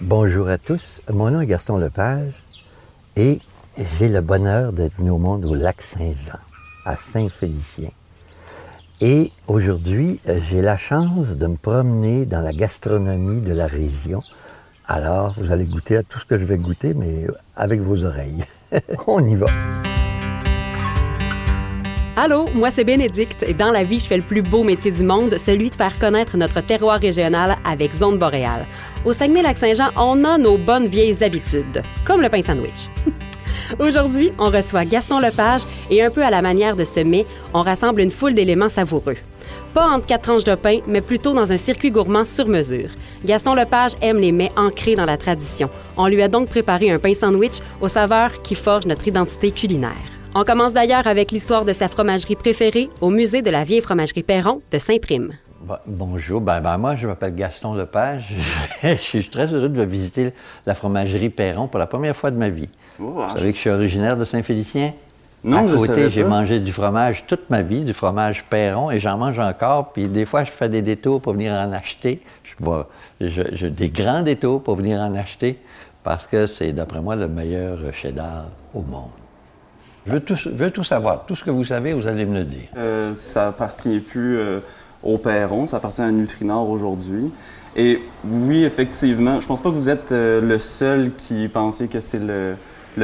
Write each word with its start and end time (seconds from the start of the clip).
Bonjour 0.00 0.48
à 0.48 0.58
tous, 0.58 1.02
mon 1.12 1.28
nom 1.32 1.40
est 1.40 1.46
Gaston 1.48 1.76
Lepage 1.76 2.32
et 3.16 3.40
j'ai 3.98 4.08
le 4.08 4.20
bonheur 4.20 4.72
d'être 4.72 4.94
venu 4.96 5.10
au 5.10 5.18
monde 5.18 5.44
au 5.44 5.56
lac 5.56 5.82
Saint-Jean, 5.82 6.38
à 6.84 6.96
Saint-Félicien. 6.96 7.90
Et 9.00 9.32
aujourd'hui, 9.48 10.20
j'ai 10.48 10.62
la 10.62 10.76
chance 10.76 11.36
de 11.36 11.48
me 11.48 11.56
promener 11.56 12.26
dans 12.26 12.42
la 12.42 12.52
gastronomie 12.52 13.40
de 13.40 13.52
la 13.52 13.66
région. 13.66 14.22
Alors, 14.86 15.34
vous 15.36 15.50
allez 15.50 15.66
goûter 15.66 15.96
à 15.96 16.04
tout 16.04 16.20
ce 16.20 16.24
que 16.24 16.38
je 16.38 16.44
vais 16.44 16.58
goûter, 16.58 16.94
mais 16.94 17.26
avec 17.56 17.80
vos 17.80 18.04
oreilles. 18.04 18.44
On 19.08 19.26
y 19.26 19.34
va. 19.34 19.48
Allô, 22.20 22.46
moi 22.52 22.72
c'est 22.72 22.82
Bénédicte 22.82 23.44
et 23.46 23.54
dans 23.54 23.70
la 23.70 23.84
vie, 23.84 24.00
je 24.00 24.08
fais 24.08 24.16
le 24.16 24.24
plus 24.24 24.42
beau 24.42 24.64
métier 24.64 24.90
du 24.90 25.04
monde, 25.04 25.38
celui 25.38 25.70
de 25.70 25.76
faire 25.76 25.96
connaître 26.00 26.36
notre 26.36 26.60
terroir 26.60 26.98
régional 26.98 27.58
avec 27.64 27.94
Zone 27.94 28.18
Boréale. 28.18 28.66
Au 29.04 29.12
Saguenay-Lac-Saint-Jean, 29.12 29.90
on 29.96 30.24
a 30.24 30.36
nos 30.36 30.58
bonnes 30.58 30.88
vieilles 30.88 31.22
habitudes, 31.22 31.80
comme 32.04 32.20
le 32.20 32.28
pain 32.28 32.42
sandwich. 32.42 32.88
Aujourd'hui, 33.78 34.32
on 34.36 34.50
reçoit 34.50 34.84
Gaston 34.84 35.20
Lepage 35.20 35.60
et 35.92 36.02
un 36.02 36.10
peu 36.10 36.24
à 36.24 36.30
la 36.30 36.42
manière 36.42 36.74
de 36.74 36.82
ce 36.82 36.98
mets, 36.98 37.24
on 37.54 37.62
rassemble 37.62 38.00
une 38.00 38.10
foule 38.10 38.34
d'éléments 38.34 38.68
savoureux. 38.68 39.16
Pas 39.72 39.86
entre 39.86 40.06
quatre 40.06 40.22
tranches 40.22 40.42
de 40.42 40.56
pain, 40.56 40.80
mais 40.88 41.02
plutôt 41.02 41.34
dans 41.34 41.52
un 41.52 41.56
circuit 41.56 41.92
gourmand 41.92 42.24
sur 42.24 42.48
mesure. 42.48 42.90
Gaston 43.24 43.54
Lepage 43.54 43.92
aime 44.02 44.18
les 44.18 44.32
mets 44.32 44.50
ancrés 44.56 44.96
dans 44.96 45.06
la 45.06 45.18
tradition. 45.18 45.70
On 45.96 46.08
lui 46.08 46.20
a 46.20 46.26
donc 46.26 46.48
préparé 46.48 46.90
un 46.90 46.98
pain 46.98 47.14
sandwich 47.14 47.60
aux 47.80 47.88
saveurs 47.88 48.42
qui 48.42 48.56
forgent 48.56 48.86
notre 48.86 49.06
identité 49.06 49.52
culinaire. 49.52 50.17
On 50.34 50.44
commence 50.44 50.74
d'ailleurs 50.74 51.06
avec 51.06 51.32
l'histoire 51.32 51.64
de 51.64 51.72
sa 51.72 51.88
fromagerie 51.88 52.36
préférée 52.36 52.90
au 53.00 53.08
musée 53.08 53.40
de 53.40 53.50
la 53.50 53.64
vieille 53.64 53.80
fromagerie 53.80 54.22
Perron 54.22 54.60
de 54.70 54.78
Saint-Prime. 54.78 55.32
bonjour, 55.86 56.40
ben, 56.40 56.60
ben, 56.60 56.76
moi 56.76 56.96
je 56.96 57.06
m'appelle 57.06 57.34
Gaston 57.34 57.74
Lepage. 57.74 58.34
je 58.82 58.94
suis 58.94 59.28
très 59.28 59.46
heureux 59.52 59.70
de 59.70 59.82
visiter 59.82 60.32
la 60.66 60.74
fromagerie 60.74 61.30
Perron 61.30 61.66
pour 61.66 61.78
la 61.78 61.86
première 61.86 62.14
fois 62.14 62.30
de 62.30 62.36
ma 62.36 62.50
vie. 62.50 62.68
Oh, 63.00 63.04
Vous 63.04 63.38
savez 63.38 63.52
que 63.52 63.56
je 63.56 63.62
suis 63.62 63.70
originaire 63.70 64.16
de 64.16 64.24
Saint-Félicien? 64.24 64.92
Non, 65.44 65.58
à 65.58 65.76
côté, 65.76 66.10
j'ai 66.10 66.24
mangé 66.24 66.58
du 66.60 66.72
fromage 66.72 67.24
toute 67.26 67.48
ma 67.48 67.62
vie, 67.62 67.84
du 67.84 67.94
fromage 67.94 68.44
Perron, 68.44 68.90
et 68.90 68.98
j'en 68.98 69.16
mange 69.16 69.38
encore. 69.38 69.92
Puis 69.92 70.08
des 70.08 70.26
fois, 70.26 70.44
je 70.44 70.50
fais 70.50 70.68
des 70.68 70.82
détours 70.82 71.22
pour 71.22 71.34
venir 71.34 71.52
en 71.52 71.72
acheter. 71.72 72.20
Je, 72.44 73.42
je, 73.52 73.66
des 73.66 73.88
grands 73.88 74.22
détours 74.22 74.62
pour 74.62 74.76
venir 74.76 74.98
en 75.00 75.14
acheter 75.14 75.58
parce 76.02 76.26
que 76.26 76.46
c'est, 76.46 76.72
d'après 76.72 77.00
moi, 77.00 77.16
le 77.16 77.28
meilleur 77.28 77.78
cheddar 77.92 78.46
au 78.74 78.82
monde. 78.82 79.10
Je 80.08 80.48
veux, 80.48 80.70
tout, 80.70 80.84
savoir. 80.84 81.26
Tout 81.26 81.36
ce 81.36 81.44
que 81.44 81.50
vous 81.50 81.64
savez, 81.64 81.92
vous 81.92 82.06
allez 82.06 82.24
me 82.24 82.38
le 82.38 82.44
dire. 82.44 82.68
Euh, 82.76 83.12
ça 83.14 83.48
appartient 83.48 83.98
plus 83.98 84.38
euh, 84.38 84.60
au 85.02 85.18
Perron, 85.18 85.66
ça 85.66 85.76
appartient 85.76 86.00
à 86.00 86.10
Nutrinor 86.10 86.68
aujourd'hui. 86.68 87.30
Et 87.76 88.00
oui, 88.24 88.64
effectivement, 88.64 89.40
je 89.40 89.46
pense 89.46 89.60
pas 89.60 89.68
que 89.68 89.74
vous 89.74 89.90
êtes 89.90 90.12
euh, 90.12 90.40
le 90.40 90.58
seul 90.58 91.12
qui 91.16 91.48
pensait 91.48 91.86
que 91.86 92.00
c'est 92.00 92.20
le, 92.20 92.56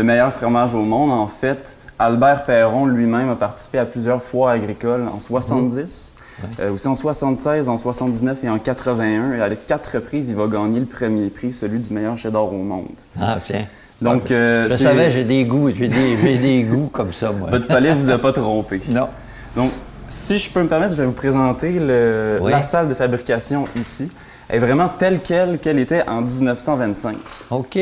meilleur 0.02 0.32
fromage 0.32 0.74
au 0.74 0.82
monde. 0.82 1.10
En 1.10 1.26
fait, 1.26 1.76
Albert 1.98 2.44
Perron 2.44 2.86
lui-même 2.86 3.28
a 3.28 3.36
participé 3.36 3.78
à 3.78 3.84
plusieurs 3.84 4.22
foires 4.22 4.50
agricoles 4.50 5.06
en 5.06 5.20
70, 5.20 6.16
mhm. 6.42 6.72
aussi 6.72 6.88
en 6.88 6.96
76, 6.96 7.68
en 7.68 7.76
79 7.76 8.44
et 8.44 8.48
en 8.48 8.58
81. 8.58 9.34
Et 9.34 9.42
à 9.42 9.54
quatre 9.54 9.96
reprises, 9.96 10.30
il 10.30 10.36
va 10.36 10.46
gagner 10.46 10.80
le 10.80 10.86
premier 10.86 11.28
prix, 11.28 11.52
celui 11.52 11.80
du 11.80 11.92
meilleur 11.92 12.16
cheddar 12.16 12.50
au 12.50 12.62
monde. 12.62 12.96
Ah, 13.20 13.38
tiens. 13.44 13.66
Donc, 14.04 14.30
euh, 14.30 14.68
je 14.70 14.76
savais, 14.76 15.10
j'ai 15.10 15.24
des 15.24 15.44
goûts, 15.44 15.70
j'ai 15.78 15.88
des, 15.88 16.62
goûts 16.62 16.90
comme 16.92 17.12
ça, 17.12 17.32
moi. 17.32 17.48
Votre 17.50 17.66
palais 17.66 17.94
ne 17.94 18.00
vous 18.00 18.10
a 18.10 18.18
pas 18.18 18.32
trompé. 18.32 18.80
Non. 18.88 19.08
Donc, 19.56 19.70
si 20.08 20.38
je 20.38 20.50
peux 20.50 20.62
me 20.62 20.68
permettre, 20.68 20.92
je 20.92 21.00
vais 21.00 21.06
vous 21.06 21.12
présenter 21.12 21.78
la 21.80 22.62
salle 22.62 22.88
de 22.88 22.94
fabrication 22.94 23.64
ici. 23.76 24.10
Elle 24.48 24.56
est 24.56 24.66
vraiment 24.66 24.88
telle 24.88 25.20
qu'elle 25.20 25.58
qu'elle 25.58 25.78
était 25.78 26.06
en 26.06 26.20
1925. 26.20 27.16
OK. 27.50 27.78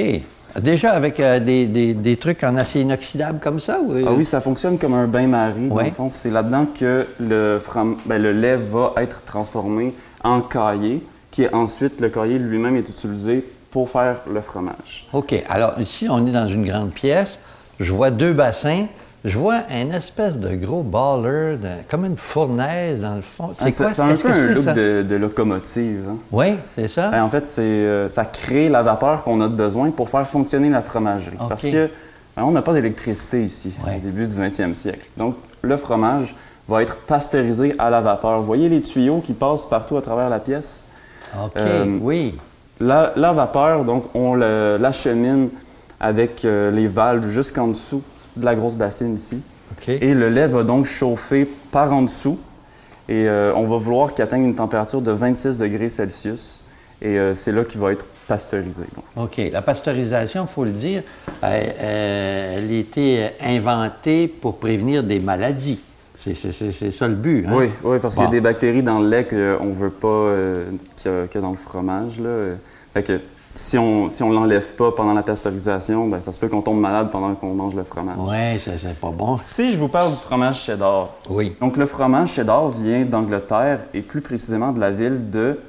Déjà 0.60 0.92
avec 0.92 1.18
euh, 1.18 1.40
des, 1.40 2.16
trucs 2.20 2.44
en 2.44 2.56
acier 2.56 2.82
inoxydable 2.82 3.40
comme 3.40 3.58
ça? 3.58 3.80
Ou... 3.80 3.94
Ah 4.06 4.12
oui, 4.12 4.24
ça 4.24 4.40
fonctionne 4.40 4.78
comme 4.78 4.94
un 4.94 5.06
bain-marie. 5.06 5.68
Dans 5.68 5.80
le 5.80 5.90
fond, 5.90 6.10
c'est 6.10 6.30
là-dedans 6.30 6.66
que 6.78 7.06
le, 7.18 7.60
ben, 8.06 8.22
le 8.22 8.32
lait 8.32 8.56
va 8.56 8.92
être 8.98 9.22
transformé 9.24 9.94
en 10.22 10.40
cahier, 10.40 11.02
qui 11.30 11.42
est 11.44 11.54
ensuite, 11.54 12.00
le 12.00 12.10
cahier 12.10 12.38
lui-même 12.38 12.76
est 12.76 12.88
utilisé 12.88 13.44
pour 13.72 13.90
faire 13.90 14.18
le 14.30 14.40
fromage. 14.40 15.08
OK. 15.12 15.34
Alors 15.48 15.80
ici, 15.80 16.06
on 16.08 16.24
est 16.26 16.30
dans 16.30 16.46
une 16.46 16.64
grande 16.64 16.92
pièce. 16.92 17.38
Je 17.80 17.90
vois 17.90 18.10
deux 18.10 18.32
bassins. 18.32 18.86
Je 19.24 19.38
vois 19.38 19.60
un 19.70 19.90
espèce 19.92 20.38
de 20.38 20.56
gros 20.56 20.82
baller, 20.82 21.56
comme 21.88 22.04
une 22.04 22.16
fournaise 22.16 23.02
dans 23.02 23.14
le 23.14 23.22
fond. 23.22 23.52
C'est 23.56 23.66
ah, 23.66 23.84
quoi? 23.84 23.94
C'est 23.94 24.02
un 24.02 24.16
peu 24.16 24.28
un 24.28 24.46
look 24.48 24.64
de, 24.64 25.14
locomotive. 25.14 26.06
Hein? 26.10 26.16
Oui, 26.32 26.54
c'est 26.76 26.88
ça. 26.88 27.08
Ben, 27.08 27.22
en 27.22 27.28
fait, 27.28 27.46
c'est 27.46 27.62
euh, 27.62 28.10
ça 28.10 28.24
crée 28.24 28.68
la 28.68 28.82
vapeur 28.82 29.22
qu'on 29.22 29.40
a 29.40 29.46
besoin 29.46 29.92
pour 29.92 30.10
faire 30.10 30.26
fonctionner 30.26 30.70
la 30.70 30.82
fromagerie. 30.82 31.36
Parce 31.48 31.62
que 31.62 31.88
ben, 32.36 32.42
on 32.42 32.50
n'a 32.50 32.62
pas 32.62 32.72
d'électricité 32.72 33.44
ici 33.44 33.72
au 33.86 34.00
début 34.00 34.26
du 34.26 34.32
20e 34.32 34.74
siècle. 34.74 35.06
Donc, 35.16 35.36
le 35.62 35.76
fromage 35.76 36.34
va 36.66 36.82
être 36.82 36.96
pasteurisé 36.96 37.76
à 37.78 37.90
la 37.90 38.00
vapeur. 38.00 38.40
Vous 38.40 38.46
voyez 38.46 38.68
les 38.68 38.82
tuyaux 38.82 39.22
qui 39.24 39.34
passent 39.34 39.66
partout 39.66 39.96
à 39.96 40.02
travers 40.02 40.30
la 40.30 40.40
pièce? 40.40 40.88
OK, 41.40 41.52
euh, 41.56 41.98
oui. 42.00 42.34
La, 42.82 43.32
vapeur, 43.32 43.84
donc, 43.84 44.04
on 44.14 44.34
l'achemine 44.34 45.48
avec 46.00 46.44
euh, 46.44 46.70
les 46.72 46.88
valves 46.88 47.28
jusqu'en 47.28 47.68
dessous 47.68 48.02
de 48.36 48.44
la 48.44 48.56
grosse 48.56 48.74
bassine 48.74 49.14
ici. 49.14 49.40
Et 49.88 50.14
le 50.14 50.28
lait 50.28 50.48
va 50.48 50.64
donc 50.64 50.86
chauffer 50.86 51.48
par 51.70 51.92
en 51.92 52.02
dessous. 52.02 52.38
Et 53.08 53.26
euh, 53.28 53.52
on 53.54 53.66
va 53.66 53.78
vouloir 53.78 54.14
qu'il 54.14 54.22
atteigne 54.22 54.44
une 54.44 54.54
température 54.54 55.00
de 55.00 55.10
26 55.10 55.58
degrés 55.58 55.88
Celsius. 55.88 56.64
Et 57.00 57.18
euh, 57.18 57.34
c'est 57.34 57.52
là 57.52 57.64
qu'il 57.64 57.80
va 57.80 57.92
être 57.92 58.04
pasteurisé. 58.28 58.82
OK. 59.16 59.40
La 59.52 59.62
pasteurisation, 59.62 60.42
il 60.42 60.48
faut 60.48 60.64
le 60.64 60.70
dire, 60.70 61.02
elle, 61.40 61.72
a 61.80 62.72
été 62.72 63.28
inventée 63.40 64.28
pour 64.28 64.58
prévenir 64.58 65.02
des 65.02 65.20
maladies. 65.20 65.80
C'est 66.16 66.92
ça 66.92 67.08
le 67.08 67.14
but. 67.14 67.46
Hein? 67.46 67.52
Oui, 67.54 67.70
oui, 67.82 67.98
parce 68.00 68.14
qu'il 68.14 68.24
y 68.24 68.28
a 68.28 68.30
des 68.30 68.40
bactéries 68.40 68.82
dans 68.82 69.00
le 69.00 69.08
lait 69.08 69.24
qu'on 69.24 69.64
ne 69.66 69.74
veut 69.74 69.90
pas 69.90 70.30
qu'il 70.96 71.10
y, 71.10 71.38
a 71.38 71.40
dans 71.40 71.50
le 71.50 71.56
fromage. 71.56 72.20
Là. 72.20 72.54
Fait 72.94 73.02
que 73.02 73.20
si 73.54 73.76
on 73.76 74.10
si 74.10 74.22
on 74.22 74.30
l'enlève 74.30 74.74
pas 74.74 74.92
pendant 74.92 75.12
la 75.12 75.22
pasteurisation, 75.22 76.08
ben, 76.08 76.20
ça 76.20 76.32
se 76.32 76.40
peut 76.40 76.48
qu'on 76.48 76.62
tombe 76.62 76.80
malade 76.80 77.10
pendant 77.10 77.34
qu'on 77.34 77.54
mange 77.54 77.74
le 77.74 77.84
fromage. 77.84 78.16
Oui, 78.18 78.58
c'est 78.58 78.98
pas 78.98 79.10
bon. 79.10 79.38
Si 79.42 79.72
je 79.72 79.78
vous 79.78 79.88
parle 79.88 80.10
du 80.10 80.16
fromage 80.16 80.62
cheddar. 80.62 81.10
Oui. 81.28 81.54
Donc 81.60 81.76
le 81.76 81.86
fromage 81.86 82.32
cheddar 82.32 82.68
vient 82.70 83.04
d'Angleterre 83.04 83.80
et 83.92 84.00
plus 84.00 84.20
précisément 84.20 84.72
de 84.72 84.80
la 84.80 84.90
ville 84.90 85.30
de 85.30 85.60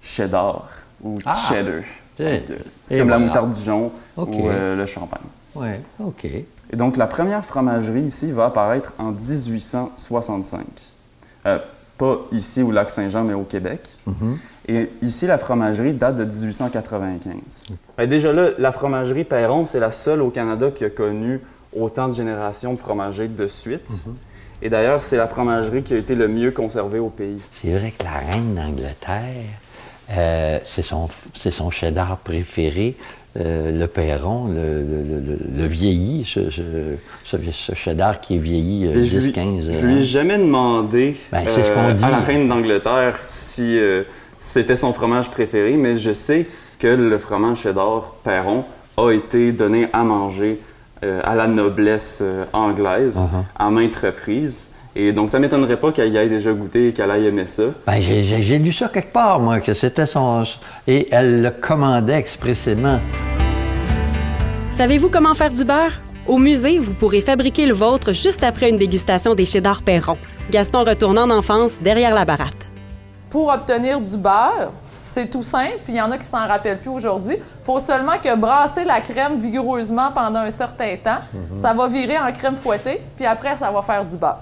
Cheddar 0.00 0.68
ou 1.02 1.18
ah, 1.24 1.34
Cheddar. 1.34 1.82
Euh, 2.20 2.40
c'est 2.84 2.98
comme 2.98 3.10
la 3.10 3.18
moutarde 3.18 3.50
Dijon 3.50 3.92
ou 4.16 4.48
euh, 4.48 4.74
le 4.74 4.86
champagne. 4.86 5.22
Oui, 5.54 5.68
OK. 6.00 6.24
Et 6.24 6.76
donc 6.76 6.96
la 6.96 7.06
première 7.06 7.44
fromagerie 7.44 8.02
ici 8.02 8.32
va 8.32 8.46
apparaître 8.46 8.92
en 8.98 9.12
1865. 9.12 10.64
Euh, 11.46 11.58
pas 11.98 12.20
ici 12.32 12.62
au 12.62 12.70
lac 12.70 12.90
Saint-Jean, 12.90 13.24
mais 13.24 13.34
au 13.34 13.42
Québec. 13.42 13.80
Mm-hmm. 14.08 14.36
Et 14.68 14.90
ici, 15.02 15.26
la 15.26 15.38
fromagerie 15.38 15.94
date 15.94 16.16
de 16.16 16.24
1895. 16.24 17.66
Ben, 17.96 18.08
déjà 18.08 18.32
là, 18.32 18.50
la 18.58 18.70
fromagerie 18.70 19.24
Perron, 19.24 19.64
c'est 19.64 19.80
la 19.80 19.90
seule 19.90 20.22
au 20.22 20.30
Canada 20.30 20.70
qui 20.70 20.84
a 20.84 20.90
connu 20.90 21.40
autant 21.76 22.08
de 22.08 22.14
générations 22.14 22.72
de 22.72 22.78
fromagers 22.78 23.28
de 23.28 23.46
suite. 23.46 23.90
Mhm. 23.90 24.14
Et 24.60 24.70
d'ailleurs, 24.70 25.00
c'est 25.00 25.16
la 25.16 25.26
fromagerie 25.26 25.82
qui 25.82 25.94
a 25.94 25.96
été 25.96 26.14
le 26.14 26.28
mieux 26.28 26.50
conservée 26.50 26.98
au 26.98 27.10
pays. 27.10 27.40
C'est 27.62 27.72
vrai 27.72 27.92
que 27.96 28.04
la 28.04 28.32
reine 28.32 28.54
d'Angleterre, 28.54 29.44
euh, 30.10 30.58
c'est 30.64 30.82
son, 30.82 31.08
son, 31.34 31.70
cheddar 31.70 32.18
préféré. 32.18 32.96
Euh, 33.36 33.78
le 33.78 33.86
Perron, 33.86 34.46
le, 34.46 35.66
vieilli, 35.66 36.24
ce, 36.24 36.50
ce, 36.50 37.74
cheddar 37.74 38.20
qui 38.20 38.36
est 38.36 38.38
vieilli 38.38 38.88
10-15 38.88 39.80
Je 39.80 39.86
lui 39.86 39.98
ai 39.98 40.02
jamais 40.02 40.38
demandé 40.38 41.16
ben, 41.30 41.44
euh, 41.46 41.96
à 42.02 42.10
la 42.10 42.18
reine 42.18 42.48
d'Angleterre 42.48 43.18
si 43.20 43.78
c'était 44.38 44.76
son 44.76 44.92
fromage 44.92 45.30
préféré, 45.30 45.76
mais 45.76 45.98
je 45.98 46.12
sais 46.12 46.46
que 46.78 46.88
le 46.88 47.18
fromage 47.18 47.58
cheddar 47.58 48.14
Perron 48.24 48.64
a 48.96 49.12
été 49.12 49.52
donné 49.52 49.88
à 49.92 50.02
manger 50.02 50.58
euh, 51.04 51.20
à 51.22 51.36
la 51.36 51.46
noblesse 51.46 52.20
euh, 52.22 52.44
anglaise 52.52 53.18
uh-huh. 53.18 53.44
à 53.56 53.70
maintes 53.70 53.94
reprises. 53.94 54.72
Et 55.00 55.12
donc, 55.12 55.30
ça 55.30 55.38
ne 55.38 55.44
m'étonnerait 55.44 55.78
pas 55.78 55.92
qu'elle 55.92 56.12
y 56.12 56.16
ait 56.16 56.28
déjà 56.28 56.52
goûté 56.52 56.88
et 56.88 56.92
qu'elle 56.92 57.10
ait 57.12 57.22
aimé 57.22 57.46
ça. 57.46 57.62
Ben, 57.86 58.02
j'ai 58.02 58.58
lu 58.58 58.72
ça 58.72 58.88
quelque 58.88 59.12
part, 59.12 59.38
moi, 59.38 59.60
que 59.60 59.72
c'était 59.72 60.06
son... 60.06 60.42
Et 60.88 61.06
elle 61.12 61.42
le 61.42 61.50
commandait 61.50 62.18
expressément. 62.18 62.98
Savez-vous 64.72 65.08
comment 65.08 65.34
faire 65.34 65.52
du 65.52 65.64
beurre? 65.64 65.92
Au 66.26 66.38
musée, 66.38 66.78
vous 66.78 66.94
pourrez 66.94 67.20
fabriquer 67.20 67.64
le 67.64 67.74
vôtre 67.74 68.12
juste 68.12 68.42
après 68.42 68.68
une 68.68 68.76
dégustation 68.76 69.34
des 69.36 69.46
cheddar 69.46 69.82
Perron. 69.82 70.18
Gaston 70.50 70.82
retourne 70.82 71.18
en 71.18 71.30
enfance 71.30 71.78
derrière 71.80 72.12
la 72.12 72.24
baratte 72.24 72.68
pour 73.30 73.48
obtenir 73.52 74.00
du 74.00 74.16
beurre, 74.16 74.72
c'est 75.00 75.30
tout 75.30 75.42
simple, 75.42 75.78
puis 75.84 75.94
il 75.94 75.96
y 75.96 76.00
en 76.00 76.10
a 76.10 76.18
qui 76.18 76.26
s'en 76.26 76.46
rappellent 76.46 76.80
plus 76.80 76.90
aujourd'hui. 76.90 77.36
Il 77.38 77.64
faut 77.64 77.80
seulement 77.80 78.18
que 78.22 78.34
brasser 78.34 78.84
la 78.84 79.00
crème 79.00 79.38
vigoureusement 79.38 80.10
pendant 80.14 80.40
un 80.40 80.50
certain 80.50 80.96
temps. 80.96 81.18
Mhm. 81.32 81.56
Ça 81.56 81.74
va 81.74 81.86
virer 81.88 82.18
en 82.18 82.32
crème 82.32 82.56
fouettée, 82.56 83.00
puis 83.16 83.26
après, 83.26 83.56
ça 83.56 83.70
va 83.70 83.82
faire 83.82 84.04
du 84.04 84.16
beurre. 84.16 84.40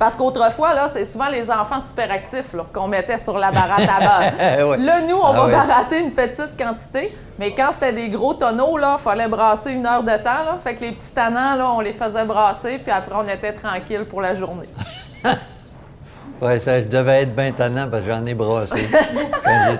Parce 0.00 0.16
qu'autrefois, 0.16 0.72
là, 0.72 0.88
c'est 0.88 1.04
souvent 1.04 1.28
les 1.28 1.50
enfants 1.50 1.78
super 1.78 2.10
actifs 2.10 2.54
là, 2.54 2.64
qu'on 2.72 2.88
mettait 2.88 3.18
sur 3.18 3.36
la 3.38 3.52
baratte 3.52 3.82
à 3.82 4.00
beurre. 4.00 4.66
Ouais. 4.70 4.76
Là, 4.78 5.02
nous, 5.02 5.14
on 5.16 5.26
Ah 5.26 5.32
va 5.32 5.44
ouais. 5.46 5.52
baratter 5.52 6.00
une 6.00 6.12
petite 6.12 6.56
quantité, 6.58 7.14
mais 7.38 7.52
quand 7.54 7.68
c'était 7.72 7.92
des 7.92 8.08
gros 8.08 8.32
tonneaux, 8.32 8.78
là, 8.78 8.96
fallait 8.98 9.28
brasser 9.28 9.72
une 9.72 9.86
heure 9.86 10.02
de 10.02 10.16
temps. 10.16 10.42
Là. 10.46 10.56
Fait 10.64 10.74
que 10.74 10.80
les 10.80 10.92
petits 10.92 11.12
tannants, 11.12 11.54
là, 11.54 11.70
on 11.70 11.80
les 11.80 11.92
faisait 11.92 12.24
brasser, 12.24 12.78
puis 12.78 12.90
après, 12.90 13.14
on 13.14 13.28
était 13.28 13.52
tranquille 13.52 14.06
pour 14.08 14.20
la 14.22 14.32
journée. 14.34 14.68
Ouais, 16.40 16.58
ça 16.58 16.80
devait 16.80 17.24
être 17.24 17.36
bien 17.36 17.52
tannant 17.52 17.86
parce 17.90 18.02
que 18.02 18.08
j'en 18.10 18.24
ai 18.24 18.32
brassé. 18.32 18.74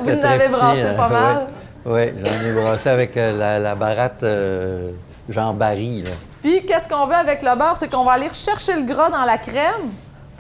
Vous 0.05 0.11
en 0.11 0.23
avez 0.23 0.49
brassé 0.49 0.83
euh, 0.85 0.95
pas 0.95 1.09
mal. 1.09 1.47
Oui, 1.87 2.13
j'en 2.23 2.47
ai 2.47 2.53
brassé 2.53 2.89
avec 2.91 3.17
euh, 3.17 3.39
la, 3.39 3.59
la 3.59 3.75
baratte 3.75 4.23
euh, 4.25 4.91
Jean 5.31 5.55
Barry. 5.55 6.03
Là. 6.03 6.11
Puis, 6.43 6.67
qu'est-ce 6.67 6.87
qu'on 6.87 7.07
veut 7.07 7.15
avec 7.15 7.41
le 7.41 7.57
beurre? 7.57 7.77
C'est 7.77 7.89
qu'on 7.91 8.05
va 8.05 8.13
aller 8.13 8.29
chercher 8.35 8.75
le 8.75 8.83
gras 8.83 9.09
dans 9.09 9.25
la 9.25 9.39
crème 9.39 9.89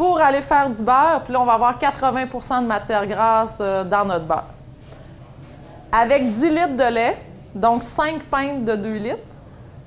pour 0.00 0.18
aller 0.18 0.40
faire 0.40 0.70
du 0.70 0.82
beurre. 0.82 1.20
Puis 1.24 1.34
là, 1.34 1.42
on 1.42 1.44
va 1.44 1.52
avoir 1.52 1.78
80% 1.78 2.62
de 2.62 2.66
matière 2.66 3.06
grasse 3.06 3.58
euh, 3.60 3.84
dans 3.84 4.06
notre 4.06 4.24
beurre. 4.24 4.46
Avec 5.92 6.30
10 6.30 6.48
litres 6.48 6.76
de 6.76 6.94
lait, 6.94 7.18
donc 7.54 7.82
5 7.82 8.22
pintes 8.22 8.64
de 8.64 8.76
2 8.76 8.96
litres, 8.96 9.18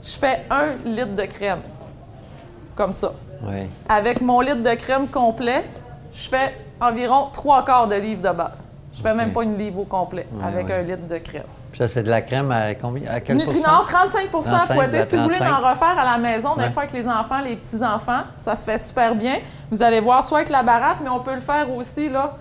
je 0.04 0.12
fais 0.12 0.46
1 0.52 0.88
litre 0.88 1.16
de 1.16 1.24
crème. 1.24 1.62
Comme 2.76 2.94
ça. 2.94 3.12
Ouais. 3.42 3.68
Avec 3.90 4.22
mon 4.22 4.40
litre 4.42 4.62
de 4.62 4.76
crème 4.76 5.08
complet, 5.08 5.66
je 6.14 6.30
fais 6.30 6.60
environ 6.80 7.30
3 7.34 7.66
quarts 7.66 7.88
de 7.88 7.96
livre 7.96 8.22
de 8.22 8.36
beurre. 8.36 8.52
Je 8.94 9.02
fais 9.02 9.16
même 9.16 9.34
pas 9.34 9.42
une 9.42 9.58
livre 9.58 9.80
au 9.80 9.86
complet 9.86 10.28
avec 10.44 10.68
ouais. 10.68 10.74
un 10.74 10.82
litre 10.84 11.08
de 11.08 11.18
crème. 11.18 11.42
Puis 11.74 11.80
ça, 11.80 11.90
c'est 11.90 12.04
de 12.04 12.10
la 12.10 12.22
crème 12.22 12.52
à 12.52 12.76
combien? 12.76 13.10
À 13.12 13.20
quel 13.20 13.36
Nutrinor, 13.36 13.80
pourcent? 13.82 13.98
35 14.08 14.30
35, 14.32 14.74
fouetté. 14.76 15.00
de 15.00 15.04
Si 15.06 15.18
vous 15.18 15.24
voulez 15.24 15.38
35. 15.40 15.54
en 15.66 15.70
refaire 15.70 16.00
à 16.00 16.06
la 16.06 16.18
maison, 16.20 16.56
des 16.56 16.62
Ouais. 16.66 16.70
fois 16.70 16.84
avec 16.84 16.94
les 16.94 17.08
enfants, 17.08 17.40
les 17.44 17.56
petits-enfants, 17.56 18.22
ça 18.38 18.56
se 18.56 18.64
fait 18.64 18.78
super 18.78 19.16
bien. 19.16 19.34
Vous 19.72 19.82
allez 19.82 20.00
voir, 20.00 20.24
soit 20.24 20.38
avec 20.38 20.50
la 20.52 20.62
baratte, 20.64 20.98
mais 21.04 21.10
on 21.10 21.20
peut 21.20 21.34
le 21.34 21.42
faire 21.42 21.70
aussi, 21.76 22.10
là. 22.10 22.36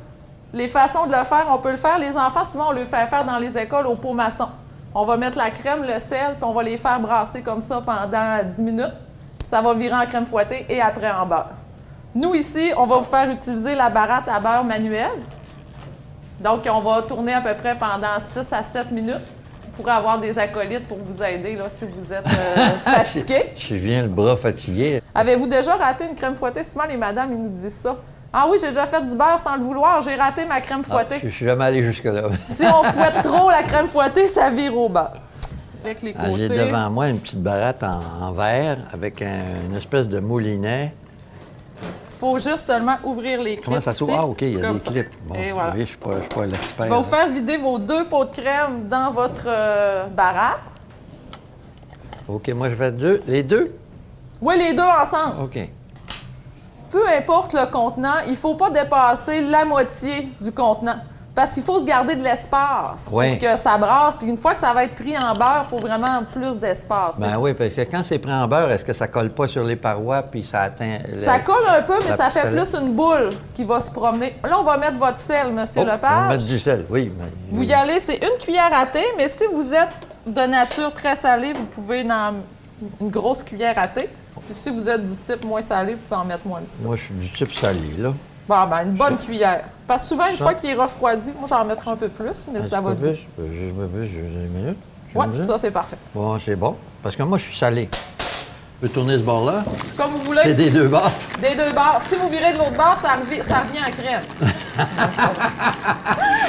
Les 0.52 0.68
façons 0.68 1.06
de 1.06 1.12
le 1.16 1.24
faire, 1.24 1.46
on 1.50 1.56
peut 1.56 1.70
le 1.70 1.78
faire. 1.78 1.98
Les 1.98 2.14
enfants, 2.14 2.44
souvent, 2.44 2.68
on 2.68 2.72
le 2.72 2.84
fait 2.84 3.06
faire 3.06 3.24
dans 3.24 3.38
les 3.38 3.56
écoles 3.56 3.86
au 3.86 3.94
pot 3.96 4.12
maçon. 4.12 4.48
On 4.94 5.06
va 5.06 5.16
mettre 5.16 5.38
la 5.38 5.48
crème, 5.48 5.82
le 5.82 5.98
sel, 5.98 6.34
puis 6.34 6.44
on 6.44 6.52
va 6.52 6.62
les 6.62 6.76
faire 6.76 7.00
brasser 7.00 7.40
comme 7.40 7.62
ça 7.62 7.80
pendant 7.80 8.44
10 8.44 8.60
minutes. 8.60 8.92
Ça 9.42 9.62
va 9.62 9.72
virer 9.72 9.96
en 9.96 10.04
crème 10.04 10.26
fouettée 10.26 10.66
et 10.68 10.82
après 10.82 11.10
en 11.10 11.24
beurre. 11.24 11.48
Nous, 12.14 12.34
ici, 12.34 12.70
on 12.76 12.84
va 12.84 12.96
vous 12.98 13.02
faire 13.04 13.30
utiliser 13.30 13.74
la 13.74 13.88
baratte 13.88 14.28
à 14.28 14.38
beurre 14.38 14.64
manuelle. 14.64 15.08
Donc, 16.42 16.68
on 16.70 16.80
va 16.80 17.02
tourner 17.02 17.34
à 17.34 17.40
peu 17.40 17.54
près 17.54 17.74
pendant 17.74 18.18
6 18.18 18.52
à 18.52 18.62
7 18.62 18.90
minutes 18.90 19.14
pour 19.76 19.88
avoir 19.88 20.18
des 20.18 20.38
acolytes 20.38 20.86
pour 20.88 20.98
vous 20.98 21.22
aider 21.22 21.56
là, 21.56 21.64
si 21.68 21.84
vous 21.86 22.12
êtes 22.12 22.26
euh, 22.26 22.68
fatigué. 22.84 23.52
Je 23.56 23.74
viens 23.74 24.02
le 24.02 24.08
bras 24.08 24.36
fatigué. 24.36 25.00
Avez-vous 25.14 25.46
déjà 25.46 25.76
raté 25.76 26.04
une 26.06 26.14
crème 26.14 26.34
fouettée? 26.34 26.64
Souvent, 26.64 26.84
les 26.88 26.96
madames, 26.96 27.30
ils 27.32 27.38
nous 27.42 27.48
disent 27.48 27.72
ça. 27.74 27.96
Ah 28.32 28.46
oui, 28.50 28.58
j'ai 28.60 28.68
déjà 28.68 28.86
fait 28.86 29.04
du 29.04 29.14
beurre 29.14 29.38
sans 29.38 29.56
le 29.56 29.62
vouloir, 29.62 30.00
j'ai 30.00 30.14
raté 30.14 30.44
ma 30.46 30.60
crème 30.60 30.82
Ah, 30.88 30.92
fouettée. 30.94 31.20
je 31.22 31.28
je 31.28 31.34
suis 31.34 31.44
jamais 31.46 31.64
allé 31.64 31.84
jusque-là. 31.84 32.24
Si 32.44 32.64
on 32.66 32.82
fouette 32.82 33.22
trop 33.22 33.50
la 33.50 33.62
crème 33.62 33.88
fouettée, 33.88 34.26
ça 34.26 34.50
vire 34.50 34.76
au 34.76 34.88
beurre. 34.88 35.12
Avec 35.84 36.00
les 36.02 36.14
Ah, 36.18 36.24
J'ai 36.36 36.48
côtés. 36.48 36.58
devant 36.66 36.90
moi 36.90 37.08
une 37.08 37.18
petite 37.18 37.42
baratte 37.42 37.82
en, 37.82 37.90
en 38.24 38.32
verre 38.32 38.78
avec 38.92 39.20
un- 39.20 39.68
une 39.70 39.76
espèce 39.76 40.08
de 40.08 40.18
moulinet. 40.18 40.90
Faut 42.22 42.38
juste 42.38 42.68
seulement 42.68 42.98
ouvrir 43.02 43.42
les 43.42 43.56
clips. 43.56 43.64
Comment 43.64 43.80
ça 43.80 43.92
s'ouvre? 43.92 44.14
Ah, 44.16 44.26
OK, 44.26 44.42
il 44.42 44.56
y 44.56 44.64
a 44.64 44.72
des 44.72 44.78
ça. 44.78 44.92
clips. 44.92 45.10
Bon, 45.26 45.34
Et 45.34 45.50
voilà. 45.50 45.70
oui, 45.72 45.78
je 45.78 45.80
ne 45.80 45.86
suis 45.86 45.96
pas, 45.96 46.14
pas 46.32 46.46
l'expert. 46.46 46.86
Je 46.86 46.90
vais 46.92 46.96
vous 46.96 47.02
faire 47.02 47.28
vider 47.28 47.56
vos 47.56 47.78
deux 47.80 48.04
pots 48.04 48.24
de 48.24 48.30
crème 48.30 48.86
dans 48.88 49.10
votre 49.10 49.42
euh, 49.48 50.06
baratte. 50.06 50.60
OK, 52.28 52.48
moi, 52.50 52.70
je 52.70 52.76
fais 52.76 52.92
deux. 52.92 53.20
Les 53.26 53.42
deux? 53.42 53.74
Oui, 54.40 54.54
les 54.56 54.72
deux 54.72 54.82
ensemble. 54.82 55.42
OK. 55.42 55.68
Peu 56.90 57.02
importe 57.08 57.54
le 57.54 57.66
contenant, 57.66 58.20
il 58.26 58.32
ne 58.32 58.36
faut 58.36 58.54
pas 58.54 58.70
dépasser 58.70 59.42
la 59.42 59.64
moitié 59.64 60.28
du 60.40 60.52
contenant. 60.52 60.98
Parce 61.34 61.54
qu'il 61.54 61.62
faut 61.62 61.80
se 61.80 61.86
garder 61.86 62.14
de 62.14 62.22
l'espace 62.22 63.08
Ouais. 63.10 63.38
pour 63.38 63.48
que 63.48 63.56
ça 63.56 63.78
brasse. 63.78 64.16
Puis 64.16 64.26
une 64.26 64.36
fois 64.36 64.52
que 64.52 64.60
ça 64.60 64.74
va 64.74 64.84
être 64.84 64.94
pris 64.94 65.16
en 65.16 65.32
beurre, 65.32 65.62
il 65.64 65.68
faut 65.70 65.78
vraiment 65.78 66.22
plus 66.30 66.58
d'espace. 66.58 67.18
Ben 67.20 67.38
oui, 67.38 67.54
parce 67.54 67.70
que 67.70 67.80
quand 67.82 68.02
c'est 68.02 68.18
pris 68.18 68.32
en 68.32 68.46
beurre, 68.46 68.70
est-ce 68.70 68.84
que 68.84 68.92
ça 68.92 69.08
colle 69.08 69.30
pas 69.30 69.48
sur 69.48 69.64
les 69.64 69.76
parois 69.76 70.22
puis 70.24 70.44
ça 70.44 70.60
atteint. 70.60 70.98
le- 71.10 71.16
Ça 71.16 71.38
colle 71.38 71.64
un 71.68 71.80
peu, 71.82 71.94
mais 72.04 72.10
la 72.10 72.16
ça 72.18 72.28
fait 72.28 72.50
plus 72.50 72.74
une 72.74 72.92
boule 72.92 73.30
qui 73.54 73.64
va 73.64 73.80
se 73.80 73.90
promener. 73.90 74.36
Là, 74.44 74.58
on 74.60 74.62
va 74.62 74.76
mettre 74.76 74.98
votre 74.98 75.16
sel, 75.16 75.52
Monsieur 75.52 75.80
Oh, 75.80 75.84
on 75.84 75.86
va 75.86 75.94
Lepage. 75.94 76.28
mettre 76.28 76.44
du 76.46 76.58
sel, 76.58 76.84
oui. 76.90 77.10
mais- 77.18 77.30
Vous 77.50 77.62
y 77.62 77.72
allez, 77.72 77.98
c'est 78.00 78.16
une 78.22 78.38
cuillère 78.38 78.70
à 78.74 78.84
thé, 78.84 79.02
mais 79.16 79.28
si 79.28 79.44
vous 79.52 79.74
êtes 79.74 79.96
de 80.26 80.40
nature 80.42 80.92
très 80.92 81.16
salée, 81.16 81.54
vous 81.54 81.64
pouvez 81.64 82.02
en 82.12 82.34
une 83.00 83.08
grosse 83.08 83.42
cuillère 83.42 83.78
à 83.78 83.88
thé. 83.88 84.10
Puis 84.44 84.54
si 84.54 84.68
vous 84.70 84.86
êtes 84.88 85.02
du 85.02 85.16
type 85.16 85.44
moins 85.46 85.62
salé, 85.62 85.94
vous 85.94 86.00
pouvez 86.00 86.20
en 86.20 86.24
mettre 86.26 86.46
moins 86.46 86.58
un 86.58 86.62
petit 86.62 86.78
peu. 86.78 86.86
Moi, 86.88 86.96
je 86.96 87.02
suis 87.04 87.14
du 87.14 87.32
type 87.32 87.54
salé, 87.54 87.94
là. 87.98 88.12
Bon, 88.48 88.66
ben, 88.68 88.86
une 88.86 88.92
bonne 88.92 89.16
cuillère. 89.18 89.62
Parce 89.86 90.02
que 90.02 90.08
souvent, 90.08 90.26
une 90.28 90.36
fois 90.36 90.54
qu'il 90.54 90.70
est 90.70 90.74
refroidi, 90.74 91.32
moi, 91.38 91.46
j'en 91.48 91.64
mettrai 91.64 91.90
un 91.90 91.96
peu 91.96 92.08
plus, 92.08 92.46
mais 92.52 92.60
c'est 92.62 92.72
à 92.74 92.78
Un 92.78 92.80
votre 92.80 93.00
goût. 93.00 93.14
je 93.38 93.42
me 93.42 93.86
plus, 93.86 94.06
je 94.06 94.18
une 94.18 94.48
minute. 94.52 94.76
Oui, 95.14 95.26
ça, 95.44 95.58
c'est 95.58 95.70
parfait. 95.70 95.96
Bon, 96.14 96.38
c'est 96.44 96.56
bon. 96.56 96.76
Parce 97.02 97.14
que 97.14 97.22
moi, 97.22 97.38
je 97.38 97.44
suis 97.44 97.56
salé. 97.58 97.88
Je 97.92 98.88
peux 98.88 98.94
tourner 98.94 99.14
ce 99.14 99.20
bord-là. 99.22 99.62
Comme 99.96 100.10
vous 100.10 100.18
C'est 100.34 100.42
voulez, 100.42 100.54
des 100.54 100.70
deux 100.70 100.88
bords. 100.88 101.12
des 101.40 101.54
deux 101.54 101.72
bords. 101.72 101.98
Si 102.00 102.16
vous 102.16 102.28
virez 102.28 102.52
de 102.52 102.58
l'autre 102.58 102.76
bord, 102.76 102.96
ça, 103.00 103.10
revi- 103.10 103.42
ça 103.42 103.60
revient 103.60 103.80
en 103.86 103.90
crème. 103.90 104.22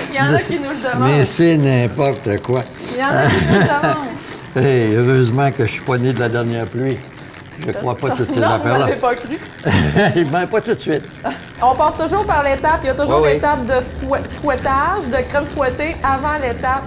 Il 0.10 0.16
y 0.16 0.20
en 0.20 0.34
a 0.34 0.40
qui 0.40 0.60
nous 0.60 0.70
le 0.70 0.94
demandent. 0.94 1.10
Mais 1.12 1.26
c'est 1.26 1.58
n'importe 1.58 2.42
quoi. 2.42 2.64
Il 2.90 2.98
y 2.98 3.04
en 3.04 3.10
a 3.10 3.28
qui 3.28 3.46
nous 3.46 3.54
le 3.54 3.60
demandent. 3.66 4.08
Hey, 4.66 4.96
heureusement 4.96 5.52
que 5.52 5.66
je 5.66 5.72
suis 5.74 5.82
pas 5.82 5.98
né 5.98 6.14
de 6.14 6.20
la 6.20 6.30
dernière 6.30 6.66
pluie. 6.66 6.98
Je 7.66 7.72
crois 7.72 7.96
pas 7.96 8.10
toutes 8.12 8.34
ces 8.34 8.40
Non, 8.40 8.58
vous 8.58 8.70
m'avez 8.70 8.96
pas 8.96 9.16
cru. 9.16 9.38
ben, 10.32 10.48
pas 10.48 10.62
tout 10.62 10.74
de 10.74 10.80
suite. 10.82 11.04
On 11.62 11.76
passe 11.76 11.98
toujours 11.98 12.26
par 12.26 12.44
l'étape. 12.44 12.80
Il 12.84 12.88
y 12.88 12.90
a 12.90 12.94
toujours 12.96 13.18
Oui, 13.22 13.28
oui. 13.30 13.34
l'étape 13.36 13.64
de 13.66 13.74
fouet- 13.82 14.24
fouettage, 14.30 15.06
de 15.12 15.18
crème 15.30 15.46
fouettée 15.46 15.96
avant 16.04 16.34
l'étape. 16.42 16.84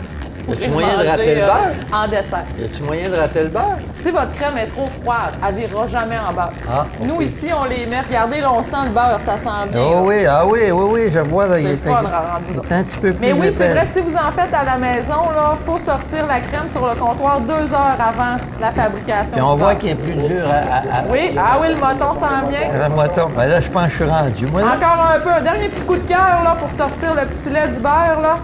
Y 0.49 0.53
a-tu 0.53 0.71
moyen 0.71 0.99
de 0.99 1.07
rater 1.09 1.35
le 1.35 1.43
euh, 1.43 1.47
beurre? 1.47 1.99
En 2.03 2.09
dessert. 2.09 2.45
Y 2.59 2.65
a-tu 2.65 2.83
moyen 2.85 3.09
de 3.11 3.17
rater 3.17 3.43
le 3.43 3.49
beurre? 3.49 3.77
Si 3.91 4.11
votre 4.11 4.33
crème 4.33 4.57
est 4.59 4.67
trop 4.67 4.87
froide, 4.87 5.33
elle 5.47 5.55
ne 5.55 5.61
virera 5.61 5.87
jamais 5.89 6.17
en 6.19 6.33
beurre. 6.33 6.53
Ah, 6.71 6.85
Nous, 7.03 7.21
ici, 7.23 7.49
on 7.61 7.65
les 7.65 7.87
met. 7.87 8.01
Regardez, 8.01 8.41
là, 8.41 8.53
on 8.53 8.63
sent 8.63 8.77
le 8.85 8.91
beurre, 8.91 9.21
ça 9.21 9.37
sent 9.37 9.71
bien. 9.73 9.81
Oh 9.85 9.95
là. 9.95 10.01
oui, 10.03 10.27
ah 10.27 10.47
oui, 10.47 10.71
oui, 10.71 10.85
oui, 10.93 11.11
je 11.13 11.19
vois. 11.21 11.47
Là, 11.47 11.59
il 11.59 11.67
C'est 11.67 11.73
est 11.73 11.93
le 11.93 11.97
fun, 11.97 12.03
rendu 12.03 12.53
est 12.71 12.73
un 12.75 12.83
petit 12.85 12.99
peu 13.01 13.13
plus 13.13 13.21
Mais 13.21 13.33
oui, 13.33 13.49
c'est 13.51 13.69
vrai, 13.71 13.85
si 13.85 14.01
vous 14.01 14.15
en 14.15 14.31
faites 14.31 14.55
à 14.55 14.65
la 14.65 14.77
maison, 14.77 15.15
il 15.35 15.65
faut 15.65 15.79
sortir 15.79 16.27
la 16.27 16.39
crème 16.41 16.69
sur 16.71 16.87
le 16.87 16.95
comptoir 16.95 17.41
deux 17.41 17.75
heures 17.75 17.97
avant 17.99 18.37
la 18.61 18.71
fabrication. 18.71 19.33
Puis 19.33 19.43
on 19.43 19.57
voit 19.57 19.75
qu'il 19.75 19.91
est 19.91 19.95
plus 19.95 20.15
dur 20.15 20.45
à... 20.49 20.57
à- 20.77 21.01
à- 21.01 21.03
Oui, 21.11 21.35
ah 21.39 21.57
oui, 21.61 21.69
le 21.69 21.81
moton 21.81 22.15
sent 22.15 22.27
bien. 22.49 22.79
la 22.79 22.89
moton. 22.89 23.29
Ben 23.37 23.47
là, 23.47 23.61
je 23.61 23.69
pense 23.69 23.87
que 23.87 23.91
je 23.91 23.97
suis 23.97 24.05
rendu. 24.05 24.47
Moi. 24.53 24.63
Encore 24.63 25.11
un 25.15 25.19
peu, 25.21 25.31
un 25.31 25.41
dernier 25.41 25.69
petit 25.69 25.85
coup 25.85 25.97
de 25.97 26.07
cœur 26.09 26.41
là, 26.45 26.55
pour 26.59 26.71
sortir 26.71 27.15
le 27.15 27.25
petit 27.27 27.51
lait 27.51 27.69
du 27.69 27.81
beurre. 27.81 28.21
Là. 28.23 28.37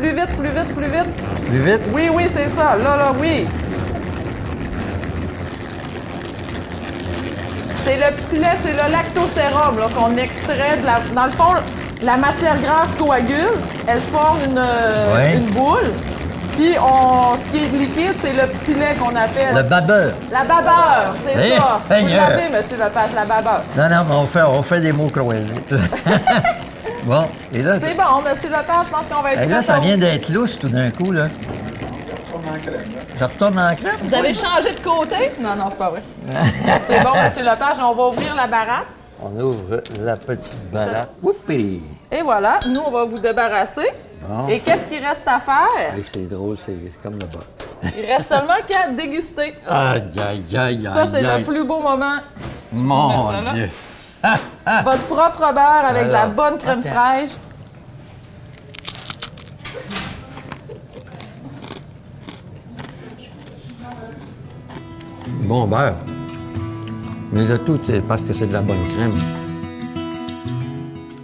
Plus 0.00 0.10
vite, 0.14 0.28
plus 0.38 0.48
vite, 0.48 0.74
plus 0.74 0.86
vite. 0.86 1.44
Plus 1.46 1.60
vite? 1.60 1.80
Oui, 1.94 2.08
oui, 2.14 2.24
c'est 2.28 2.48
ça. 2.48 2.76
Là, 2.76 2.96
là, 2.96 3.12
oui. 3.20 3.46
C'est 7.84 7.96
le 7.96 8.14
petit 8.14 8.36
lait, 8.40 8.56
c'est 8.64 8.72
le 8.72 8.90
lactosérum 8.92 9.76
qu'on 9.94 10.16
extrait 10.16 10.78
de 10.80 10.86
la. 10.86 11.00
Dans 11.14 11.24
le 11.26 11.30
fond, 11.32 11.54
la 12.02 12.16
matière 12.16 12.56
grasse 12.62 12.94
coagule, 12.98 13.36
elle 13.86 14.00
forme 14.00 14.38
une, 14.48 14.58
euh, 14.58 15.14
Ouais. 15.16 15.34
une 15.36 15.50
boule. 15.50 15.92
Puis, 16.56 16.76
on, 16.78 17.36
ce 17.36 17.46
qui 17.46 17.64
est 17.64 17.68
liquide, 17.78 18.14
c'est 18.22 18.32
le 18.32 18.46
petit 18.48 18.74
lait 18.74 18.94
qu'on 18.98 19.14
appelle. 19.14 19.54
Le 19.54 19.62
babeur. 19.62 20.12
La 20.30 20.44
babeur, 20.44 21.14
c'est 21.24 21.34
Eh, 21.36 21.56
ça. 21.56 21.80
Vous 21.88 22.06
l'avez, 22.08 22.48
monsieur 22.56 22.76
Lepage, 22.76 23.10
la 23.14 23.24
babeur. 23.24 23.62
Non, 23.76 23.88
non, 23.88 24.04
mais 24.08 24.14
on 24.16 24.26
fait, 24.26 24.42
on 24.42 24.62
fait 24.62 24.80
des 24.80 24.92
mots 24.92 25.08
croisés. 25.08 25.44
bon, 27.04 27.22
et 27.52 27.62
là, 27.62 27.78
C'est 27.78 27.94
bon, 27.94 28.20
monsieur 28.28 28.48
Lepage, 28.48 28.86
je 28.86 28.90
pense 28.90 29.06
qu'on 29.06 29.22
va 29.22 29.32
être 29.32 29.42
et 29.42 29.46
là, 29.46 29.62
ça 29.62 29.78
vient 29.78 29.98
d'être 29.98 30.28
lousse 30.28 30.58
tout 30.58 30.68
d'un 30.68 30.90
coup, 30.90 31.12
là. 31.12 31.26
Ça 33.16 33.26
retourne 33.26 33.58
en 33.58 33.74
crème? 33.74 33.94
Vous 34.02 34.14
avez 34.14 34.32
changé 34.32 34.72
de 34.74 34.80
côté? 34.80 35.30
Non, 35.40 35.56
non, 35.56 35.66
c'est 35.70 35.78
pas 35.78 35.90
vrai. 35.90 36.02
c'est 36.80 37.00
bon, 37.02 37.10
monsieur 37.22 37.44
Lepage, 37.44 37.76
on 37.80 37.94
va 37.94 38.06
ouvrir 38.08 38.34
la 38.34 38.46
baraque. 38.46 38.86
On 39.22 39.38
ouvre 39.38 39.82
la 40.00 40.16
petite 40.16 40.56
baratte. 40.72 41.10
Whoopie! 41.22 41.82
Et 42.10 42.22
voilà, 42.22 42.58
nous, 42.68 42.80
on 42.86 42.90
va 42.90 43.04
vous 43.04 43.18
débarrasser. 43.18 43.86
Bon. 44.26 44.48
Et 44.48 44.60
qu'est-ce 44.60 44.86
qu'il 44.86 45.04
reste 45.04 45.26
à 45.28 45.38
faire? 45.40 45.94
Hey, 45.94 46.02
c'est 46.10 46.28
drôle, 46.28 46.56
c'est 46.64 46.76
comme 47.02 47.14
le 47.14 47.26
bas. 47.26 47.44
Il 47.96 48.04
reste 48.06 48.30
seulement 48.30 48.54
qu'à 48.66 48.88
déguster. 48.88 49.54
Aïe, 49.68 50.02
aïe, 50.18 50.56
aïe, 50.58 50.84
Ça, 50.92 51.06
c'est 51.06 51.16
aïe, 51.16 51.22
le 51.24 51.30
aïe. 51.30 51.44
plus 51.44 51.64
beau 51.64 51.80
moment. 51.80 52.16
Mon 52.72 53.30
ça, 53.30 53.40
Votre 54.84 55.04
propre 55.06 55.52
beurre 55.52 55.84
avec 55.88 56.06
de 56.06 56.12
la 56.12 56.26
bonne 56.26 56.58
crème 56.58 56.80
attends. 56.80 56.94
fraîche. 56.94 57.30
Bon 65.44 65.66
beurre. 65.66 65.94
Mais 67.32 67.44
le 67.44 67.58
tout, 67.58 67.78
c'est 67.86 68.00
parce 68.02 68.22
que 68.22 68.32
c'est 68.32 68.46
de 68.46 68.52
la 68.52 68.60
bonne 68.60 68.88
crème. 68.94 69.12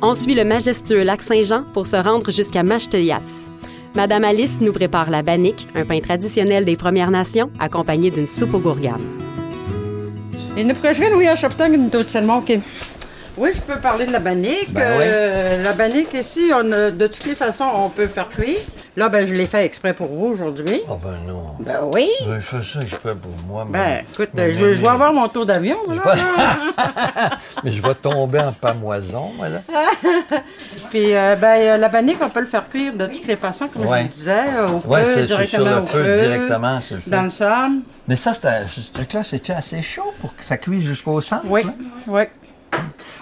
On 0.03 0.15
suit 0.15 0.35
le 0.35 0.45
majestueux 0.45 1.03
lac 1.03 1.23
Saint-Jean 1.23 1.65
pour 1.75 1.87
se 1.87 1.97
rendre 1.97 2.31
jusqu'à 2.31 2.63
Mashteliatz. 2.63 3.49
Madame 3.95 4.25
Alice 4.25 4.61
nous 4.61 4.73
prépare 4.73 5.11
la 5.11 5.23
bannique, 5.23 5.69
un 5.75 5.85
pain 5.85 6.01
traditionnel 6.01 6.65
des 6.65 6.77
Premières 6.77 7.11
Nations, 7.11 7.51
accompagné 7.59 8.11
d'une 8.11 8.27
soupe 8.27 8.55
aux 8.55 8.59
gourganes. 8.59 9.26
De 10.57 10.75
prøver 10.75 11.11
nu 11.11 11.21
jeg 11.21 11.39
så 11.39 11.49
den 11.59 11.91
tot 11.91 12.11
sen 12.11 12.27
morgen. 12.27 12.65
Oui, 13.39 13.51
je 13.55 13.61
peux 13.61 13.81
parler 13.83 14.07
de 14.07 14.13
la 14.13 14.19
bannique. 14.19 14.73
Ben 14.73 14.83
Euh, 14.83 15.63
La 15.63 15.73
bannique 15.73 16.15
ici, 16.15 16.51
on 16.55 16.65
de 16.91 17.07
toutes 17.07 17.27
les 17.27 17.35
façons, 17.35 17.65
on 17.85 17.91
peut 17.91 18.09
faire 18.09 18.29
cuire. 18.29 18.61
Là, 18.99 19.11
ben, 19.11 19.27
je 19.27 19.35
l'ai 19.35 19.47
fait 19.47 19.63
exprès 19.67 19.93
pour 19.93 20.07
vous 20.07 20.29
aujourd'hui. 20.29 20.81
Oh 20.89 20.99
ben 21.03 21.19
non. 21.27 21.55
Ben 21.61 21.81
oui. 21.95 22.09
Je 22.27 22.41
fais 22.41 22.63
ça 22.63 22.81
exprès 22.81 23.15
pour 23.15 23.31
moi. 23.47 23.67
Ben, 23.69 24.03
écoute, 24.11 24.31
je, 24.35 24.51
je 24.51 24.81
vais 24.81 24.89
avoir 24.89 25.13
mon 25.13 25.29
tour 25.29 25.45
d'avion. 25.45 25.77
là, 25.89 26.15
là. 26.17 27.31
Mais 27.65 27.73
je 27.73 27.83
vais 27.83 27.95
tomber 27.95 28.41
en 28.41 28.53
pamoison, 28.55 29.33
moi, 29.37 29.51
là. 29.51 29.61
Puis, 30.91 31.15
euh, 31.15 31.37
ben, 31.37 31.61
euh, 31.61 31.77
la 31.77 31.89
bannique, 31.91 32.17
on 32.23 32.31
peut 32.31 32.41
le 32.41 32.47
faire 32.47 32.67
cuire 32.71 32.95
de 32.95 33.07
toutes 33.07 33.27
les 33.27 33.37
façons, 33.37 33.69
comme 33.69 33.85
Ouais. 33.85 33.99
je 33.99 34.03
le 34.05 34.09
disais, 34.09 34.45
euh, 34.57 34.69
au 34.69 34.81
feu, 34.81 34.89
Ouais, 34.89 35.25
directement 35.25 35.65
sur 35.67 35.75
le 35.77 35.83
au 35.83 35.87
feu, 35.87 36.03
feu, 36.05 36.15
directement 36.15 36.81
sur 36.81 36.97
le 36.97 37.03
feu. 37.03 37.11
dans 37.11 37.23
le 37.23 37.31
sable. 37.31 37.75
Mais 38.09 38.17
ça, 38.17 38.33
ce 38.33 38.93
truc-là, 38.95 39.23
c'est-tu 39.25 39.53
assez 39.53 39.83
chaud 39.83 40.15
pour 40.23 40.35
que 40.35 40.43
ça 40.43 40.57
cuise 40.57 40.85
jusqu'au 40.85 41.21
centre? 41.21 41.43
Oui, 41.47 41.65
là? 41.65 41.75
oui. 42.07 42.23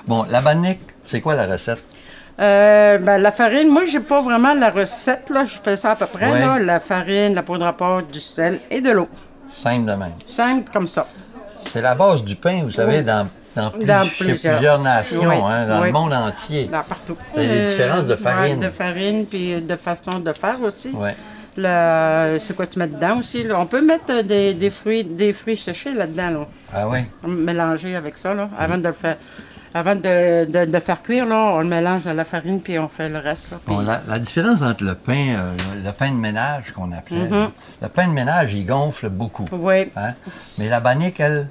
Bon, 0.07 0.25
la 0.31 0.41
bannique, 0.41 0.81
c'est 1.05 1.21
quoi 1.21 1.35
la 1.35 1.47
recette? 1.47 1.83
Euh, 2.41 2.99
ben, 2.99 3.19
la 3.19 3.31
farine, 3.31 3.69
moi, 3.69 3.85
j'ai 3.85 4.01
pas 4.01 4.21
vraiment 4.21 4.55
la 4.55 4.71
recette, 4.71 5.31
là. 5.31 5.45
Je 5.45 5.55
fais 5.63 5.77
ça 5.77 5.93
à 5.93 5.97
peu 5.97 6.07
près, 6.07 6.31
Ouais. 6.31 6.41
là. 6.41 6.59
La 6.59 6.81
farine, 6.81 7.35
la 7.35 7.43
poudre 7.43 7.67
à 7.67 7.73
pâte, 7.73 8.11
du 8.11 8.21
sel 8.21 8.61
et 8.71 8.81
de 8.81 8.91
l'eau. 8.91 9.09
Simple 9.53 9.87
de 9.87 9.93
même. 9.97 10.13
Simple 10.27 10.71
comme 10.73 10.89
ça. 10.89 11.07
C'est 11.73 11.81
la 11.83 11.95
base 11.95 12.25
du 12.25 12.35
pain, 12.35 12.63
vous 12.65 12.71
savez, 12.73 13.03
dans, 13.03 13.29
dans, 13.55 13.71
plus- 13.71 13.85
Dans 13.85 14.09
plusieurs. 14.19 14.57
plusieurs 14.57 14.81
nations, 14.81 15.29
Oui, 15.29 15.37
hein, 15.45 15.67
dans 15.69 15.81
oui. 15.83 15.87
le 15.89 15.93
monde 15.93 16.13
entier. 16.13 16.69
Là, 16.71 16.85
partout. 16.89 17.17
Il 17.37 17.43
y 17.43 17.45
a 17.47 17.49
des 17.49 17.61
Euh, 17.61 17.69
différences 17.69 18.07
de 18.07 18.17
farine. 18.17 18.59
ouais, 18.59 18.67
de 18.67 18.71
farine, 18.73 19.27
puis 19.27 19.63
de 19.63 19.77
façon 19.77 20.19
de 20.19 20.33
faire 20.33 20.61
aussi. 20.63 20.91
Ouais. 20.91 21.15
C'est 22.41 22.57
quoi 22.57 22.67
tu 22.67 22.81
mets 22.81 22.89
dedans 22.89 23.19
aussi? 23.21 23.45
là? 23.45 23.61
On 23.61 23.67
peut 23.67 23.81
mettre 23.81 24.11
euh, 24.11 24.23
des, 24.25 24.55
des 24.55 24.71
fruits, 24.71 25.05
des 25.05 25.33
fruits 25.33 25.57
séchés 25.57 25.93
là-dedans, 25.93 26.31
là. 26.31 26.47
Ah 26.75 26.89
oui? 26.89 26.99
Mélanger 27.25 27.95
avec 27.95 28.17
ça, 28.19 28.35
là, 28.35 28.49
avant 28.59 28.77
de 28.77 28.89
le 28.89 28.93
faire. 28.93 29.17
Avant 29.77 29.97
de, 29.97 30.45
de- 30.45 30.71
de 30.71 30.79
faire 30.79 31.03
cuire, 31.03 31.27
là, 31.27 31.55
on 31.57 31.59
le 31.59 31.67
mélange 31.67 32.07
à 32.07 32.15
la 32.15 32.25
farine, 32.25 32.61
puis 32.61 32.79
on 32.79 32.89
fait 32.89 33.09
le 33.09 33.19
reste. 33.19 33.51
là, 33.51 33.59
puis- 33.65 33.75
Bon, 33.75 33.81
la, 33.83 34.01
la 34.07 34.19
différence 34.21 34.63
entre 34.63 34.85
le 34.85 34.95
pain, 34.95 35.35
euh, 35.37 35.53
le, 35.75 35.83
le 35.87 35.93
pain 35.93 36.11
de 36.13 36.17
ménage 36.17 36.73
qu'on 36.73 36.93
appelait, 36.93 37.29
Mm-hmm. 37.29 37.49
le 37.83 37.89
pain 37.89 38.07
de 38.09 38.13
ménage, 38.13 38.55
il 38.55 38.65
gonfle 38.67 39.09
beaucoup. 39.09 39.45
Oui. 39.53 39.91
hein? 39.97 40.13
Mais 40.61 40.69
la 40.69 40.79
bannique, 40.81 41.19
elle, 41.19 41.49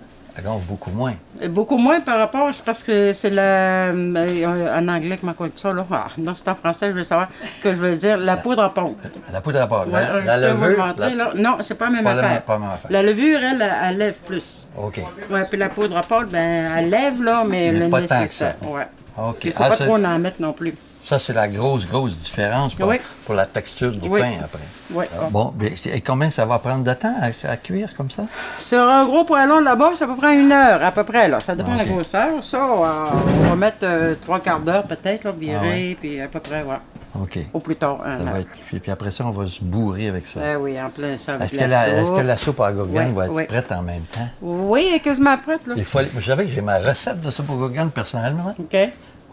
beaucoup 0.67 0.89
moins. 0.91 1.13
Et 1.41 1.47
Beaucoup 1.47 1.77
moins 1.77 1.99
par 2.01 2.17
rapport, 2.17 2.49
c'est 2.53 2.65
parce 2.65 2.81
que 2.83 3.13
c'est 3.13 3.29
la. 3.29 3.91
euh, 3.91 4.79
En 4.79 4.87
anglais, 4.87 5.17
comment 5.19 5.33
on 5.39 5.45
dit 5.45 5.51
ça, 5.55 5.71
là? 5.71 5.85
Ah, 5.91 6.07
non, 6.17 6.33
c'est 6.35 6.47
en 6.49 6.55
français, 6.55 6.87
je 6.87 6.91
veux 6.93 7.03
savoir 7.03 7.27
que 7.61 7.69
je 7.69 7.75
veux 7.79 7.95
dire. 7.95 8.17
La 8.17 8.37
poudre 8.37 8.63
à 8.63 8.73
pâte. 8.73 8.91
La 9.31 9.41
poudre 9.41 9.61
à 9.61 9.85
Ouais, 9.85 9.91
la, 10.25 10.37
la 10.37 10.51
levure, 10.53 10.85
montrer, 10.85 11.13
la-. 11.15 11.33
Non, 11.35 11.57
c'est 11.61 11.75
pas 11.75 11.85
la 11.85 11.91
même 11.91 12.03
Pas 12.03 12.11
affaire. 12.11 12.41
pas 12.41 12.53
la 12.53 12.59
même 12.59 12.69
affaire. 12.69 12.91
La 12.91 13.03
levure, 13.03 13.39
elle, 13.43 13.61
elle, 13.61 13.73
elle 13.83 13.97
lève 13.97 14.19
plus. 14.21 14.67
OK. 14.77 15.01
Ouais, 15.29 15.43
puis 15.49 15.57
la 15.57 15.69
poudre 15.69 15.97
à 15.97 16.01
pâte, 16.01 16.29
ben, 16.29 16.71
elle 16.77 16.89
lève, 16.89 17.21
là, 17.21 17.43
mais, 17.47 17.71
Mais 17.71 17.79
le 17.85 17.89
pas 17.89 18.01
tant 18.01 18.07
que 18.15 18.21
nécessaire. 18.21 18.55
ça. 18.61 18.67
Ouais. 18.69 18.87
OK. 19.17 19.37
Il 19.43 19.51
faut 19.51 19.63
Ah, 19.63 19.69
pas 19.69 19.77
c'est- 19.77 19.85
trop 19.85 19.95
en 19.95 20.19
mettre 20.19 20.41
non 20.41 20.53
plus. 20.53 20.73
Ça, 21.03 21.19
c'est 21.19 21.33
la 21.33 21.47
grosse, 21.49 21.85
grosse 21.85 22.17
différence 22.17 22.73
pour, 22.75 22.87
Oui. 22.87 22.95
pour 23.25 23.35
la 23.35 23.45
texture 23.45 23.91
du 23.91 24.07
Oui. 24.07 24.21
pain 24.21 24.35
après. 24.43 24.59
Oui. 24.91 25.05
Ah, 25.13 25.25
Bon, 25.29 25.53
et 25.85 25.99
combien 26.01 26.31
ça 26.31 26.45
va 26.45 26.59
prendre 26.59 26.83
de 26.85 26.93
temps 26.93 27.13
à, 27.21 27.49
à 27.51 27.57
cuire 27.57 27.93
comme 27.97 28.09
ça? 28.09 28.23
Sur 28.59 28.79
un 28.81 29.03
gros 29.05 29.25
poêlon 29.25 29.59
là-bas, 29.59 29.91
c'est 29.95 30.05
à 30.05 30.07
peu 30.07 30.15
près 30.15 30.39
une 30.39 30.51
heure, 30.51 30.81
à 30.81 30.91
peu 30.93 31.03
près. 31.03 31.27
Là. 31.27 31.41
Ça 31.41 31.55
dépend 31.55 31.73
de 31.73 31.79
la 31.79 31.85
grosseur. 31.85 32.41
Ça, 32.41 32.57
euh, 32.57 33.05
on 33.43 33.49
va 33.49 33.55
mettre 33.55 33.79
euh, 33.83 34.15
trois 34.21 34.39
quarts 34.39 34.61
d'heure 34.61 34.83
peut-être, 34.83 35.29
virer, 35.31 35.57
Ah 35.61 35.63
ouais. 35.63 35.97
puis 35.99 36.21
à 36.21 36.27
peu 36.29 36.39
près, 36.39 36.63
ouais. 36.63 36.77
OK. 37.21 37.37
Au 37.53 37.59
plus 37.59 37.75
tard, 37.75 37.99
un 38.05 38.17
Ça 38.25 38.31
va 38.31 38.39
être, 38.39 38.47
puis, 38.67 38.79
puis 38.79 38.91
après 38.91 39.11
ça, 39.11 39.25
on 39.25 39.31
va 39.31 39.45
se 39.45 39.61
bourrer 39.61 40.07
avec 40.07 40.25
ça. 40.25 40.39
Eh 40.53 40.55
oui, 40.55 40.81
en 40.81 40.89
plein 40.89 41.15
ça 41.19 41.33
Est-ce 41.35 41.53
que, 41.53 41.63
la 41.65 42.05
soupe. 42.05 42.15
que 42.17 42.21
la 42.21 42.37
soupe 42.37 42.59
à 42.61 42.71
Oui, 42.71 42.87
va 43.13 43.25
être 43.25 43.31
oui. 43.33 43.43
prête 43.45 43.71
en 43.71 43.83
même 43.83 44.01
temps? 44.11 44.27
Oui, 44.41 44.87
elle 44.89 44.95
est 44.95 44.99
quasiment 44.99 45.37
prête, 45.37 45.67
là. 45.67 45.75
Il 45.77 45.85
faut 45.85 45.99
Vous 46.13 46.21
savez 46.21 46.45
que 46.45 46.51
j'ai 46.51 46.61
ma 46.61 46.79
recette 46.79 47.19
de 47.21 47.29
soupe 47.29 47.49
au 47.51 47.57
gogan 47.57 47.91
personnellement? 47.91 48.55
OK. 48.57 48.77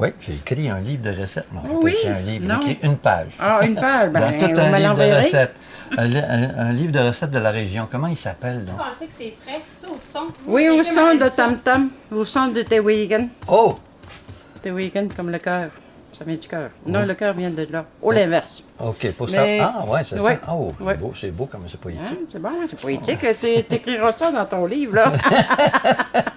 Oui, 0.01 0.09
j'ai 0.21 0.33
écrit 0.35 0.69
un 0.71 0.81
livre 0.81 1.03
de 1.03 1.21
recettes. 1.21 1.53
Non, 1.53 1.61
Oh 1.67 1.75
pas 1.75 1.85
oui? 1.85 1.93
écrit 1.93 2.09
un 2.09 2.19
livre, 2.21 2.61
j'ai 2.65 2.71
écrit 2.73 2.87
une 2.89 2.97
page. 2.97 3.29
Ah, 3.39 3.61
une 3.63 3.75
page, 3.75 4.11
ben, 4.13 4.21
Dans 4.21 4.31
tout 4.49 4.61
un 4.61 4.79
livre 4.79 4.95
de 4.95 5.23
recettes. 5.23 5.55
Un, 5.99 6.05
li- 6.07 6.19
un- 6.19 6.59
un 6.69 6.73
livre 6.73 6.93
de 6.93 7.01
recettes 7.01 7.31
de 7.33 7.39
la 7.39 7.51
région. 7.51 7.87
Comment 7.91 8.07
il 8.07 8.17
s'appelle, 8.17 8.65
donc? 8.65 8.77
Je 8.79 8.85
pensais 8.91 9.07
que 9.07 9.13
c'est 9.17 9.35
prêt. 9.45 9.61
Ça, 9.69 9.89
au 9.89 9.99
son. 9.99 10.27
Oui, 10.47 10.69
au 10.71 10.83
son 10.85 11.15
de. 11.17 11.29
Tam 11.29 11.59
Tam, 11.59 11.91
au 12.13 12.25
son 12.25 12.49
de 12.49 12.63
Tewigan. 12.63 13.29
Oh! 13.49 13.75
Tewigan 14.63 15.09
comme 15.17 15.31
le 15.31 15.39
cœur. 15.39 15.71
Ça 16.13 16.25
vient 16.25 16.37
du 16.37 16.49
cœur. 16.49 16.71
Non, 16.87 17.05
le 17.07 17.15
cœur 17.15 17.35
vient 17.35 17.51
de 17.51 17.67
là. 17.71 17.85
Ou 18.03 18.11
l'inverse. 18.11 18.63
OK, 18.79 19.13
pour 19.13 19.29
Mais- 19.31 19.59
ça. 19.59 19.75
Ah, 19.79 19.85
ouais, 19.87 20.01
c'est 20.09 20.19
Ouais. 20.19 20.39
ça. 20.45 20.53
Oh, 20.55 20.73
Ouais. 20.81 20.95
beau, 20.97 21.13
c'est 21.19 21.31
beau 21.31 21.47
comme 21.47 21.63
c'est 21.69 21.79
poétique. 21.81 22.03
Hein? 22.05 22.17
C'est 22.31 22.41
bon, 22.43 22.51
c'est 22.69 22.81
poétique. 22.81 23.21
T'é- 23.41 23.63
T'écriras 23.65 24.13
ça 24.13 24.31
dans 24.33 24.45
ton 24.45 24.67
livre, 24.67 24.95
là. 24.97 25.13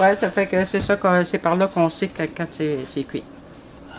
ouais, 0.00 0.16
ça 0.16 0.30
fait 0.30 0.46
que 0.46 0.64
c'est 0.64 0.80
ça, 0.80 0.98
c'est 1.24 1.38
par 1.38 1.56
là 1.56 1.66
qu'on 1.68 1.90
sait 1.90 2.08
que 2.08 2.22
quand 2.22 2.46
c'est 2.50 2.78
c'est 2.84 3.04
cuit. 3.04 3.22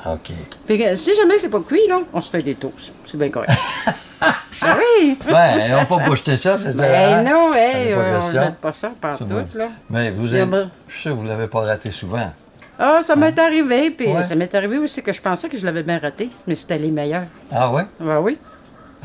OK. 0.06 0.32
Fait 0.66 0.78
que 0.78 0.96
si 0.96 1.16
jamais 1.16 1.38
c'est 1.38 1.50
pas 1.50 1.60
cuit, 1.62 1.88
là, 1.88 2.00
on 2.12 2.22
se 2.22 2.30
fait 2.30 2.42
des 2.42 2.56
toasts. 2.56 2.92
C'est 3.06 3.18
bien 3.18 3.30
correct. 3.30 3.52
ben 4.22 4.78
oui! 4.78 5.18
Ouais, 5.28 5.68
on 5.72 5.76
va 5.78 5.86
pas 5.86 5.98
boucher 6.00 6.38
ça, 6.38 6.58
c'est 6.58 6.72
ça. 6.72 6.78
Ben 6.78 7.14
hein? 7.14 7.22
non, 7.24 7.54
hey, 7.54 7.94
euh, 7.94 8.20
on 8.20 8.32
jette 8.32 8.56
pas 8.56 8.74
ça 8.74 8.92
par 9.00 9.18
tout, 9.18 9.26
bon. 9.26 9.48
là. 9.54 9.68
Mais 9.90 10.10
vous 10.12 10.34
êtes, 10.34 10.50
je 10.88 10.94
suis 10.94 11.02
sûr 11.04 11.12
que 11.12 11.18
vous 11.18 11.24
ne 11.24 11.30
l'avez 11.30 11.48
pas 11.48 11.62
raté 11.62 11.92
souvent. 11.92 12.32
Ah, 12.80 13.02
ça 13.04 13.16
m'est 13.16 13.38
arrivé, 13.38 13.92
puis 13.92 14.08
Ouais. 14.12 14.24
ça 14.24 14.34
m'est 14.34 14.54
arrivé 14.56 14.80
aussi 14.80 15.04
que 15.04 15.14
je 15.14 15.22
pensais 15.22 15.48
que 15.50 15.58
je 15.58 15.64
l'avais 15.66 15.84
bien 15.84 16.00
raté, 16.00 16.30
mais 16.48 16.56
c'était 16.56 16.80
les 16.80 16.90
meilleurs. 16.90 17.26
Ah 17.52 17.72
ouais? 17.72 17.84
Ben 18.00 18.20
oui. 18.22 18.40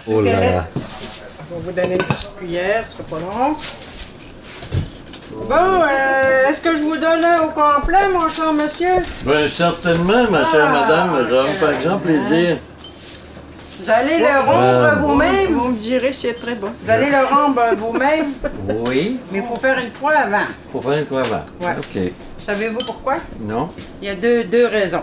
Oh 0.08 0.22
là 0.22 0.32
là. 0.40 0.66
On 1.52 1.58
va 1.58 1.60
vous 1.62 1.72
donner 1.72 1.94
une 1.96 2.02
petite 2.04 2.34
cuillère, 2.38 2.84
ce 2.88 2.96
sera 2.96 3.04
pas 3.04 3.20
long. 3.20 3.54
Bon, 5.48 5.54
euh, 5.54 6.48
est-ce 6.48 6.60
que 6.60 6.76
je 6.76 6.82
vous 6.82 6.96
donne 6.96 7.24
un 7.24 7.42
au 7.42 7.50
complet, 7.50 8.08
mon 8.12 8.28
cher 8.28 8.52
monsieur? 8.52 9.02
Bien, 9.24 9.48
certainement, 9.48 10.28
ma 10.30 10.44
chère 10.50 10.70
madame, 10.70 11.10
ça 11.10 11.22
me 11.24 11.46
faire 11.46 11.82
grand 11.84 11.98
plaisir. 11.98 12.58
Vous 13.78 13.90
allez 13.90 14.18
le 14.18 14.40
rompre 14.44 14.98
vous-même. 15.06 15.52
Vous 15.54 15.68
me 15.68 15.76
direz 15.76 16.12
si 16.12 16.26
c'est 16.28 16.32
très 16.40 16.54
bon. 16.56 16.68
Vous 16.82 16.90
allez 16.90 17.10
le 17.10 17.18
rompre 17.32 17.62
vous-même, 17.76 18.32
Oui, 18.86 19.20
mais 19.30 19.38
il 19.38 19.44
faut 19.44 19.54
faire 19.56 19.78
une 19.78 19.92
croix 19.92 20.14
avant. 20.16 20.38
il 20.66 20.72
faut 20.72 20.80
faire 20.90 21.06
quoi 21.06 21.20
avant? 21.20 21.44
Ouais. 21.60 21.74
OK. 21.78 22.12
Savez-vous 22.40 22.78
pourquoi? 22.84 23.14
Non? 23.40 23.68
Il 24.02 24.08
y 24.08 24.10
a 24.10 24.14
deux, 24.16 24.44
deux 24.44 24.66
raisons. 24.66 25.02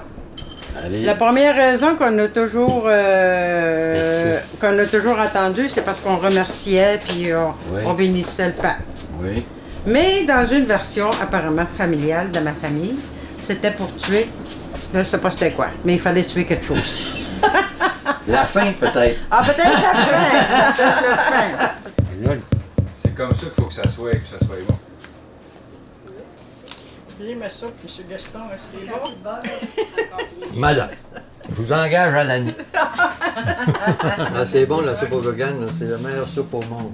Allez. 0.84 1.04
La 1.04 1.13
première 1.13 1.56
raison 1.56 1.96
qu'on 1.96 2.18
a 2.18 2.28
toujours 2.28 2.86
euh, 2.88 4.40
qu'on 4.60 4.78
a 4.80 4.86
toujours 4.88 5.20
attendue, 5.20 5.70
c'est 5.70 5.86
parce 5.86 6.02
qu'on 6.02 6.18
remerciait 6.18 7.00
puis 7.08 7.32
on, 7.34 7.54
Oui. 7.74 7.82
on 7.86 7.94
bénissait 7.94 8.48
le 8.48 8.54
pape. 8.54 8.78
Oui. 9.22 9.46
Mais 9.86 10.24
dans 10.25 10.48
une 10.48 10.66
version 10.66 11.12
apparemment 11.22 11.66
familiale 11.66 12.32
de 12.32 12.40
ma 12.40 12.54
famille, 12.54 12.96
c'était 13.42 13.72
pour 13.72 13.94
tuer, 13.98 14.30
je 14.94 15.00
ne 15.00 15.04
sais 15.04 15.18
pas 15.18 15.30
c'était 15.30 15.52
quoi, 15.52 15.68
mais 15.84 15.96
il 15.96 16.00
fallait 16.00 16.24
tuer 16.24 16.46
quelque 16.46 16.66
chose. 16.66 17.06
La 18.28 18.46
fin, 18.46 18.72
peut-être. 18.72 19.20
Ah, 19.30 19.44
peut-être 19.44 19.82
la 19.82 19.94
fin! 20.00 20.72
Peut-être 20.72 21.02
la 21.10 21.18
fin! 21.18 22.40
C'est 22.96 23.13
comme 23.13 23.36
ça 23.36 23.48
qu'il 23.48 23.62
faut 23.62 23.66
que 23.68 23.74
ça 23.74 23.90
soit 23.90 24.13
et 24.13 24.20
que 24.20 24.25
ça 24.28 24.40
soit 24.46 24.56
bon. 24.66 24.78
Bien 27.20 27.36
ma 27.36 27.50
soupe, 27.50 27.75
M. 27.84 28.06
Gaston, 28.10 28.40
est-ce 28.54 28.80
qu'il 28.80 28.88
est 28.88 28.92
bon? 28.92 29.00
Madame, 30.60 30.90
je 31.50 31.56
vous 31.62 31.74
engage 31.74 32.13
à 32.13 32.24
l'année. 32.24 32.56
ah, 32.74 34.46
c'est 34.46 34.66
bon, 34.66 34.82
la 34.82 34.98
soupe 34.98 35.12
au 35.12 35.22
là, 35.22 35.46
c'est 35.78 35.86
la 35.86 35.98
meilleure 35.98 36.28
soupe 36.28 36.54
au 36.54 36.62
monde. 36.62 36.94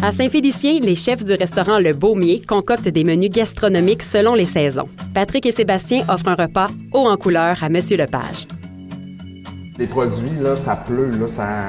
À 0.00 0.12
Saint-Félicien, 0.12 0.78
les 0.80 0.94
chefs 0.94 1.24
du 1.24 1.32
restaurant 1.34 1.80
Le 1.80 1.92
Baumier 1.92 2.40
concoctent 2.40 2.88
des 2.88 3.02
menus 3.02 3.30
gastronomiques 3.30 4.04
selon 4.04 4.36
les 4.36 4.44
saisons. 4.44 4.88
Patrick 5.12 5.44
et 5.44 5.50
Sébastien 5.50 6.04
offrent 6.08 6.28
un 6.28 6.36
repas 6.36 6.68
haut 6.92 7.08
en 7.08 7.16
couleur 7.16 7.56
à 7.64 7.68
Monsieur 7.68 7.96
Lepage. 7.96 8.46
Les 9.76 9.88
produits, 9.88 10.30
là, 10.40 10.54
ça 10.54 10.76
pleut, 10.76 11.10
là, 11.18 11.26
ça... 11.26 11.66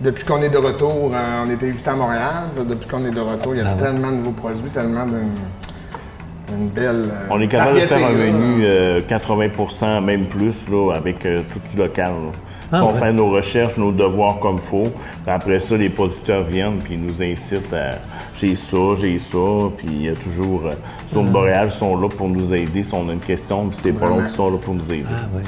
Depuis 0.00 0.24
qu'on 0.24 0.40
est 0.42 0.48
de 0.48 0.58
retour, 0.58 1.10
euh, 1.12 1.44
on 1.44 1.50
était 1.50 1.68
invité 1.68 1.90
à 1.90 1.96
Montréal, 1.96 2.44
depuis 2.56 2.88
qu'on 2.88 3.04
est 3.04 3.10
de 3.10 3.20
retour, 3.20 3.56
il 3.56 3.58
y 3.58 3.66
a 3.66 3.72
tellement 3.74 4.12
de 4.12 4.16
nouveaux 4.18 4.30
produits, 4.30 4.70
tellement 4.70 5.06
d'une 5.06 6.68
belle 6.68 7.04
euh, 7.10 7.26
On 7.30 7.40
est 7.40 7.48
capable 7.48 7.80
de 7.80 7.86
faire 7.86 8.06
un 8.06 8.12
menu 8.12 8.64
euh, 8.64 9.00
80% 9.00 10.04
même 10.04 10.26
plus, 10.26 10.68
là, 10.70 10.92
avec 10.94 11.26
euh, 11.26 11.42
tout 11.52 11.60
du 11.68 11.76
local. 11.76 12.12
là. 12.12 12.32
Ah 12.72 12.76
si 12.78 12.82
on 12.82 12.92
ouais. 12.92 12.98
fait 12.98 13.12
nos 13.12 13.30
recherches, 13.30 13.76
nos 13.76 13.92
devoirs 13.92 14.38
comme 14.38 14.56
il 14.56 14.62
faut, 14.62 14.84
puis 15.24 15.32
après 15.32 15.58
ça, 15.58 15.76
les 15.76 15.88
producteurs 15.88 16.44
viennent 16.44 16.78
puis 16.78 16.94
ils 16.94 17.00
nous 17.00 17.22
incitent 17.22 17.72
à 17.72 17.96
j'ai 18.38 18.54
ça, 18.54 18.76
j'ai 19.00 19.18
ça, 19.18 19.38
puis 19.76 19.88
il 19.90 20.02
y 20.02 20.08
a 20.08 20.14
toujours 20.14 20.66
euh, 20.66 20.72
Zone 21.12 21.26
Ah. 21.28 21.32
Boréal 21.32 21.70
sont 21.72 21.96
là 22.00 22.08
pour 22.08 22.28
nous 22.28 22.54
aider 22.54 22.82
si 22.82 22.94
on 22.94 23.08
a 23.08 23.12
une 23.12 23.18
question, 23.20 23.66
puis 23.68 23.78
c'est 23.82 23.92
pas 23.92 24.06
long 24.08 24.20
qu'ils 24.20 24.30
sont 24.30 24.50
là 24.50 24.58
pour 24.58 24.74
nous 24.74 24.84
aider. 24.92 25.04
Ah 25.10 25.26
oui. 25.34 25.42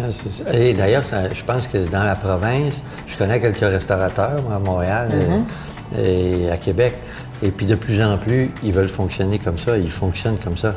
Ah, 0.00 0.04
ça. 0.10 0.54
Et 0.58 0.72
d'ailleurs, 0.72 1.04
ça- 1.04 1.28
je 1.32 1.44
pense 1.44 1.66
que 1.68 1.78
dans 1.90 2.02
la 2.02 2.14
province, 2.16 2.80
je 3.06 3.16
connais 3.16 3.38
quelques 3.40 3.58
restaurateurs 3.60 4.42
moi, 4.48 4.56
à 4.56 4.58
Montréal 4.58 5.08
euh, 5.12 6.46
et 6.46 6.50
à 6.50 6.56
Québec. 6.56 6.94
Et 7.42 7.50
puis 7.50 7.66
de 7.66 7.74
plus 7.74 8.02
en 8.02 8.16
plus, 8.18 8.50
ils 8.64 8.72
veulent 8.72 8.88
fonctionner 8.88 9.38
comme 9.38 9.58
ça. 9.58 9.76
Ils 9.76 9.90
fonctionnent 9.90 10.38
comme 10.42 10.56
ça. 10.56 10.74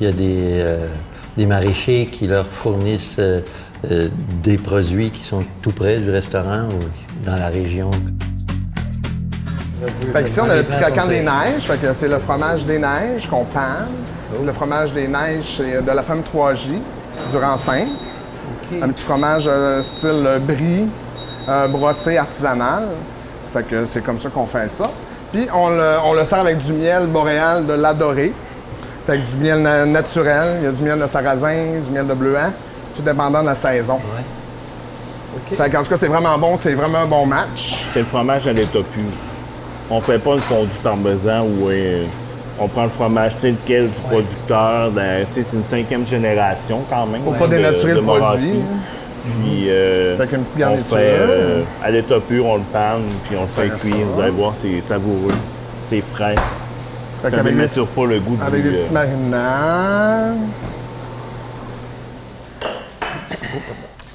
Il 0.00 0.06
y 0.06 0.10
a 0.10 0.12
des, 0.12 0.38
euh, 0.60 0.86
des 1.36 1.46
maraîchers 1.46 2.06
qui 2.06 2.26
leur 2.26 2.46
fournissent 2.46 3.16
euh, 3.18 3.40
euh, 3.90 4.08
des 4.42 4.56
produits 4.56 5.10
qui 5.10 5.24
sont 5.24 5.42
tout 5.62 5.70
près 5.72 5.98
du 5.98 6.10
restaurant 6.10 6.68
ou 6.68 7.24
dans 7.24 7.36
la 7.36 7.48
région. 7.48 7.90
Fait 10.12 10.22
que 10.24 10.28
ici, 10.28 10.40
on 10.40 10.50
a 10.50 10.56
le 10.56 10.62
petit 10.64 10.78
coquin 10.78 11.06
des 11.06 11.20
neiges, 11.20 11.62
fait 11.62 11.76
que 11.80 11.92
c'est 11.92 12.08
le 12.08 12.18
fromage 12.18 12.64
des 12.66 12.78
neiges 12.78 13.28
qu'on 13.28 13.44
panne. 13.44 13.86
Le 14.44 14.52
fromage 14.52 14.92
des 14.92 15.06
neiges, 15.06 15.56
c'est 15.58 15.82
de 15.84 15.90
la 15.90 16.02
femme 16.02 16.22
3J, 16.22 16.72
du 17.30 17.36
Rancin. 17.36 17.86
Un 18.82 18.88
petit 18.88 19.02
fromage 19.02 19.44
euh, 19.46 19.82
style 19.82 20.24
euh, 20.26 20.38
brie, 20.40 20.84
euh, 21.48 21.68
brossé 21.68 22.16
artisanal. 22.18 22.84
Fait 23.52 23.62
que 23.62 23.86
c'est 23.86 24.02
comme 24.02 24.18
ça 24.18 24.28
qu'on 24.28 24.46
fait 24.46 24.68
ça. 24.68 24.90
Puis 25.32 25.46
on 25.54 25.70
le, 25.70 25.94
on 26.04 26.12
le 26.12 26.24
sert 26.24 26.40
avec 26.40 26.58
du 26.58 26.72
miel 26.72 27.06
boréal 27.06 27.64
de 27.66 27.72
l'adoré. 27.74 28.32
Fait 29.06 29.18
que 29.18 29.30
du 29.30 29.36
miel 29.38 29.62
na- 29.62 29.86
naturel. 29.86 30.56
Il 30.60 30.64
y 30.64 30.66
a 30.66 30.72
du 30.72 30.82
miel 30.82 30.98
de 31.00 31.06
sarrasin, 31.06 31.54
du 31.86 31.90
miel 31.92 32.06
de 32.06 32.12
bleuet, 32.14 32.50
tout 32.98 33.02
dépendant 33.02 33.42
de 33.42 33.46
la 33.46 33.54
saison. 33.54 33.94
Ouais. 33.94 35.56
Fait 35.56 35.70
qu'en 35.70 35.82
tout 35.82 35.90
cas, 35.90 35.96
c'est 35.96 36.08
vraiment 36.08 36.36
bon, 36.36 36.56
c'est 36.56 36.74
vraiment 36.74 36.98
un 36.98 37.06
bon 37.06 37.26
match. 37.26 37.84
C'est 37.92 38.00
le 38.00 38.04
fromage 38.04 38.46
à 38.46 38.52
l'état 38.52 38.78
pur. 38.78 39.02
On 39.90 40.00
fait 40.00 40.18
pas 40.18 40.32
une 40.32 40.40
fondue 40.40 40.68
parmesan 40.82 41.42
où 41.42 41.68
euh, 41.68 42.04
on 42.60 42.66
prend 42.68 42.84
le 42.84 42.90
fromage 42.90 43.32
tel 43.40 43.54
quel 43.64 43.88
du 43.88 44.00
producteur. 44.00 44.90
sais, 45.32 45.44
c'est 45.48 45.56
une 45.56 45.64
cinquième 45.64 46.06
génération 46.06 46.82
quand 46.90 47.06
même. 47.06 47.22
Faut 47.22 47.32
hein, 47.32 47.36
pas 47.38 47.46
dénaturer 47.46 47.92
de 47.92 47.98
le 47.98 48.02
produit, 48.02 48.50
hein. 48.50 48.76
Puis 49.42 49.70
euh, 49.70 50.16
Fait 50.16 50.26
qu'une 50.26 50.42
petite 50.42 50.56
on 50.56 50.60
garniture. 50.60 50.96
fait 50.96 51.16
euh, 51.18 51.62
à 51.82 51.90
l'état 51.90 52.20
pur, 52.20 52.46
on 52.46 52.56
le 52.56 52.62
panne, 52.72 53.02
puis 53.28 53.36
on 53.38 53.42
le 53.42 53.48
fait 53.48 53.68
cuire. 53.68 54.06
Vous 54.14 54.20
allez 54.20 54.30
voir, 54.30 54.54
c'est 54.60 54.80
savoureux. 54.80 55.34
C'est 55.88 56.00
frais. 56.00 56.36
Fait 57.22 57.30
Ça 57.30 57.42
ne 57.42 57.42
dénature 57.42 57.86
pas 57.88 58.06
le 58.06 58.20
goût 58.20 58.36
du... 58.36 58.42
Avec 58.42 58.62
des 58.62 58.68
euh, 58.68 58.72
petites 58.72 58.92
marinades. 58.92 60.36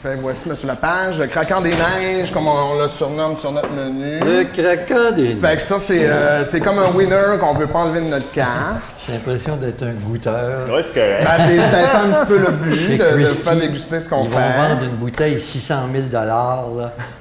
Fait, 0.02 0.16
voici, 0.16 0.50
Monsieur 0.50 0.68
Lepage, 0.68 1.18
le 1.18 1.28
craquant 1.28 1.62
des 1.62 1.70
neiges, 1.70 2.30
comme 2.34 2.46
on, 2.50 2.74
on 2.74 2.82
le 2.82 2.90
surnomme 2.90 3.38
sur 3.38 3.54
notre 3.54 3.72
menu. 3.72 4.20
Le 4.20 4.44
craquant 4.44 5.16
des 5.16 5.34
Fait 5.36 5.56
que 5.56 5.62
ça, 5.62 5.80
c'est 5.80 6.06
euh, 6.06 6.44
c'est 6.44 6.60
comme 6.60 6.78
un 6.80 6.90
winner 6.92 7.38
qu'on 7.40 7.56
peut 7.56 7.68
pas 7.68 7.80
enlever 7.80 8.02
de 8.02 8.08
notre 8.08 8.30
carte. 8.34 8.82
J'ai 9.08 9.14
l'impression 9.14 9.56
d'être 9.56 9.82
un 9.84 9.94
goûteur. 9.94 10.70
Ouais, 10.70 10.84
c'est 10.84 10.94
correct. 10.94 11.24
Ben, 11.24 11.46
c'est 11.48 11.58
c'est 11.58 11.88
ça 11.88 12.02
un 12.02 12.10
petit 12.12 12.26
peu 12.28 12.38
le 12.38 12.52
but, 12.52 12.74
Chez 12.76 12.98
de, 12.98 13.04
de 13.04 13.24
Christie, 13.24 13.42
faire 13.44 13.56
déguster 13.56 14.00
ce 14.02 14.10
qu'on 14.10 14.26
Ils 14.26 14.30
vont 14.30 14.38
fait. 14.38 14.58
vendre 14.58 14.84
une 14.84 14.96
bouteille 14.98 15.40
600 15.40 15.76
000 15.94 16.06
là, 16.12 16.66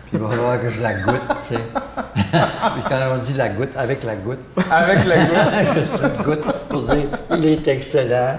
puis 0.06 0.14
il 0.14 0.18
va 0.18 0.28
falloir 0.30 0.60
que 0.60 0.68
je 0.70 0.82
la 0.82 0.94
goûte, 0.94 1.20
tu 1.48 1.54
sais. 1.54 1.60
puis 2.14 2.82
quand 2.88 2.98
on 3.14 3.18
dit 3.18 3.34
la 3.34 3.48
goutte, 3.50 3.70
avec 3.76 4.02
la 4.02 4.16
goutte, 4.16 4.40
Avec 4.72 5.04
le 5.04 5.12
goût. 5.14 6.02
je 6.02 6.22
goûte 6.24 6.42
pour 6.68 6.82
dire 6.82 7.04
il 7.36 7.46
est 7.46 7.68
excellent. 7.68 8.38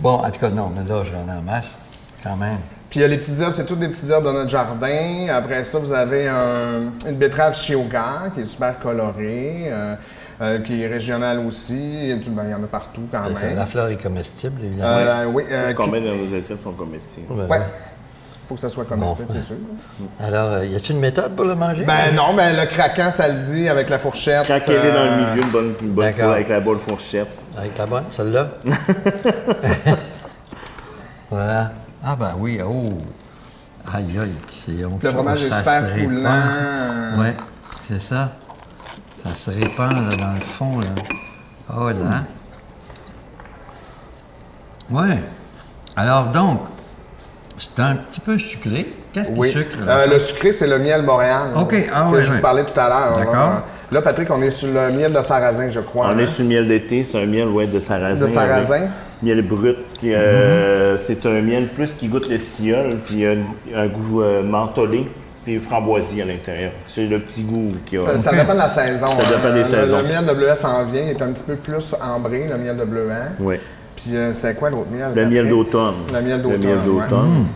Bon, 0.00 0.14
en 0.14 0.30
tout 0.32 0.40
cas, 0.40 0.48
non, 0.48 0.72
mais 0.74 0.82
là, 0.92 1.02
j'en 1.04 1.32
ai 1.32 1.36
en 1.38 1.42
masse, 1.42 1.76
quand 2.24 2.34
même. 2.36 2.58
Puis 2.94 3.00
il 3.00 3.02
y 3.02 3.06
a 3.06 3.08
les 3.08 3.18
petites 3.18 3.40
herbes, 3.40 3.54
c'est 3.56 3.66
toutes 3.66 3.80
des 3.80 3.88
petites 3.88 4.08
herbes 4.08 4.24
de 4.24 4.30
notre 4.30 4.48
jardin. 4.50 5.26
Après 5.28 5.64
ça, 5.64 5.80
vous 5.80 5.92
avez 5.92 6.28
un- 6.28 6.92
une 7.08 7.16
betterave 7.16 7.56
chioga 7.56 8.30
qui 8.32 8.42
est 8.42 8.46
super 8.46 8.78
colorée, 8.78 9.64
euh, 9.66 9.96
euh, 10.40 10.60
qui 10.60 10.80
est 10.80 10.86
régionale 10.86 11.40
aussi. 11.40 12.14
Ben, 12.28 12.44
il 12.44 12.50
y 12.52 12.54
en 12.54 12.62
a 12.62 12.68
partout 12.68 13.02
quand 13.10 13.24
même. 13.24 13.56
La 13.56 13.66
fleur 13.66 13.88
est 13.88 14.00
comestible, 14.00 14.62
évidemment. 14.64 14.88
Euh, 14.96 15.24
oui, 15.26 15.42
euh, 15.50 15.72
Combien 15.76 16.00
de 16.02 16.06
nos 16.06 16.38
assiettes 16.38 16.62
sont 16.62 16.70
comestibles? 16.70 17.26
Ben, 17.34 17.48
Ouais. 17.48 17.62
Faut 18.48 18.54
que 18.54 18.60
ça 18.60 18.68
soit 18.68 18.84
comestible, 18.84 19.26
Bon. 19.26 19.34
c'est 19.40 19.44
sûr. 19.44 19.56
Alors, 20.24 20.52
euh, 20.52 20.64
y 20.64 20.76
a-t-il 20.76 20.92
une 20.94 21.00
méthode 21.00 21.34
pour 21.34 21.46
le 21.46 21.56
manger? 21.56 21.82
Ben 21.82 22.14
non, 22.14 22.32
ben 22.36 22.54
le 22.54 22.66
craquant, 22.66 23.10
ça 23.10 23.26
le 23.26 23.40
dit 23.40 23.68
avec 23.68 23.90
la 23.90 23.98
fourchette. 23.98 24.44
Craquez-les 24.44 24.92
dans 24.92 25.02
le 25.04 25.10
euh, 25.10 25.30
milieu, 25.32 25.42
une 25.42 25.50
bonne, 25.50 25.74
une 25.82 25.90
bonne 25.94 26.04
D'accord. 26.04 26.26
fois 26.26 26.34
avec 26.34 26.48
la 26.48 26.60
bonne 26.60 26.78
fourchette. 26.78 27.26
Avec 27.58 27.76
la 27.76 27.86
bonne, 27.86 28.04
celle-là? 28.12 28.50
voilà. 31.30 31.72
Ah 32.04 32.16
ben 32.16 32.34
oui, 32.38 32.60
oh! 32.62 32.92
Aïe, 33.92 34.18
aïe, 34.20 34.32
c'est... 34.50 34.84
on- 34.84 34.98
Le 35.02 35.10
fromage 35.10 35.42
est 35.44 35.48
ça 35.50 35.58
super 35.58 35.80
se 35.88 35.94
répand. 35.94 36.14
coulant. 36.16 37.22
Ouais, 37.22 37.34
c'est 37.88 38.02
ça. 38.02 38.32
Ça 39.24 39.34
se 39.34 39.50
répand 39.50 39.92
là, 40.10 40.16
dans 40.16 40.32
le 40.34 40.40
fond, 40.40 40.80
là. 40.80 40.88
Oh 41.74 41.88
là. 41.88 42.24
Ouais. 44.90 45.18
Alors 45.96 46.24
donc, 46.26 46.60
c'est 47.58 47.80
un 47.80 47.96
petit 47.96 48.20
peu 48.20 48.38
sucré. 48.38 48.94
Qu'est-ce 49.12 49.30
qui 49.30 49.38
Oui. 49.38 49.52
sucre? 49.52 49.76
Euh, 49.86 50.06
le 50.06 50.18
sucré, 50.18 50.52
c'est 50.52 50.66
le 50.66 50.78
miel 50.78 51.04
boréal. 51.06 51.52
OK, 51.56 51.74
ah 51.92 52.08
que 52.12 52.20
je 52.20 52.32
vous 52.32 52.40
parlais 52.40 52.64
tout 52.64 52.78
à 52.78 52.88
l'heure. 52.88 53.16
D'accord. 53.16 53.34
Là, 53.34 53.64
Là, 53.92 54.02
Patrick, 54.02 54.28
on 54.30 54.42
est 54.42 54.50
sur 54.50 54.68
le 54.68 54.90
miel 54.90 55.12
de 55.12 55.22
sarrasin, 55.22 55.68
je 55.68 55.80
crois. 55.80 56.06
On 56.06 56.10
hein? 56.10 56.18
est 56.18 56.26
sur 56.26 56.42
le 56.42 56.48
miel 56.50 56.66
d'été, 56.66 57.02
c'est 57.04 57.22
un 57.22 57.26
miel 57.26 57.48
ouais, 57.48 57.66
de 57.66 57.78
sarrasin. 57.78 58.26
De 58.26 58.30
sarrasin. 58.30 58.74
avec 58.74 58.90
Miel 59.22 59.42
brut. 59.42 59.76
qui, 59.98 60.12
euh, 60.14 60.96
C'est 60.96 61.24
un 61.26 61.40
miel 61.40 61.66
plus 61.68 61.92
qui 61.92 62.08
goûte 62.08 62.28
le 62.28 62.38
tilleul, 62.38 62.96
puis 63.04 63.14
il 63.14 63.20
y 63.20 63.26
a 63.26 63.30
un, 63.32 63.84
un 63.84 63.88
goût 63.88 64.22
euh, 64.22 64.42
mentholé, 64.42 65.08
puis 65.44 65.58
framboisier 65.58 66.22
à 66.22 66.26
l'intérieur. 66.26 66.72
C'est 66.88 67.06
le 67.06 67.18
petit 67.20 67.42
goût 67.42 67.72
qu'il 67.86 67.98
y 68.00 68.02
a. 68.02 68.06
Ça, 68.06 68.18
ça 68.18 68.32
dépend 68.36 68.52
de 68.54 68.58
la 68.58 68.68
saison. 68.68 69.06
Ça 69.08 69.14
dépend 69.28 69.48
hein. 69.48 69.52
des 69.52 69.58
Le- 69.60 69.64
saisons. 69.64 69.96
Le, 70.02 70.08
miel 70.08 70.26
de 70.26 70.32
bleuet 70.34 70.56
s'en 70.56 70.84
vient, 70.84 71.02
il 71.02 71.10
est 71.10 71.22
un 71.22 71.32
petit 71.32 71.44
peu 71.44 71.56
plus 71.56 71.94
ambré, 72.02 72.48
le 72.48 72.58
miel 72.58 72.76
de 72.76 72.84
bleuet. 72.84 73.14
Oui. 73.40 73.56
Puis 73.96 74.16
euh, 74.16 74.32
c'était 74.32 74.54
quoi 74.54 74.70
l'autre 74.70 74.90
miel? 74.90 75.12
Le 75.14 75.26
miel 75.26 75.48
d'automne. 75.48 75.94
Le 76.12 76.20
miel 76.20 76.42
d'automne, 76.42 76.60
Le 76.62 76.66
miel 76.68 76.78
ouais. 76.78 77.02
d'automne. 77.02 77.46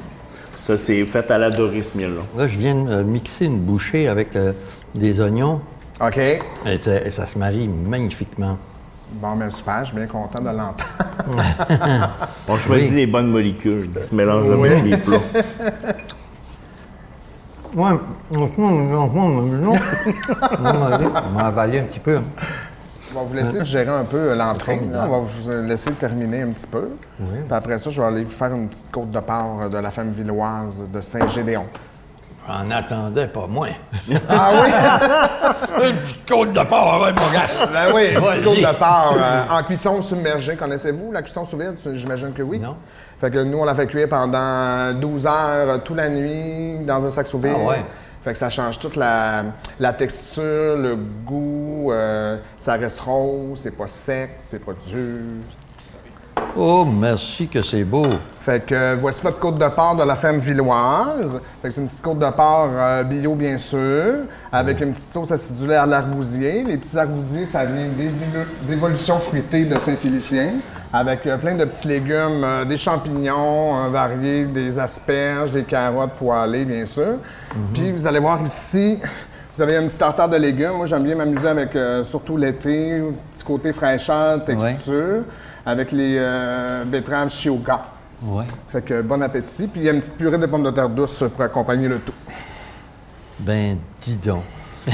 Ça, 0.63 0.77
c'est 0.77 1.05
fait 1.07 1.31
à 1.31 1.39
l'adorer, 1.39 1.83
ce 1.83 1.97
miel-là. 1.97 2.21
Là, 2.37 2.47
je 2.49 2.59
viens 2.59 2.75
de 2.85 2.91
euh, 2.91 3.03
mixer 3.05 3.47
une 3.47 3.59
bouchée 3.59 4.07
avec 4.07 4.37
euh, 4.37 4.53
des 4.95 5.19
oignons 5.21 5.61
OK. 6.01 6.19
et 6.19 7.11
ça 7.11 7.27
se 7.27 7.39
marie 7.39 7.69
magnifiquement. 7.69 8.59
Bon, 9.13 9.37
ben 9.37 9.51
super, 9.51 9.81
je 9.81 9.85
suis 9.87 9.97
bien 9.97 10.07
content 10.07 10.41
de 10.41 10.47
l'entendre. 10.51 10.85
On 12.47 12.57
choisit 12.59 12.91
Oui. 12.91 12.97
les 12.97 13.07
bonnes 13.07 13.31
molécules 13.31 13.89
qui 13.93 14.03
se 14.05 14.15
mélangent 14.15 14.49
Oui. 14.51 14.69
avec 14.69 14.85
les 14.85 14.97
plats. 14.97 15.19
Ouais, 17.75 17.91
on 18.33 18.49
m'a 21.35 21.45
avalé 21.47 21.81
un 21.81 21.85
petit 21.85 22.01
peu. 22.01 22.19
On 23.15 23.21
va 23.21 23.27
vous 23.27 23.35
laisser 23.35 23.63
gérer 23.65 23.91
un 23.91 24.05
peu 24.05 24.17
euh, 24.31 24.35
l'entrée. 24.35 24.81
là. 24.91 25.05
On 25.07 25.11
va 25.11 25.19
vous 25.19 25.51
euh, 25.51 25.67
laisser 25.67 25.93
terminer 25.93 26.43
un 26.43 26.49
petit 26.49 26.67
peu. 26.67 26.89
Puis 27.19 27.27
après 27.51 27.79
ça, 27.79 27.91
je 27.91 28.01
vais 28.01 28.07
aller 28.07 28.25
vous 28.25 28.31
faire 28.31 28.53
une 28.55 28.69
petite 28.69 28.91
côte 28.91 29.11
de 29.11 29.21
porc 29.21 29.61
euh, 29.63 29.69
de 29.69 29.77
la 29.79 29.91
femme 29.91 30.11
villoise 30.13 30.83
de 30.93 31.01
Saint-Gédéon. 31.03 31.65
J'en 32.49 32.71
attendais 32.71 33.27
pas 33.29 33.47
moins. 33.47 33.69
Ah 34.29 34.51
oui? 34.55 35.85
Une 35.91 35.97
petite 35.99 36.29
côte 36.29 36.53
de 36.53 36.63
porc 36.65 37.05
avec 37.05 37.21
mon 37.21 37.31
gars. 37.31 37.47
Ben 37.73 37.93
oui, 37.95 38.07
une 38.15 38.21
petite 38.23 38.47
Ouais, 38.47 38.63
côte 38.63 38.73
de 38.73 38.79
porc 38.79 39.15
euh, 39.19 39.43
en 39.51 39.63
cuisson 39.65 40.03
submergée. 40.03 40.57
Connaissez-vous 40.57 41.13
la 41.13 41.23
cuisson 41.23 41.45
sous 41.45 41.59
vide? 41.59 41.77
J'imagine 41.95 42.33
que 42.33 42.43
oui. 42.43 42.59
Non. 42.59 42.77
Fait 43.21 43.31
que 43.31 43.39
nous, 43.43 43.59
on 43.59 43.65
l'a 43.65 43.75
fait 43.75 43.87
cuire 43.87 44.09
pendant 44.09 44.93
12 44.95 45.27
heures 45.27 45.35
euh, 45.35 45.79
toute 45.79 45.97
la 45.97 46.09
nuit 46.09 46.79
dans 46.87 47.05
un 47.05 47.11
sac 47.11 47.27
sous 47.27 47.39
vide. 47.39 47.53
Ah 47.55 47.69
ouais. 47.69 47.85
Fait 48.25 48.33
que 48.33 48.39
ça 48.39 48.49
change 48.51 48.79
toute 48.79 48.97
la, 48.97 49.45
la 49.79 49.93
texture, 49.93 50.77
le 50.77 50.97
goût. 50.97 51.93
euh, 51.93 52.39
ça 52.59 52.75
reste 52.75 53.01
rose, 53.01 53.61
c'est 53.63 53.77
pas 53.77 53.87
sec, 53.87 54.37
c'est 54.39 54.65
pas 54.65 54.73
dur. 54.89 55.21
Oh, 56.57 56.85
merci 56.85 57.47
que 57.47 57.63
c'est 57.63 57.85
beau. 57.85 58.03
Fait 58.41 58.65
que 58.65 58.75
euh, 58.75 58.97
voici 58.99 59.23
votre 59.23 59.39
côte 59.39 59.59
de 59.59 59.69
porc 59.69 59.97
de 59.97 60.03
la 60.03 60.17
ferme 60.17 60.39
villoise. 60.39 61.39
Fait 61.63 61.69
que 61.69 61.75
c'est 61.75 61.81
une 61.81 61.87
petite 61.87 62.03
côte 62.03 62.19
de 62.19 62.31
porc 62.31 62.71
euh, 62.73 63.03
bio, 63.05 63.35
bien 63.35 63.59
sûr, 63.59 64.25
avec 64.51 64.81
une 64.81 64.93
petite 64.93 65.13
sauce 65.13 65.31
acidulée 65.31 65.75
à 65.75 65.87
l'arbousier. 65.87 66.65
Les 66.65 66.77
petits 66.79 66.99
arbousiers, 66.99 67.45
ça 67.47 67.65
vient 67.65 67.87
d'évolu- 67.87 68.47
d'évolution 68.67 69.19
fruitée 69.19 69.65
de 69.67 69.79
Saint-Félicien, 69.79 70.55
avec 70.93 71.27
euh, 71.27 71.37
plein 71.37 71.55
de 71.55 71.65
petits 71.67 71.87
légumes, 71.89 72.45
des 72.69 72.77
champignons 72.79 73.89
variés, 73.91 74.47
des 74.47 74.79
asperges, 74.79 75.51
des 75.53 75.63
carottes 75.65 76.13
poêlées, 76.19 76.65
bien 76.65 76.87
sûr. 76.87 77.19
Puis 77.75 77.93
vous 77.93 78.07
allez 78.07 78.19
voir 78.21 78.41
ici, 78.43 78.99
vous 79.55 79.63
avez 79.63 79.77
un 79.77 79.87
petit 79.87 79.99
tartare 79.99 80.29
de 80.31 80.37
légumes. 80.39 80.73
Moi, 80.79 80.87
j'aime 80.87 81.03
bien 81.05 81.15
m'amuser 81.17 81.49
avec, 81.49 81.77
euh, 81.77 82.03
surtout 82.03 82.37
l'été, 82.39 83.03
petit 83.35 83.45
côté 83.45 83.73
fraîcheur, 83.73 84.43
texture, 84.45 85.23
avec 85.67 85.93
les 85.93 86.17
euh, 86.19 86.85
betteraves 86.85 87.31
chioga. 87.31 87.81
Ouais. 88.23 88.45
Fait 88.69 88.83
que 88.83 89.03
bon 89.03 89.23
appétit. 89.23 89.67
Puis 89.69 89.81
il 89.83 89.85
y 89.85 89.89
a 89.89 89.93
une 89.93 90.01
petite 90.01 90.17
purée 90.17 90.39
de 90.39 90.47
pommes 90.47 90.65
de 90.65 90.71
terre 90.71 90.89
douce 90.89 91.25
pour 91.35 91.45
accompagner 91.45 91.89
le 91.89 91.99
tout. 91.99 92.13
Ben, 93.41 93.77
dis 94.03 94.17
donc. 94.17 94.43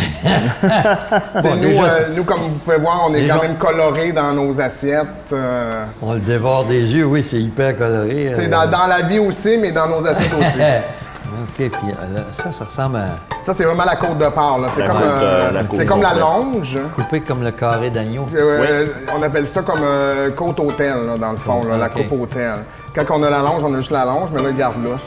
Bon, 1.43 1.55
nous, 1.57 1.69
déjà, 1.69 1.85
euh, 1.85 2.09
nous, 2.17 2.25
comme 2.25 2.41
vous 2.41 2.59
pouvez 2.65 2.79
voir, 2.79 3.07
on 3.09 3.15
est 3.15 3.29
quand 3.29 3.41
même 3.43 3.57
colorés 3.57 4.13
dans 4.13 4.33
nos 4.33 4.61
assiettes. 4.61 5.33
euh, 5.33 5.85
On 6.03 6.15
le 6.15 6.21
dévore 6.21 6.65
des 6.65 6.81
yeux, 6.83 7.05
oui, 7.05 7.25
c'est 7.29 7.41
hyper 7.41 7.77
coloré. 7.79 8.33
c'est 8.35 8.47
euh. 8.47 8.51
dans, 8.51 8.69
dans 8.71 8.87
la 8.87 9.03
vie 9.03 9.19
aussi, 9.21 9.57
mais 9.57 9.71
dans 9.73 9.87
nos 9.89 10.05
assiettes 10.07 10.33
aussi. 10.35 10.59
OK, 11.27 11.57
puis 11.57 11.69
euh, 11.71 12.15
là, 12.15 12.21
ça, 12.33 12.45
ça 12.57 12.65
ressemble 12.65 12.97
à 12.97 13.07
Ça, 13.43 13.53
c'est 13.53 13.65
vraiment 13.65 13.85
la 13.85 13.97
côte 13.97 14.19
de 14.19 14.29
porc. 14.29 14.59
là. 14.59 14.69
C'est 14.75 14.81
La 14.81 14.87
comme, 14.89 14.97
côte, 14.99 15.05
euh, 15.07 15.23
euh, 15.49 15.51
la 15.53 15.65
côte 15.65 15.79
c'est 15.79 15.87
comme 15.87 16.03
la 16.03 16.09
complète. 16.11 16.25
longe. 16.55 16.79
coupé 16.95 17.21
comme 17.23 17.43
le 17.43 17.51
carré 17.51 17.91
d'agneau. 17.91 18.27
Euh, 18.35 18.87
On 19.19 19.23
appelle 19.23 19.49
ça 19.49 19.63
comme 19.63 19.81
euh, 19.83 20.31
côte 20.31 20.61
hôtel, 20.61 20.95
là, 21.07 21.17
dans 21.19 21.33
le 21.33 21.39
fond, 21.39 21.65
là, 21.65 21.77
la 21.77 21.87
Ok. 21.87 22.09
coupe 22.09 22.21
hôtel. 22.23 22.55
Quand 22.95 23.05
on 23.19 23.23
a 23.25 23.31
la 23.31 23.39
longe, 23.41 23.63
on 23.65 23.73
a 23.75 23.77
juste 23.79 23.91
la 23.91 24.05
longe, 24.05 24.29
mais 24.33 24.43
là, 24.43 24.51
il 24.51 24.57
garde 24.57 24.77
l'os. 24.85 25.07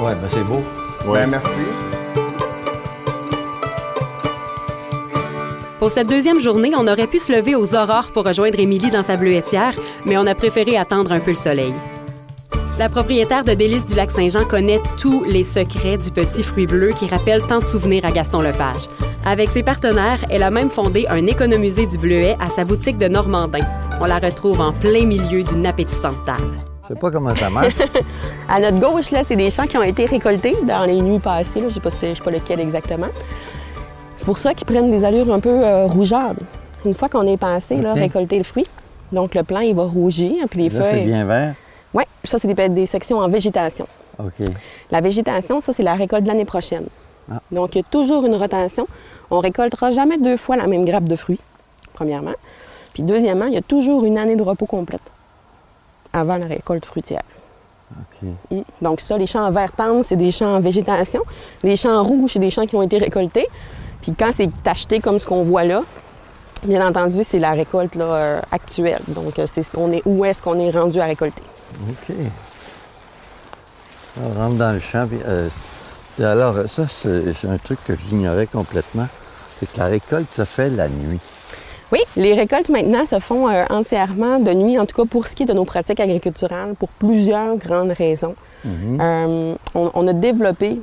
Ouais, 0.00 0.14
ben 0.14 0.28
c'est 0.32 0.42
beau. 0.44 0.62
Ben, 1.12 1.28
merci. 1.28 1.60
Pour 5.78 5.90
cette 5.90 6.06
deuxième 6.08 6.40
journée, 6.40 6.70
on 6.76 6.86
aurait 6.86 7.08
pu 7.08 7.18
se 7.18 7.32
lever 7.32 7.54
aux 7.56 7.74
aurores 7.74 8.10
pour 8.14 8.24
rejoindre 8.24 8.58
Émilie 8.60 8.90
dans 8.90 9.02
sa 9.02 9.16
bleuetière, 9.16 9.72
mais 10.06 10.16
on 10.16 10.26
a 10.26 10.34
préféré 10.34 10.76
attendre 10.76 11.10
un 11.12 11.18
peu 11.20 11.30
le 11.30 11.36
soleil. 11.36 11.74
La 12.78 12.88
propriétaire 12.88 13.44
de 13.44 13.52
Délices 13.54 13.86
du 13.86 13.94
Lac-Saint-Jean 13.94 14.44
connaît 14.44 14.80
tous 14.98 15.22
les 15.24 15.44
secrets 15.44 15.98
du 15.98 16.10
petit 16.10 16.42
fruit 16.42 16.66
bleu 16.66 16.90
qui 16.90 17.06
rappelle 17.06 17.42
tant 17.42 17.60
de 17.60 17.64
souvenirs 17.66 18.04
à 18.04 18.10
Gaston 18.10 18.40
Lepage. 18.40 18.88
Avec 19.24 19.50
ses 19.50 19.62
partenaires, 19.62 20.24
elle 20.30 20.42
a 20.42 20.50
même 20.50 20.70
fondé 20.70 21.06
un 21.08 21.26
économusée 21.26 21.86
du 21.86 21.98
bleuet 21.98 22.36
à 22.40 22.48
sa 22.48 22.64
boutique 22.64 22.96
de 22.98 23.06
Normandin. 23.08 23.60
On 24.00 24.06
la 24.06 24.18
retrouve 24.18 24.60
en 24.60 24.72
plein 24.72 25.04
milieu 25.04 25.44
d'une 25.44 25.66
appétissante 25.66 26.24
table. 26.24 26.56
Je 26.84 26.88
sais 26.88 26.94
pas 26.98 27.10
comment 27.10 27.34
ça 27.34 27.50
marche. 27.50 27.74
À 28.48 28.58
notre 28.60 28.80
gauche, 28.80 29.10
là, 29.12 29.22
c'est 29.22 29.36
des 29.36 29.50
champs 29.50 29.66
qui 29.66 29.76
ont 29.78 29.82
été 29.82 30.04
récoltés 30.06 30.56
dans 30.66 30.84
les 30.84 31.00
nuits 31.00 31.20
passées. 31.20 31.60
là. 31.60 31.62
Je 31.62 31.64
ne 31.66 31.70
sais 31.70 31.80
pas, 31.80 31.90
si- 31.90 32.06
lequel 32.06 32.58
exactement. 32.60 33.06
C'est 34.16 34.24
pour 34.26 34.36
ça 34.38 34.52
qu'ils 34.54 34.66
prennent 34.66 34.90
des 34.90 35.04
allures 35.04 35.32
un 35.32 35.40
peu 35.40 35.48
euh, 35.64 35.86
rougeâtres. 35.86 36.40
Une 36.84 36.94
fois 36.94 37.08
qu'on 37.08 37.26
est 37.26 37.36
passé, 37.36 37.76
là, 37.76 37.92
OK. 37.92 37.98
récolter 37.98 38.36
le 38.38 38.44
fruit, 38.44 38.66
donc 39.12 39.34
le 39.34 39.42
plant, 39.44 39.60
il 39.60 39.74
va 39.74 39.84
rougir, 39.84 40.32
puis 40.50 40.64
les 40.64 40.68
Là, 40.70 40.82
c'est 40.82 40.90
feuilles... 40.94 41.04
bien 41.06 41.24
vert. 41.24 41.54
Oui, 41.94 42.04
ça, 42.24 42.38
c'est 42.38 42.52
des, 42.52 42.68
des 42.68 42.86
sections 42.86 43.18
en 43.18 43.28
végétation. 43.28 43.86
OK. 44.18 44.46
La 44.90 45.00
végétation, 45.00 45.60
ça, 45.60 45.72
c'est 45.72 45.82
la 45.82 45.94
récolte 45.94 46.24
de 46.24 46.28
l'année 46.28 46.44
prochaine. 46.44 46.86
Ah. 47.30 47.40
Donc, 47.50 47.74
il 47.74 47.78
y 47.78 47.80
a 47.80 47.84
toujours 47.84 48.24
une 48.26 48.34
rotation. 48.34 48.86
On 49.30 49.40
récoltera 49.40 49.90
jamais 49.90 50.18
deux 50.18 50.36
fois 50.36 50.56
la 50.56 50.66
même 50.66 50.84
grappe 50.84 51.04
de 51.04 51.16
fruits, 51.16 51.40
premièrement. 51.92 52.34
Puis, 52.92 53.02
deuxièmement, 53.02 53.46
il 53.46 53.54
y 53.54 53.58
a 53.58 53.62
toujours 53.62 54.04
une 54.04 54.18
année 54.18 54.36
de 54.36 54.42
repos 54.42 54.66
complète 54.66 55.00
avant 56.12 56.36
la 56.36 56.46
récolte 56.46 56.84
fruitière. 56.84 57.22
OK. 57.92 58.28
Mm. 58.50 58.60
Donc, 58.82 59.00
ça, 59.00 59.16
les 59.16 59.26
champs 59.26 59.46
en 59.46 59.50
vert 59.50 59.72
tendre, 59.72 60.04
c'est 60.04 60.16
des 60.16 60.30
champs 60.30 60.56
en 60.56 60.60
végétation. 60.60 61.22
Les 61.62 61.76
champs 61.76 61.96
en 61.98 62.02
rouge, 62.02 62.32
c'est 62.34 62.38
des 62.38 62.50
champs 62.50 62.66
qui 62.66 62.76
ont 62.76 62.82
été 62.82 62.98
récoltés. 62.98 63.46
Puis, 64.02 64.14
quand 64.18 64.30
c'est 64.32 64.50
acheté 64.66 65.00
comme 65.00 65.18
ce 65.18 65.26
qu'on 65.26 65.44
voit 65.44 65.64
là, 65.64 65.82
bien 66.64 66.86
entendu, 66.86 67.24
c'est 67.24 67.38
la 67.38 67.52
récolte 67.52 67.94
là, 67.94 68.04
euh, 68.04 68.40
actuelle. 68.50 69.00
Donc, 69.08 69.38
euh, 69.38 69.46
c'est 69.46 69.62
ce 69.62 69.70
qu'on 69.70 69.90
est, 69.92 70.02
où 70.04 70.24
est-ce 70.24 70.42
qu'on 70.42 70.58
est 70.58 70.70
rendu 70.70 71.00
à 71.00 71.06
récolter. 71.06 71.42
OK. 71.80 72.14
On 74.20 74.38
rentre 74.38 74.56
dans 74.56 74.72
le 74.72 74.80
champ. 74.80 75.06
puis, 75.06 75.18
euh, 75.26 75.48
et 76.18 76.24
alors, 76.24 76.68
ça, 76.68 76.86
c'est 76.88 77.48
un 77.48 77.58
truc 77.58 77.78
que 77.86 77.94
j'ignorais 77.96 78.46
complètement. 78.46 79.08
C'est 79.58 79.70
que 79.72 79.78
la 79.78 79.86
récolte 79.86 80.32
se 80.34 80.44
fait 80.44 80.68
la 80.70 80.88
nuit. 80.88 81.20
Oui, 81.92 82.00
les 82.16 82.34
récoltes 82.34 82.70
maintenant 82.70 83.04
se 83.04 83.18
font 83.18 83.48
euh, 83.48 83.64
entièrement 83.68 84.38
de 84.38 84.52
nuit, 84.52 84.78
en 84.78 84.86
tout 84.86 84.96
cas 84.96 85.08
pour 85.08 85.26
ce 85.26 85.36
qui 85.36 85.42
est 85.42 85.46
de 85.46 85.52
nos 85.52 85.64
pratiques 85.64 86.00
agriculturales, 86.00 86.74
pour 86.78 86.88
plusieurs 86.88 87.56
grandes 87.56 87.92
raisons. 87.92 88.34
Euh, 88.64 89.54
on, 89.74 89.90
on 89.92 90.08
a 90.08 90.12
développé 90.12 90.80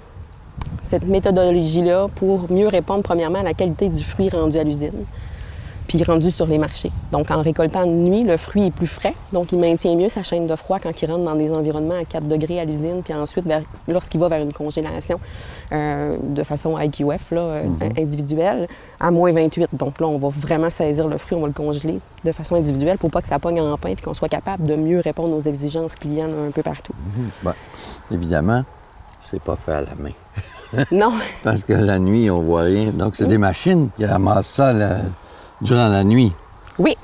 cette 0.82 1.06
méthodologie-là 1.06 2.08
pour 2.16 2.52
mieux 2.52 2.68
répondre 2.68 3.04
premièrement 3.04 3.40
à 3.40 3.44
la 3.44 3.54
qualité 3.54 3.90
du 3.90 4.04
fruit 4.04 4.30
rendu 4.30 4.58
à 4.58 4.64
l'usine, 4.64 5.06
puis 5.90 6.04
rendu 6.04 6.30
sur 6.30 6.46
les 6.46 6.60
marchés. 6.60 6.92
Donc 7.12 7.32
en 7.32 7.42
récoltant 7.42 7.86
de 7.86 7.92
nuit, 7.92 8.24
le 8.24 8.38
fruit 8.38 8.68
est 8.68 8.72
plus 8.72 8.88
frais, 8.88 9.16
donc 9.34 9.52
il 9.52 9.58
maintient 9.58 9.96
mieux 9.96 10.08
sa 10.08 10.22
chaîne 10.22 10.46
de 10.46 10.56
froid 10.56 10.78
quand 10.80 11.02
il 11.02 11.12
rentre 11.12 11.26
dans 11.26 11.36
des 11.36 11.52
environnements 11.52 12.00
à 12.00 12.06
4 12.06 12.28
degrés 12.28 12.60
à 12.60 12.66
l'usine, 12.66 13.02
puis 13.04 13.14
ensuite 13.14 13.50
lorsqu'il 13.88 14.20
va 14.20 14.30
vers 14.30 14.42
une 14.42 14.54
congélation 14.54 15.20
euh, 15.72 16.16
de 16.22 16.44
façon 16.44 16.78
IQF 16.78 17.32
là, 17.32 17.42
euh, 17.42 17.64
individuelle 17.98 18.68
à 19.00 19.10
moins 19.10 19.32
28. 19.32 19.70
Donc 19.74 20.00
là, 20.00 20.08
on 20.08 20.20
va 20.20 20.30
vraiment 20.30 20.70
saisir 20.70 21.08
le 21.08 21.18
fruit, 21.18 21.36
on 21.36 21.42
va 21.42 21.48
le 21.48 21.54
congeler 21.54 22.00
de 22.24 22.32
façon 22.32 22.54
individuelle 22.54 23.00
pour 23.00 23.10
pas 23.10 23.24
que 23.24 23.28
ça 23.28 23.40
pogne 23.40 23.60
en 23.60 23.76
pain 23.78 23.96
puis 23.96 24.04
qu'on 24.04 24.14
soit 24.14 24.30
capable 24.30 24.66
de 24.66 24.76
mieux 24.76 25.00
répondre 25.00 25.36
aux 25.36 25.42
exigences 25.42 25.96
clients 25.96 26.30
un 26.48 26.52
peu 26.52 26.62
partout. 26.62 26.94
Bon, 27.42 27.54
évidemment, 28.12 28.64
c'est 29.20 29.42
pas 29.42 29.56
fait 29.56 29.74
à 29.74 29.82
la 29.82 29.96
main. 29.96 30.86
non, 30.92 31.14
Parce 31.44 31.64
que 31.64 31.74
la 31.74 31.98
nuit, 31.98 32.30
on 32.30 32.42
voit 32.42 32.62
rien. 32.62 32.92
Donc, 32.92 33.16
c'est 33.16 33.28
des 33.28 33.40
machines 33.40 33.90
qui 33.98 34.06
ramassent 34.06 34.50
ça 34.50 34.72
là, 34.72 34.98
durant 35.62 35.88
la 35.90 36.04
nuit. 36.04 36.34
oui, 36.78 36.96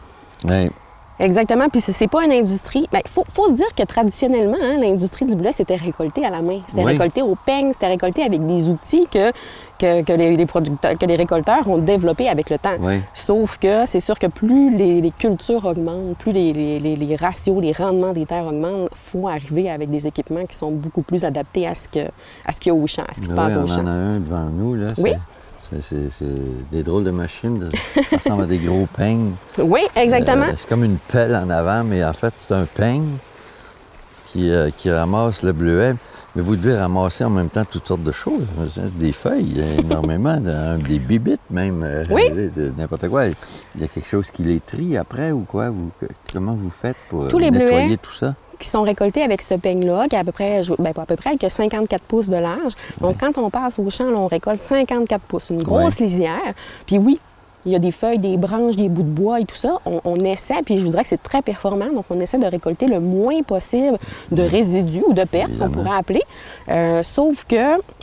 Ouais. 0.44 0.70
Exactement. 1.18 1.70
Puis 1.70 1.80
ce- 1.80 1.94
c'est 1.94 2.10
pas 2.10 2.26
une 2.26 2.34
industrie. 2.34 2.90
Il 2.92 3.10
faut, 3.10 3.24
faut 3.32 3.48
se 3.48 3.54
dire 3.54 3.74
que 3.74 3.84
traditionnellement, 3.84 4.58
hein, 4.62 4.78
l'industrie 4.82 5.26
du 5.26 5.34
blé, 5.38 5.54
c'était 5.54 5.78
récolté 5.78 6.26
à 6.26 6.30
la 6.30 6.42
main. 6.42 6.60
C'était 6.68 6.84
Oui. 6.84 6.92
récolté 6.92 7.22
au 7.22 7.36
peigne, 7.36 7.72
c'était 7.72 7.88
récolté 7.88 8.22
avec 8.22 8.46
des 8.46 8.68
outils 8.68 9.08
que, 9.10 9.32
que, 9.80 10.02
que 10.02 10.12
les, 10.12 10.36
les 10.36 10.46
producteurs, 10.46 10.98
que 10.98 11.06
les 11.06 11.16
récolteurs 11.16 11.70
ont 11.70 11.78
développés 11.78 12.28
avec 12.28 12.50
le 12.50 12.58
temps. 12.58 12.76
Oui. 12.82 13.00
Sauf 13.14 13.58
que 13.58 13.86
c'est 13.86 14.02
sûr 14.02 14.20
que 14.20 14.28
plus 14.28 14.76
les, 14.76 15.00
les 15.00 15.12
cultures 15.12 15.64
augmentent, 15.66 16.18
plus 16.18 16.34
les, 16.34 16.52
les- 16.52 17.16
ratios, 17.16 17.62
les 17.62 17.72
rendements 17.72 18.12
des 18.12 18.26
terres 18.26 18.48
augmentent, 18.48 18.90
il 18.92 19.12
faut 19.22 19.28
arriver 19.30 19.72
avec 19.72 19.90
des 19.90 20.06
équipements 20.06 20.46
qui 20.46 20.58
sont 20.58 20.72
beaucoup 20.72 21.02
plus 21.02 21.24
adaptés 21.24 21.66
à 21.66 21.74
ce 21.76 21.88
que 21.88 22.00
à 22.46 22.52
ce 22.52 22.60
qu'il 22.60 22.74
y 22.74 22.76
a 22.76 22.78
au 22.78 22.86
champ, 22.88 23.04
à 23.10 23.14
ce 23.16 23.22
qui 23.22 23.28
se 23.28 23.32
Oui, 23.34 23.38
passe 23.38 23.56
on 23.56 23.64
au 23.64 23.68
champ. 23.70 23.84
en 23.84 23.88
a 23.88 23.92
un 23.92 24.20
devant 24.20 24.50
nous. 24.50 24.76
Là. 24.76 24.88
Oui. 24.98 25.14
C'est- 25.82 26.24
des 26.72 26.84
drôles 26.84 27.04
de 27.04 27.12
machines. 27.12 27.70
Ça 28.10 28.18
ressemble 28.18 28.44
à 28.44 28.46
des 28.48 28.60
gros 28.60 28.88
peignes. 28.98 29.34
Oui, 29.58 29.82
exactement. 29.96 30.46
Euh, 30.46 30.54
c'est 30.58 30.68
comme 30.68 30.84
une 30.84 30.98
pelle 30.98 31.36
en 31.36 31.50
avant, 31.50 31.84
mais 31.84 32.04
en 32.04 32.14
fait, 32.14 32.34
c'est 32.38 32.54
un 32.54 32.66
peigne 32.66 33.18
qui, 34.26 34.50
euh, 34.52 34.70
qui 34.76 34.92
ramasse 34.92 35.44
le 35.44 35.54
bleuet. 35.54 35.96
Mais 36.36 36.42
vous 36.42 36.58
devez 36.58 36.76
ramasser 36.78 37.24
en 37.24 37.30
même 37.30 37.48
temps 37.50 37.64
toutes 37.64 37.88
sortes 37.88 38.04
de 38.04 38.12
choses. 38.12 38.44
Des 38.96 39.14
feuilles, 39.14 39.64
énormément, 39.80 40.36
de- 40.36 40.82
des 40.86 41.00
bibites 41.00 41.40
même. 41.50 41.82
euh, 41.82 42.04
Oui. 42.10 42.24
N'importe 42.78 43.08
quoi. 43.08 43.28
Il 43.28 43.36
y 43.80 43.84
a 43.86 43.88
quelque 43.88 44.10
chose 44.10 44.30
qui 44.32 44.44
les 44.44 44.60
trie 44.60 44.98
après 44.98 45.32
ou 45.32 45.46
quoi? 45.48 45.70
Vous- 45.70 45.92
comment 46.34 46.54
vous 46.54 46.70
faites 46.70 46.98
pour 47.10 47.24
euh, 47.24 47.30
nettoyer 47.40 47.86
bleuets. 47.86 47.98
tout 48.02 48.12
ça? 48.12 48.36
Qui 48.60 48.68
sont 48.68 48.84
récoltés 48.84 49.22
avec 49.22 49.42
ce 49.42 49.54
peigne-là, 49.56 50.08
qui 50.10 50.16
a 50.16 50.20
à 50.20 50.24
peu 50.24 50.32
près, 50.32 50.62
ben, 50.80 50.94
pas 50.94 51.04
à 51.04 51.06
peu 51.06 51.16
près, 51.16 51.38
qui 51.38 51.46
a 51.46 51.50
54 51.50 52.02
pouces 52.04 52.30
de 52.30 52.38
large. 52.38 52.74
Donc, 53.02 53.18
quand 53.20 53.38
on 53.38 53.50
passe 53.50 53.80
au 53.80 53.90
champ, 53.90 54.10
là, 54.10 54.18
on 54.18 54.28
récolte 54.28 54.60
54 54.60 55.22
pouces, 55.22 55.50
une 55.50 55.64
grosse 55.64 56.00
lisière. 56.00 56.54
Puis 56.86 56.98
oui, 56.98 57.20
il 57.66 57.72
y 57.72 57.76
a 57.76 57.80
des 57.80 57.92
feuilles, 57.92 58.20
des 58.20 58.38
branches, 58.38 58.76
des 58.76 58.90
bouts 58.90 59.02
de 59.04 59.08
bois 59.10 59.40
et 59.40 59.46
tout 59.46 59.56
ça. 59.56 59.78
On, 59.86 60.00
on 60.06 60.16
essaie, 60.18 60.62
puis 60.64 60.78
je 60.78 60.84
vous 60.84 60.90
dirais 60.90 61.04
que 61.04 61.10
c'est 61.10 61.22
très 61.24 61.42
performant, 61.42 61.92
donc 61.94 62.06
on 62.10 62.20
essaie 62.20 62.38
de 62.38 62.46
récolter 62.46 62.88
le 62.88 63.00
moins 63.00 63.42
possible 63.42 63.98
de 64.32 64.42
résidus 64.44 65.04
ou 65.08 65.14
de 65.14 65.24
pertes, 65.24 65.58
qu'on 65.58 65.70
pourrait 65.70 65.98
appeler. 65.98 66.22
Euh, 66.70 67.02
sauf 67.04 67.44
que, 67.46 67.56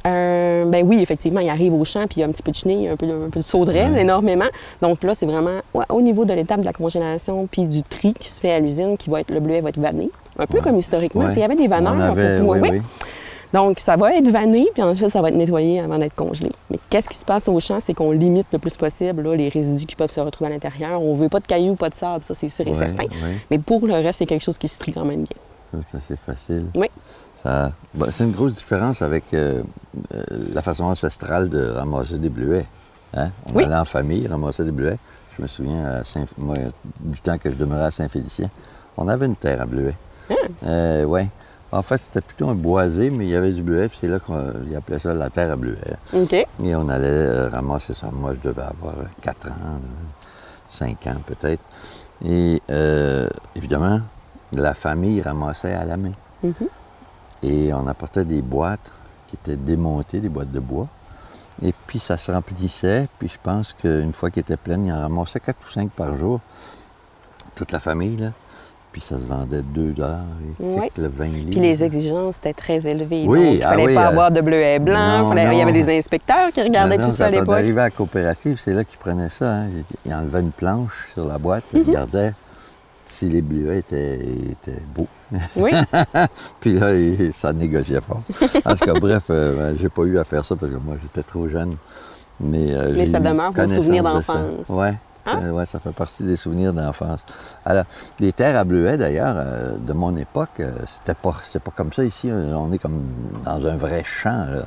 euh, 0.07 0.65
ben 0.67 0.87
oui, 0.87 1.01
effectivement, 1.03 1.41
il 1.41 1.49
arrive 1.49 1.75
au 1.75 1.85
champ, 1.85 2.01
puis 2.09 2.17
il 2.17 2.21
y 2.21 2.23
a 2.23 2.27
un 2.27 2.31
petit 2.31 2.43
peu 2.43 2.51
de 2.51 2.57
chenille, 2.57 2.89
un 2.89 2.97
peu, 2.97 3.07
de- 3.07 3.27
un 3.27 3.31
peu 3.31 3.41
de 3.41 3.45
sauterelle, 3.45 3.97
énormément. 3.99 4.45
Donc 4.81 5.03
là, 5.03 5.15
c'est 5.15 5.27
vraiment 5.27 5.59
ouais, 5.75 5.85
au 5.91 6.01
niveau 6.01 6.25
de 6.25 6.33
l'étape 6.35 6.61
de 6.61 6.65
la 6.65 6.73
congélation, 6.73 7.47
puis 7.51 7.63
du 7.65 7.83
tri 7.83 8.15
qui 8.19 8.29
se 8.29 8.41
fait 8.41 8.53
à 8.53 8.61
l'usine, 8.61 8.97
qui 8.97 9.11
va 9.11 9.21
être, 9.21 9.31
le 9.33 9.41
bleuet 9.41 9.61
va 9.61 9.69
être 9.71 9.79
vanné. 9.81 10.11
Un 10.39 10.47
peu 10.47 10.61
comme 10.61 10.79
historiquement. 10.79 11.25
Ouais. 11.25 11.33
Il 11.35 11.41
y 11.41 11.45
avait 11.45 11.57
des 11.57 11.69
vanneurs. 11.69 11.95
On 11.97 12.01
avait, 12.01 12.41
pour- 12.41 12.49
oui, 12.51 12.59
oui. 12.63 12.69
oui. 12.73 12.81
Donc, 13.53 13.81
ça 13.81 13.97
va 13.97 14.15
être 14.15 14.29
vanné, 14.31 14.67
puis 14.73 14.83
ensuite, 14.83 15.11
ça 15.11 15.21
va 15.21 15.29
être 15.29 15.35
nettoyé 15.37 15.81
avant 15.81 15.99
d'être 15.99 16.15
congelé. 16.15 16.51
Mais 16.71 16.79
qu'est-ce 16.89 17.09
qui 17.09 17.17
se 17.19 17.25
passe 17.25 17.49
au 17.49 17.61
champ? 17.61 17.81
C'est 17.81 17.93
qu'on 17.95 18.11
limite 18.13 18.47
le 18.53 18.59
plus 18.59 18.77
possible 18.77 19.23
là, 19.23 19.37
les 19.37 19.49
résidus 19.51 19.85
qui 19.87 19.95
peuvent 19.97 20.11
se 20.11 20.21
retrouver 20.21 20.51
à 20.51 20.55
l'intérieur. 20.55 21.03
On 21.03 21.15
veut 21.17 21.29
pas 21.29 21.41
de 21.41 21.47
cailloux, 21.47 21.75
pas 21.75 21.91
de 21.91 21.95
sable, 21.95 22.25
ça, 22.25 22.35
c'est 22.35 22.49
sûr 22.49 22.67
et 22.67 22.71
Ouais, 22.71 22.75
certain. 22.77 23.03
ouais. 23.05 23.37
Mais 23.51 23.59
pour 23.59 23.87
le 23.87 23.93
reste, 23.95 24.21
c'est 24.21 24.27
quelque 24.27 24.43
chose 24.45 24.57
qui 24.59 24.69
se 24.69 24.79
trie 24.79 24.93
quand 24.93 25.05
même 25.05 25.25
bien. 25.25 25.83
Ça, 25.91 25.99
c'est 26.07 26.19
facile. 26.19 26.69
Oui. 26.75 26.89
Ça- 27.43 27.73
bah, 27.95 28.07
c'est 28.11 28.25
une 28.25 28.33
grosse 28.33 28.55
différence 28.55 29.03
avec 29.03 29.25
euh, 29.35 29.63
euh, 30.15 30.23
la 30.55 30.63
façon 30.63 30.85
ancestrale 30.85 31.49
de 31.49 31.63
ramasser 31.71 32.19
des 32.19 32.29
bleuets. 32.29 32.65
hein. 33.15 33.31
On 33.49 33.57
Oui. 33.57 33.65
allait 33.65 33.75
en 33.75 33.85
famille 33.85 34.27
ramasser 34.29 34.65
des 34.65 34.71
bleuets. 34.71 34.99
Je 35.37 35.43
me 35.43 35.47
souviens, 35.49 35.85
à 35.85 36.05
Saint- 36.05 36.27
moi, 36.39 36.57
du 37.01 37.21
temps 37.21 37.37
que 37.39 37.51
je 37.51 37.57
demeurais 37.57 37.85
à 37.87 37.91
Saint-Félicien, 37.91 38.49
on 38.97 39.09
avait 39.09 39.27
une 39.27 39.37
terre 39.37 39.61
à 39.63 39.67
bleuets. 39.67 39.97
Euh, 40.65 41.05
ouais. 41.05 41.27
En 41.73 41.81
fait, 41.81 41.97
c'était 41.97 42.21
plutôt 42.21 42.51
un 42.51 42.55
boisé, 42.55 43.09
mais 43.09 43.25
il 43.25 43.31
y 43.31 43.35
avait 43.35 43.53
du 43.53 43.63
bleuet, 43.63 43.89
puis 43.89 43.99
c'est 44.03 44.09
là 44.09 44.21
qu'ils 44.21 44.77
appelaient 44.77 44.99
ça 44.99 45.15
la 45.15 45.31
terre 45.31 45.51
à 45.51 45.57
bleuets. 45.57 45.97
OK. 46.13 46.33
Et 46.35 46.77
on 46.77 46.87
allait 46.89 47.09
euh, 47.09 47.49
ramasser 47.49 47.95
ça. 47.95 48.11
Moi, 48.13 48.35
je 48.35 48.49
devais 48.49 48.63
avoir 48.63 48.95
4 49.23 49.49
ans, 49.49 49.81
5 50.69 51.07
ans 51.07 51.17
peut-être. 51.25 51.63
Et 52.25 52.61
euh, 52.71 53.27
évidemment, 53.57 54.01
la 54.53 54.75
famille 54.75 55.23
ramassait 55.23 55.73
à 55.73 55.87
la 55.87 55.97
main. 55.97 56.13
Et 57.43 57.73
on 57.73 57.87
apportait 57.87 58.27
des 58.27 58.43
boîtes 58.43 58.93
qui 59.27 59.37
étaient 59.37 59.57
démontées, 59.57 60.21
des 60.21 60.29
boîtes 60.29 60.53
de 60.53 60.61
bois. 60.61 60.89
Et 61.63 61.73
puis 61.87 61.99
ça 61.99 62.19
se 62.19 62.31
remplissait. 62.31 63.09
Puis 63.19 63.29
je 63.29 63.39
pense 63.43 63.73
qu'une 63.73 64.13
fois 64.13 64.31
qu'elle 64.31 64.43
était 64.43 64.59
pleine, 64.59 64.85
il 64.85 64.93
en 64.93 65.01
ramassait 65.01 65.41
4 65.41 65.57
ou 65.67 65.71
5 65.71 65.91
par 65.91 66.19
jour. 66.19 66.41
Toute 67.55 67.73
la 67.73 67.81
famille, 67.81 68.19
là. 68.19 68.33
Puis 68.93 69.01
ça 69.01 69.19
se 69.19 69.27
vendait 69.27 69.63
2 69.63 69.93
dollars 69.93 70.19
et 70.61 70.81
quelques 70.81 70.99
le 70.99 71.09
20 71.09 71.25
livres. 71.25 71.51
Puis 71.53 71.61
les 71.61 71.83
exigences 71.83 72.37
étaient 72.39 72.53
très 72.53 72.87
élevées. 72.87 73.25
Oui, 73.27 73.39
donc, 73.43 73.55
il 73.57 73.63
ah 73.65 73.69
fallait 73.71 73.87
oui, 73.87 73.95
pas 73.95 74.05
euh, 74.05 74.09
avoir 74.11 74.31
de 74.31 74.41
bleuet 74.43 74.79
blanc. 74.79 75.19
non, 75.21 75.29
fallait- 75.31 75.47
Il 75.53 75.59
y 75.59 75.63
avait 75.63 75.73
non. 75.73 75.79
des 75.79 75.99
inspecteurs 75.99 76.51
qui 76.53 76.61
regardaient 76.63 76.99
tout 76.99 77.11
ça 77.11 77.25
à 77.25 77.31
quand 77.31 77.37
on 77.37 77.41
l'époque. 77.41 77.55
arrivait 77.55 77.81
à 77.81 77.85
la 77.85 77.91
coopérative, 77.91 78.61
c'est 78.63 78.75
là 78.75 78.85
qu'ils 78.85 78.99
prenaient 78.99 79.31
ça. 79.31 79.51
hein. 79.63 79.67
Ils- 80.05 80.13
enlevaient 80.15 80.41
une 80.41 80.51
planche 80.51 81.09
sur 81.15 81.25
la 81.25 81.39
boîte, 81.39 81.65
Mhm. 81.73 81.81
ils 81.87 81.89
regardaient 81.91 82.35
si 83.07 83.31
les 83.31 83.41
bleuets 83.41 83.79
étaient, 83.79 84.17
étaient 84.21 84.83
beaux. 84.95 85.07
Oui. 85.57 85.71
Puis 86.61 86.75
là, 86.79 86.89
ça 87.33 87.53
négociait 87.55 88.01
fort. 88.03 88.23
En 88.67 88.75
tout 88.75 88.85
cas, 88.85 88.93
bref, 89.01 89.23
euh, 89.31 89.57
ben, 89.73 89.79
j'ai 89.81 89.89
pas 89.89 90.03
eu 90.03 90.19
à 90.19 90.25
faire 90.25 90.45
ça 90.45 90.55
parce 90.55 90.71
que 90.71 90.77
moi, 90.77 90.97
j'étais 91.03 91.23
trop 91.27 91.49
jeune. 91.49 91.77
Mais, 92.41 92.75
euh, 92.75 92.93
Mais 92.95 93.07
ça 93.07 93.19
eu 93.19 93.23
demeure 93.23 93.53
vos 93.53 93.69
souvenirs 93.69 94.05
de 94.19 94.23
ça. 94.23 94.35
Hein? 95.27 95.41
ça- 95.41 95.53
ouais, 95.53 95.67
ça 95.67 95.79
fait 95.79 95.93
partie 95.93 96.23
des 96.25 96.37
souvenirs 96.37 96.73
d'enfance. 96.73 97.25
Alors, 97.65 97.85
les 98.21 98.33
terres 98.33 98.57
à 98.57 98.65
bleuets, 98.65 98.97
d'ailleurs, 98.99 99.35
euh, 99.37 99.77
de 99.77 99.93
mon 99.93 100.17
époque, 100.17 100.61
euh, 100.61 100.71
c'était 100.87 101.15
pas, 101.15 101.33
pas 101.65 101.71
comme 101.77 101.93
ça 101.93 102.05
ici. 102.05 102.31
On 102.33 102.73
est 102.73 102.79
comme 102.79 103.07
dans 103.45 103.65
un 103.67 103.77
vrai 103.77 104.03
champ, 104.05 104.45
là. 104.51 104.63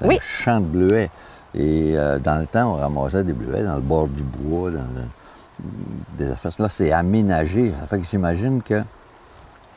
Un 0.00 0.06
Oui. 0.08 0.18
champ 0.22 0.60
de 0.60 0.66
bleuets. 0.66 1.10
Et 1.54 1.94
euh, 1.98 2.18
dans 2.18 2.38
le 2.40 2.46
temps, 2.46 2.72
on 2.72 2.76
ramassait 2.76 3.24
des 3.24 3.32
bleuets 3.32 3.64
dans 3.64 3.74
le 3.76 3.80
bord 3.82 4.06
du 4.06 4.22
bois, 4.22 4.70
dans 4.70 4.76
le- 4.78 5.04
des 6.24 6.30
affaires. 6.30 6.52
Là, 6.58 6.68
c'est 6.68 6.92
aménagé. 6.92 7.72
Ça 7.80 7.86
fait 7.86 8.00
que 8.00 8.06
j'imagine 8.08 8.62
que. 8.62 8.82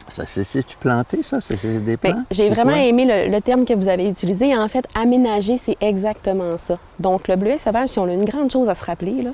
C'est-tu 0.08 0.76
planté, 0.78 1.24
ça? 1.24 1.40
C'est, 1.40 1.56
des 1.80 1.92
Mais 1.92 1.98
plants? 1.98 2.24
J'ai 2.32 2.50
vraiment 2.50 2.76
aimé 2.76 3.06
le, 3.06 3.32
le 3.32 3.40
terme 3.42 3.64
que 3.66 3.74
vous 3.74 3.88
avez 3.88 4.10
utilisé. 4.10 4.56
En 4.58 4.68
fait, 4.68 4.86
aménager, 4.94 5.58
c'est 5.58 5.78
exactement 5.80 6.58
ça. 6.58 6.78
Donc, 7.00 7.28
le 7.30 7.36
bleuet 7.38 7.58
sauvage, 7.58 7.90
si 7.90 8.00
on 8.00 8.06
a 8.06 8.14
une 8.14 8.26
grande 8.26 8.52
chose 8.52 8.68
à 8.68 8.76
se 8.76 8.84
rappeler, 8.84 9.22
là, 9.22 9.32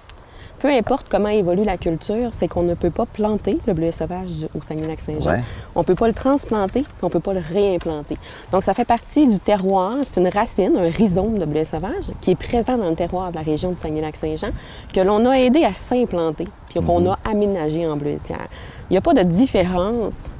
peu 0.59 0.69
importe 0.69 1.07
comment 1.09 1.29
évolue 1.29 1.63
la 1.63 1.77
culture, 1.77 2.29
c'est 2.31 2.47
qu'on 2.47 2.63
ne 2.63 2.73
peut 2.73 2.89
pas 2.89 3.05
planter 3.05 3.59
le 3.67 3.73
bleuet 3.73 3.91
sauvage 3.91 4.29
au 4.57 4.61
Saguenay-Lac-Saint-Jean. 4.61 5.29
Ouais. 5.31 5.43
On 5.75 5.81
ne 5.81 5.85
peut 5.85 5.93
pas 5.95 6.07
le 6.07 6.13
transplanter, 6.13 6.81
puis 6.81 6.91
on 7.03 7.07
ne 7.07 7.11
peut 7.11 7.19
pas 7.19 7.33
le 7.33 7.41
réimplanter. 7.53 8.17
Donc, 8.51 8.63
ça 8.63 8.73
fait 8.73 8.85
partie 8.85 9.27
du 9.27 9.39
terroir. 9.39 9.93
C'est 10.03 10.19
une 10.19 10.29
racine, 10.29 10.75
un 10.77 10.89
rhizome 10.89 11.37
de 11.37 11.45
bleuet 11.45 11.65
sauvage 11.65 12.05
qui 12.21 12.31
est 12.31 12.35
présent 12.35 12.77
dans 12.77 12.89
le 12.89 12.95
terroir 12.95 13.29
de 13.31 13.35
la 13.35 13.43
région 13.43 13.71
du 13.71 13.77
Saguenay-Lac-Saint-Jean, 13.77 14.49
que 14.93 14.99
l'on 15.01 15.25
a 15.27 15.33
aidé 15.39 15.63
à 15.63 15.73
s'implanter, 15.75 16.47
puis 16.69 16.79
qu'on 16.81 17.07
a 17.09 17.19
aménagé 17.29 17.85
en 17.87 17.95
bleuetière. 17.95 18.47
Il 18.89 18.93
n'y 18.93 18.97
a 18.97 19.01
pas 19.01 19.13
de 19.13 19.21
différence 19.23 20.31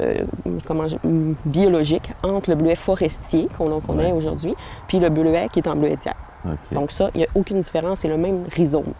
euh, 0.00 0.14
comment 0.64 0.86
je- 0.86 0.96
hum, 1.04 1.34
biologique 1.44 2.08
entre 2.22 2.50
le 2.50 2.56
bleuet 2.56 2.76
forestier 2.76 3.48
qu'on 3.58 3.80
qu'on 3.80 3.98
a 3.98 4.08
aujourd'hui, 4.14 4.54
puis 4.86 5.00
le 5.00 5.08
bleuet 5.08 5.48
qui 5.52 5.58
est 5.58 5.68
en 5.68 5.74
bleuetière. 5.74 6.14
Donc 6.72 6.90
ça, 6.90 7.10
il 7.14 7.18
n'y 7.18 7.24
a 7.24 7.28
aucune 7.34 7.60
différence, 7.60 8.00
c'est 8.00 8.08
le 8.08 8.16
même 8.16 8.44
rhizome. 8.52 8.92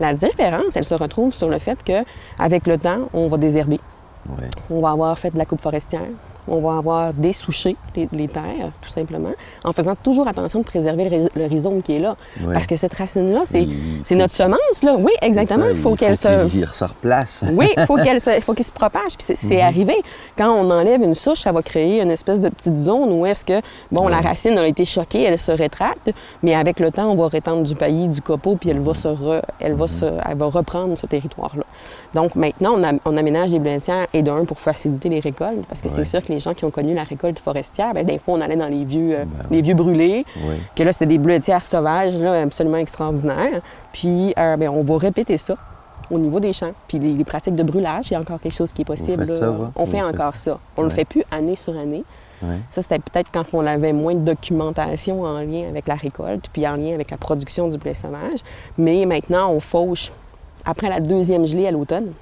La 0.00 0.12
différence, 0.12 0.76
elle 0.76 0.84
se 0.84 0.94
retrouve 0.94 1.34
sur 1.34 1.48
le 1.48 1.58
fait 1.58 1.82
que 1.82 2.04
avec 2.38 2.66
le 2.66 2.78
temps, 2.78 3.08
on 3.12 3.28
va 3.28 3.36
désherber. 3.36 3.80
Ouais. 4.28 4.48
On 4.70 4.80
va 4.80 4.90
avoir 4.90 5.18
fait 5.18 5.30
de 5.30 5.38
la 5.38 5.44
coupe 5.44 5.60
forestière. 5.60 6.02
On 6.48 6.60
va 6.60 6.76
avoir 6.78 7.12
dessouché 7.14 7.76
les, 7.94 8.08
les 8.12 8.26
terres, 8.26 8.70
tout 8.80 8.88
simplement, 8.90 9.30
en 9.62 9.72
faisant 9.72 9.94
toujours 9.94 10.26
attention 10.26 10.58
de 10.60 10.64
préserver 10.64 11.08
le, 11.08 11.10
rhi- 11.16 11.28
le 11.36 11.46
rhizome 11.46 11.82
qui 11.82 11.94
est 11.96 11.98
là. 12.00 12.16
Ouais. 12.44 12.52
Parce 12.52 12.66
que 12.66 12.74
cette 12.76 12.94
racine-là, 12.94 13.42
c'est 13.44 13.66
c'est 14.02 14.16
notre 14.16 14.34
semence, 14.34 14.82
là. 14.82 14.96
Oui, 14.98 15.12
exactement. 15.22 15.64
Ça, 15.64 15.70
Il 15.70 15.76
faut 15.80 15.94
qu'elle 15.94 16.16
se... 16.16 16.48
qu'il 16.48 16.66
se 16.66 16.84
replace. 16.84 17.44
Oui, 17.52 17.68
il 17.76 17.86
faut 17.86 17.96
qu'elle 17.96 18.20
se, 18.20 18.30
faut 18.40 18.54
qu'il 18.54 18.64
se 18.64 18.72
propage. 18.72 19.16
Puis 19.16 19.24
c'est 19.26 19.36
c'est 19.36 19.60
arrivé. 19.60 19.94
Quand 20.36 20.50
on 20.52 20.68
enlève 20.70 21.00
une 21.02 21.14
souche, 21.14 21.38
ça 21.40 21.52
va 21.52 21.62
créer 21.62 22.00
une 22.00 22.10
espèce 22.10 22.40
de 22.40 22.48
petite 22.48 22.76
zone 22.78 23.12
où 23.12 23.24
est-ce 23.24 23.44
que, 23.44 23.60
bon, 23.92 24.08
la 24.08 24.20
racine 24.20 24.58
a 24.58 24.66
été 24.66 24.84
choquée, 24.84 25.22
elle 25.22 25.38
se 25.38 25.52
rétracte, 25.52 26.10
mais 26.42 26.54
avec 26.54 26.80
le 26.80 26.90
temps, 26.90 27.10
on 27.10 27.14
va 27.14 27.28
rétendre 27.28 27.62
du 27.62 27.74
paillis, 27.76 28.08
du 28.08 28.20
copeau, 28.20 28.56
puis 28.56 28.70
elle 28.70 28.80
va, 28.80 28.94
se 28.94 29.08
re- 29.08 29.42
elle 29.60 29.74
va, 29.74 29.86
se, 29.86 30.06
elle 30.28 30.36
va 30.36 30.46
reprendre 30.46 30.96
ce 30.98 31.06
territoire-là. 31.06 31.64
Donc 32.14 32.34
maintenant, 32.34 32.74
on, 32.76 32.82
am- 32.82 32.98
on 33.04 33.16
aménage 33.16 33.50
les 33.52 33.58
blentières 33.60 34.06
et 34.12 34.22
d'un 34.22 34.44
pour 34.44 34.58
faciliter 34.58 35.08
les 35.08 35.20
récoltes, 35.20 35.64
parce 35.68 35.80
que 35.80 35.88
Ouais. 35.88 35.94
c'est 35.94 36.04
sûr 36.04 36.22
que 36.22 36.31
les 36.32 36.38
gens 36.40 36.54
qui 36.54 36.64
ont 36.64 36.70
connu 36.70 36.94
la 36.94 37.04
récolte 37.04 37.38
forestière, 37.38 37.92
bien, 37.94 38.04
des 38.04 38.18
fois, 38.18 38.34
on 38.34 38.40
allait 38.40 38.56
dans 38.56 38.68
les 38.68 38.84
vieux, 38.84 39.14
euh, 39.14 39.24
les 39.50 39.62
vieux 39.62 39.74
brûlés, 39.74 40.24
Oui. 40.36 40.54
que 40.74 40.82
là, 40.82 40.92
c'était 40.92 41.06
des 41.06 41.18
bleuetières 41.18 41.62
sauvages, 41.62 42.16
là, 42.18 42.42
absolument 42.42 42.78
extraordinaires. 42.78 43.60
Puis, 43.92 44.34
euh, 44.38 44.56
bien, 44.56 44.70
on 44.72 44.82
va 44.82 44.98
répéter 44.98 45.38
ça 45.38 45.54
au 46.10 46.18
niveau 46.18 46.40
des 46.40 46.52
champs. 46.52 46.72
Puis, 46.88 46.98
les, 46.98 47.12
les 47.12 47.24
pratiques 47.24 47.54
de 47.56 47.62
brûlage, 47.62 48.10
il 48.10 48.14
y 48.14 48.16
a 48.16 48.20
encore 48.20 48.40
quelque 48.40 48.54
chose 48.56 48.72
qui 48.72 48.82
est 48.82 48.84
possible. 48.86 49.26
ça? 49.38 49.54
On 49.76 49.86
fait 49.86 50.02
encore 50.02 50.36
ça. 50.36 50.58
On 50.76 50.82
le 50.82 50.88
Ouais. 50.88 50.94
fait 50.94 51.04
plus 51.04 51.24
année 51.30 51.56
sur 51.56 51.76
année. 51.76 52.04
Ouais. 52.42 52.56
Ça, 52.70 52.82
c'était 52.82 52.98
peut-être 52.98 53.28
quand 53.32 53.44
on 53.52 53.64
avait 53.64 53.92
moins 53.92 54.14
de 54.14 54.20
documentation 54.20 55.22
en 55.22 55.38
lien 55.40 55.68
avec 55.70 55.86
la 55.86 55.94
récolte, 55.94 56.46
puis 56.52 56.66
en 56.66 56.74
lien 56.76 56.92
avec 56.94 57.10
la 57.10 57.16
production 57.16 57.68
du 57.68 57.78
blé 57.78 57.94
sauvage. 57.94 58.40
Mais 58.76 59.06
maintenant, 59.06 59.50
on 59.52 59.60
fauche 59.60 60.10
après 60.64 60.88
la 60.88 60.98
deuxième 61.00 61.46
gelée 61.46 61.66
à 61.68 61.70
l'automne. 61.70 62.12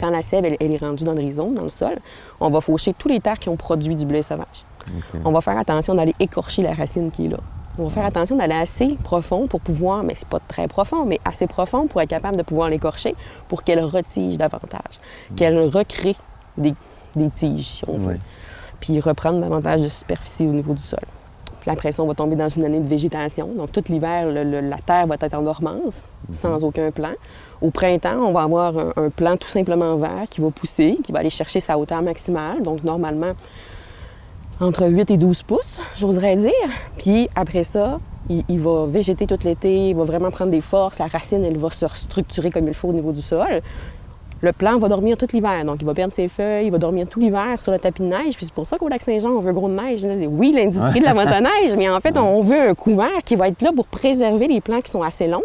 Quand 0.00 0.10
la 0.10 0.22
sève, 0.22 0.44
elle, 0.44 0.56
elle 0.60 0.72
est 0.72 0.78
rendue 0.78 1.04
dans 1.04 1.12
le 1.12 1.20
rhizome, 1.20 1.54
dans 1.54 1.62
le 1.62 1.68
sol, 1.68 1.96
on 2.40 2.50
va 2.50 2.60
faucher 2.60 2.92
tous 2.92 3.08
les 3.08 3.20
terres 3.20 3.38
qui 3.38 3.48
ont 3.48 3.56
produit 3.56 3.94
du 3.94 4.04
blé 4.06 4.22
sauvage. 4.22 4.64
On 5.24 5.32
va 5.32 5.40
faire 5.40 5.58
attention 5.58 5.94
d'aller 5.94 6.14
écorcher 6.20 6.62
la 6.62 6.72
racine 6.74 7.10
qui 7.10 7.26
est 7.26 7.28
là. 7.28 7.38
On 7.78 7.84
va 7.84 7.90
faire 7.90 8.06
attention 8.06 8.36
d'aller 8.36 8.54
assez 8.54 8.96
profond 9.04 9.46
pour 9.48 9.60
pouvoir, 9.60 10.02
mais 10.02 10.14
c'est 10.16 10.28
pas 10.28 10.40
très 10.40 10.66
profond, 10.66 11.04
mais 11.04 11.20
assez 11.24 11.46
profond 11.46 11.86
pour 11.86 12.00
être 12.00 12.08
capable 12.08 12.36
de 12.36 12.42
pouvoir 12.42 12.70
l'écorcher 12.70 13.14
pour 13.48 13.64
qu'elle 13.64 13.80
retige 13.80 14.38
davantage, 14.38 15.00
qu'elle 15.36 15.58
recrée 15.58 16.16
des, 16.56 16.74
des 17.14 17.28
tiges, 17.30 17.66
si 17.66 17.84
on 17.86 17.98
veut, 17.98 18.18
puis 18.80 18.98
reprendre 19.00 19.40
davantage 19.40 19.82
de 19.82 19.88
superficie 19.88 20.46
au 20.46 20.52
niveau 20.52 20.72
du 20.72 20.82
sol. 20.82 21.00
Puis 21.60 21.70
après 21.70 21.90
ça, 21.92 22.02
on 22.02 22.06
va 22.06 22.14
tomber 22.14 22.36
dans 22.36 22.48
une 22.48 22.64
année 22.64 22.78
de 22.80 22.88
végétation. 22.88 23.48
Donc, 23.48 23.72
tout 23.72 23.82
l'hiver, 23.88 24.26
la 24.32 24.78
terre 24.78 25.06
va 25.08 25.16
être 25.20 25.34
en 25.34 25.42
dormance, 25.42 26.04
sans 26.32 26.62
aucun 26.62 26.90
plan. 26.92 27.10
Au 27.66 27.70
printemps, 27.70 28.18
on 28.20 28.32
va 28.32 28.42
avoir 28.42 28.78
un, 28.78 28.92
un 28.96 29.10
plant 29.10 29.36
tout 29.36 29.48
simplement 29.48 29.96
vert 29.96 30.26
qui 30.30 30.40
va 30.40 30.50
pousser, 30.50 30.98
qui 31.02 31.10
va 31.10 31.18
aller 31.18 31.30
chercher 31.30 31.58
sa 31.58 31.76
hauteur 31.76 32.00
maximale. 32.00 32.62
Donc, 32.62 32.84
normalement, 32.84 33.32
entre 34.60 34.86
8 34.86 35.10
et 35.10 35.16
12 35.16 35.42
pouces, 35.42 35.78
j'oserais 35.96 36.36
dire. 36.36 36.52
Puis 36.96 37.28
après 37.34 37.64
ça, 37.64 37.98
il, 38.30 38.44
il 38.48 38.60
va 38.60 38.86
végéter 38.86 39.26
tout 39.26 39.38
l'été, 39.42 39.88
il 39.88 39.96
va 39.96 40.04
vraiment 40.04 40.30
prendre 40.30 40.52
des 40.52 40.60
forces, 40.60 41.00
la 41.00 41.08
racine, 41.08 41.44
elle 41.44 41.58
va 41.58 41.70
se 41.70 41.84
restructurer 41.86 42.50
comme 42.50 42.68
il 42.68 42.74
faut 42.74 42.88
au 42.88 42.92
niveau 42.92 43.10
du 43.10 43.22
sol. 43.22 43.62
Le 44.42 44.52
plant 44.52 44.78
va 44.78 44.88
dormir 44.88 45.16
tout 45.16 45.26
l'hiver, 45.32 45.64
donc 45.64 45.78
il 45.80 45.86
va 45.86 45.94
perdre 45.94 46.14
ses 46.14 46.28
feuilles, 46.28 46.66
il 46.66 46.70
va 46.70 46.78
dormir 46.78 47.08
tout 47.08 47.18
l'hiver 47.18 47.58
sur 47.58 47.72
le 47.72 47.78
tapis 47.78 48.02
de 48.02 48.06
neige. 48.08 48.36
Puis 48.36 48.44
c'est 48.44 48.52
pour 48.52 48.66
ça 48.66 48.76
qu'au 48.76 48.86
lac 48.88 49.02
Saint-Jean, 49.02 49.30
on 49.30 49.40
veut 49.40 49.52
gros 49.52 49.68
de 49.68 49.74
neige. 49.74 50.06
Oui, 50.28 50.52
l'industrie 50.54 51.00
de 51.00 51.04
la 51.04 51.14
motoneige, 51.20 51.74
mais 51.76 51.88
en 51.88 51.98
fait, 52.00 52.16
on 52.16 52.42
veut 52.42 52.68
un 52.68 52.74
couvert 52.74 53.24
qui 53.24 53.34
va 53.34 53.48
être 53.48 53.62
là 53.62 53.72
pour 53.74 53.86
préserver 53.86 54.46
les 54.46 54.60
plants 54.60 54.82
qui 54.82 54.90
sont 54.90 55.02
assez 55.02 55.26
longs. 55.26 55.42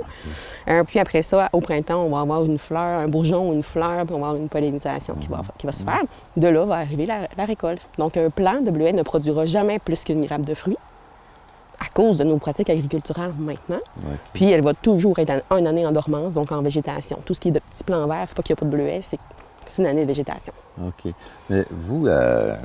Euh, 0.68 0.84
puis 0.84 1.00
après 1.00 1.22
ça, 1.22 1.50
au 1.54 1.62
printemps, 1.62 2.04
on 2.04 2.10
va 2.10 2.22
avoir 2.22 2.44
une 2.46 2.58
fleur, 2.58 3.00
un 3.00 3.08
bourgeon 3.08 3.50
ou 3.50 3.54
une 3.54 3.64
fleur, 3.64 4.06
puis 4.06 4.16
on 4.16 4.20
va 4.20 4.28
avoir 4.30 4.36
une 4.42 4.50
pollinisation 4.50 5.16
qui 5.20 5.28
va, 5.28 5.42
qui 5.58 5.66
va 5.66 5.72
se 5.72 5.84
faire. 5.84 6.02
De 6.38 6.48
là 6.48 6.66
va 6.66 6.76
arriver 6.76 7.06
la, 7.06 7.28
la 7.38 7.46
récolte. 7.46 7.82
Donc, 7.98 8.18
un 8.18 8.30
plant 8.30 8.62
de 8.62 8.72
bleuet 8.72 8.94
ne 8.94 9.02
produira 9.04 9.46
jamais 9.46 9.80
plus 9.80 10.04
qu'une 10.04 10.26
grappe 10.26 10.42
de 10.46 10.54
fruits 10.54 10.78
à 11.80 11.90
cause 11.94 12.18
de 12.18 12.24
nos 12.24 12.38
pratiques 12.38 12.70
agriculturales 12.70 13.34
maintenant. 13.40 13.80
Puis 14.34 14.52
elle 14.52 14.62
va 14.62 14.74
toujours 14.76 15.18
être 15.18 15.44
en- 15.50 15.58
une 15.58 15.66
année 15.66 15.86
en 15.86 15.92
dormance, 15.92 16.36
donc 16.36 16.52
en 16.52 16.62
végétation. 16.62 17.18
Tout 17.26 17.34
ce 17.34 17.42
qui 17.42 17.48
est 17.48 17.52
de 17.52 17.60
petits 17.60 17.84
plants 17.84 18.06
verts, 18.06 18.26
c'est 18.28 18.36
pas 18.38 18.44
qu'il 18.44 18.54
n'y 18.54 18.60
a 18.60 18.62
pas 18.62 18.66
de 18.66 18.72
bleuet, 18.72 19.00
c'est 19.02 19.18
c'est 19.68 19.82
une 19.82 19.88
année 19.88 20.02
de 20.04 20.08
végétation. 20.08 20.54
OK. 20.82 21.12
Mais 21.50 21.66
vous, 21.72 22.08
euh, 22.08 22.56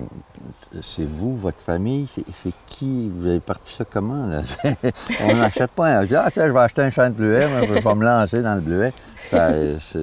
c'est 0.82 1.06
vous, 1.08 1.34
votre 1.36 1.60
famille, 1.60 2.06
c'est 2.32 2.52
qui? 2.66 3.10
Vous 3.14 3.26
avez 3.28 3.40
parti 3.40 3.72
ça 3.72 3.84
comment? 3.84 4.26
Là? 4.26 4.40
On 5.24 5.34
n'achète 5.34 5.70
pas 5.72 5.98
un. 6.00 6.06
Ah, 6.14 6.30
ça, 6.30 6.46
je 6.46 6.52
vais 6.52 6.60
acheter 6.60 6.82
un 6.82 6.90
champ 6.90 7.08
de 7.08 7.14
bleuet, 7.14 7.48
moi, 7.48 7.60
je 7.66 7.72
vais 7.72 7.94
me 7.94 8.04
lancer 8.04 8.42
dans 8.42 8.54
le 8.54 8.60
bleuet. 8.60 8.92
Ça, 9.24 9.50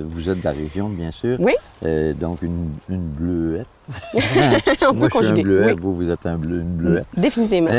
vous 0.03 0.29
êtes 0.29 0.39
de 0.39 0.43
la 0.43 0.51
région, 0.51 0.89
bien 0.89 1.09
sûr. 1.11 1.37
Oui. 1.39 1.53
Euh, 1.85 2.13
donc, 2.13 2.41
une, 2.41 2.71
une 2.89 3.07
bleuette. 3.07 3.67
On 4.13 4.93
moi, 4.93 5.07
peut 5.07 5.19
je 5.21 5.27
suis 5.27 5.39
un 5.39 5.43
bleuet, 5.43 5.65
oui. 5.73 5.79
vous, 5.79 5.95
vous 5.95 6.09
êtes 6.09 6.25
un 6.25 6.35
bleu, 6.35 6.59
une 6.59 6.75
bleuette. 6.75 7.05
Définitivement. 7.15 7.69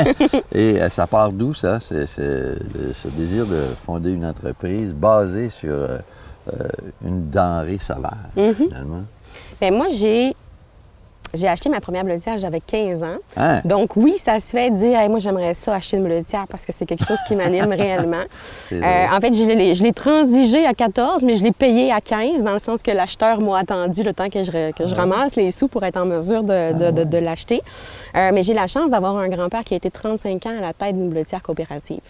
Et 0.52 0.80
euh, 0.80 0.88
ça 0.88 1.06
part 1.06 1.32
d'où, 1.32 1.52
ça? 1.52 1.80
C'est 1.80 2.06
c'est- 2.06 2.56
ce 2.94 3.08
désir 3.08 3.44
de 3.44 3.60
fonder 3.84 4.10
une 4.12 4.24
entreprise 4.24 4.94
basée 4.94 5.50
sur 5.50 5.72
euh, 5.74 5.98
une 7.04 7.30
denrée 7.30 7.78
sauvage, 7.78 8.12
Mhm. 8.36 8.54
finalement. 8.54 9.02
Bien, 9.60 9.70
moi, 9.70 9.86
j'ai. 9.90 10.34
J'ai 11.36 11.48
acheté 11.48 11.68
ma 11.68 11.80
première 11.80 12.04
bleutière, 12.04 12.38
j'avais 12.38 12.60
15 12.60 13.02
ans. 13.02 13.06
Hein? 13.36 13.60
Donc 13.64 13.96
oui, 13.96 14.14
ça 14.18 14.40
se 14.40 14.50
fait 14.50 14.70
dire, 14.70 14.98
Hey, 14.98 15.08
moi 15.08 15.18
j'aimerais 15.18 15.54
ça 15.54 15.74
acheter 15.74 15.96
une 15.98 16.04
bleutière 16.04 16.46
parce 16.48 16.66
que 16.66 16.72
c'est 16.72 16.86
quelque 16.86 17.04
chose 17.04 17.18
qui 17.28 17.36
m'anime 17.36 17.72
réellement. 17.72 18.22
Euh, 18.72 19.06
en 19.16 19.20
fait, 19.20 19.32
je 19.34 19.82
l'ai 19.82 19.92
transigé 19.92 20.66
à 20.66 20.74
14, 20.74 21.22
mais 21.24 21.36
je 21.36 21.44
l'ai 21.44 21.52
payé 21.52 21.92
à 21.92 22.00
15, 22.00 22.42
dans 22.42 22.52
le 22.52 22.58
sens 22.58 22.82
que 22.82 22.90
l'acheteur 22.90 23.40
m'a 23.40 23.58
attendu 23.58 24.02
le 24.02 24.12
temps 24.12 24.28
que 24.28 24.42
je, 24.42 24.50
re- 24.50 24.72
que 24.72 24.86
je 24.86 24.94
ramasse 24.94 25.36
les 25.36 25.50
sous 25.50 25.68
pour 25.68 25.84
être 25.84 25.96
en 25.98 26.06
mesure 26.06 26.42
de, 26.42 26.72
de- 26.72 26.90
de- 26.90 27.04
de 27.04 27.18
l'acheter. 27.18 27.62
Euh, 28.16 28.30
mais 28.32 28.42
j'ai 28.42 28.54
la 28.54 28.66
chance 28.66 28.90
d'avoir 28.90 29.16
un 29.16 29.28
grand-père 29.28 29.62
qui 29.64 29.74
a 29.74 29.76
été 29.76 29.90
35 29.90 30.46
ans 30.46 30.56
à 30.58 30.60
la 30.62 30.72
tête 30.72 30.96
d'une 30.96 31.10
bleutière 31.10 31.42
coopérative. 31.42 32.00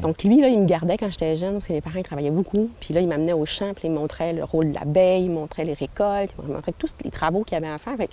Donc 0.00 0.22
lui, 0.22 0.40
là, 0.40 0.48
il 0.48 0.58
me 0.60 0.66
gardait 0.66 0.96
quand 0.96 1.10
j'étais 1.10 1.34
jeune, 1.36 1.54
parce 1.54 1.66
que 1.66 1.72
mes 1.72 1.80
parents 1.80 1.98
ils 1.98 2.02
travaillaient 2.04 2.30
beaucoup. 2.30 2.68
Puis 2.80 2.94
là, 2.94 3.00
il 3.00 3.08
m'amenait 3.08 3.32
au 3.32 3.44
champ, 3.46 3.72
puis 3.74 3.88
il 3.88 3.90
me 3.90 3.98
montrait 3.98 4.32
le 4.32 4.44
rôle 4.44 4.70
de 4.70 4.74
l'abeille, 4.74 5.24
il 5.24 5.30
me 5.30 5.34
montrait 5.36 5.64
les 5.64 5.72
récoltes, 5.74 6.30
il 6.42 6.48
me 6.48 6.54
montrait 6.54 6.72
tous 6.78 6.92
les 7.04 7.10
travaux 7.10 7.42
qu'il 7.42 7.54
y 7.54 7.56
avait 7.58 7.72
à 7.72 7.78
faire. 7.78 7.96
Fait 7.96 8.08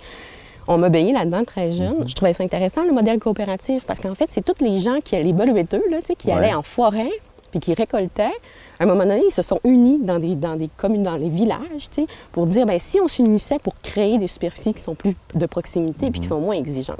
on 0.68 0.78
m'a 0.78 0.88
baigné 0.88 1.12
là-dedans 1.12 1.44
très 1.44 1.72
jeune. 1.72 2.04
Je 2.06 2.14
trouvais 2.14 2.32
ça 2.32 2.42
intéressant, 2.44 2.84
le 2.84 2.92
modèle 2.92 3.18
coopératif, 3.18 3.84
parce 3.84 4.00
qu'en 4.00 4.14
fait, 4.14 4.26
c'est 4.30 4.44
tous 4.44 4.62
les 4.64 4.78
gens 4.78 5.00
qui, 5.02 5.16
les 5.22 5.32
beluetteux, 5.32 5.82
là, 5.90 5.98
tu 6.00 6.06
sais, 6.08 6.14
qui 6.14 6.28
Ouais. 6.28 6.34
allaient 6.34 6.54
en 6.54 6.62
forêt 6.62 7.10
puis 7.50 7.60
qui 7.60 7.74
récoltaient. 7.74 8.32
À 8.80 8.82
un 8.82 8.86
moment 8.86 9.04
donné, 9.04 9.22
ils 9.28 9.30
se 9.32 9.42
sont 9.42 9.60
unis 9.62 10.00
dans 10.02 10.18
des, 10.18 10.34
dans 10.34 10.56
des 10.56 10.68
communes, 10.76 11.04
dans 11.04 11.16
les 11.16 11.28
villages, 11.28 11.88
tu 11.92 12.02
sais, 12.02 12.06
pour 12.32 12.46
dire, 12.46 12.66
ben 12.66 12.78
si 12.80 12.98
on 13.00 13.06
s'unissait 13.06 13.60
pour 13.60 13.74
créer 13.80 14.18
des 14.18 14.26
superficies 14.26 14.74
qui 14.74 14.82
sont 14.82 14.94
plus 14.96 15.14
de 15.34 15.46
proximité 15.46 16.10
puis 16.10 16.20
qui 16.20 16.26
sont 16.26 16.40
moins 16.40 16.56
exigeantes. 16.56 16.98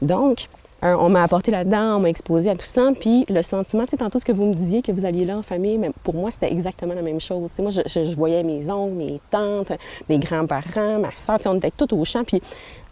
Donc, 0.00 0.48
on 0.82 1.08
m'a 1.08 1.22
apporté 1.22 1.50
là-dedans, 1.50 1.96
on 1.96 2.00
m'a 2.00 2.10
exposé 2.10 2.50
à 2.50 2.54
tout 2.56 2.66
ça, 2.66 2.90
puis 2.98 3.24
le 3.30 3.40
sentiment, 3.42 3.84
tu 3.84 3.90
sais, 3.92 3.96
tantôt 3.96 4.18
ce 4.18 4.24
que 4.26 4.32
vous 4.32 4.44
me 4.44 4.52
disiez, 4.54 4.82
que 4.82 4.92
vous 4.92 5.06
alliez 5.06 5.24
là 5.24 5.38
en 5.38 5.42
famille, 5.42 5.78
mais 5.78 5.90
pour 6.02 6.14
moi, 6.14 6.30
c'était 6.30 6.52
exactement 6.52 6.92
la 6.94 7.00
même 7.00 7.20
chose. 7.20 7.52
Moi, 7.58 7.70
je, 7.70 7.80
je- 7.86 8.04
je 8.04 8.14
voyais 8.14 8.42
mes 8.42 8.70
oncles, 8.70 8.92
mes 8.94 9.18
tantes, 9.30 9.72
mes 10.10 10.18
grands-parents, 10.18 10.98
ma 10.98 11.14
soeur, 11.14 11.38
on 11.46 11.54
était 11.56 11.70
tous 11.70 11.94
au 11.94 12.04
champ, 12.04 12.22
puis 12.24 12.42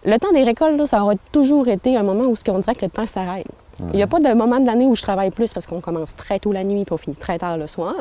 le 0.04 0.18
temps 0.18 0.32
des 0.32 0.42
récoltes, 0.42 0.76
là, 0.76 0.86
ça 0.86 1.02
aura 1.02 1.14
toujours 1.30 1.68
été 1.68 1.96
un 1.96 2.02
moment 2.02 2.24
où 2.24 2.36
ce 2.36 2.44
qu'on 2.44 2.58
dirait 2.58 2.74
que 2.74 2.84
le 2.84 2.90
temps 2.90 3.06
s'arrête. 3.06 3.46
Il 3.92 3.96
n'y 3.96 4.02
a 4.02 4.06
pas 4.06 4.20
de 4.20 4.32
moment 4.34 4.60
de 4.60 4.66
l'année 4.66 4.86
où 4.86 4.94
je 4.94 5.02
travaille 5.02 5.30
plus 5.30 5.52
parce 5.52 5.66
qu'on 5.66 5.80
commence 5.80 6.14
très 6.14 6.38
tôt 6.38 6.52
la 6.52 6.62
nuit 6.62 6.84
puis 6.84 6.92
on 6.92 6.96
finit 6.98 7.16
très 7.16 7.38
tard 7.38 7.56
le 7.56 7.66
soir. 7.66 7.94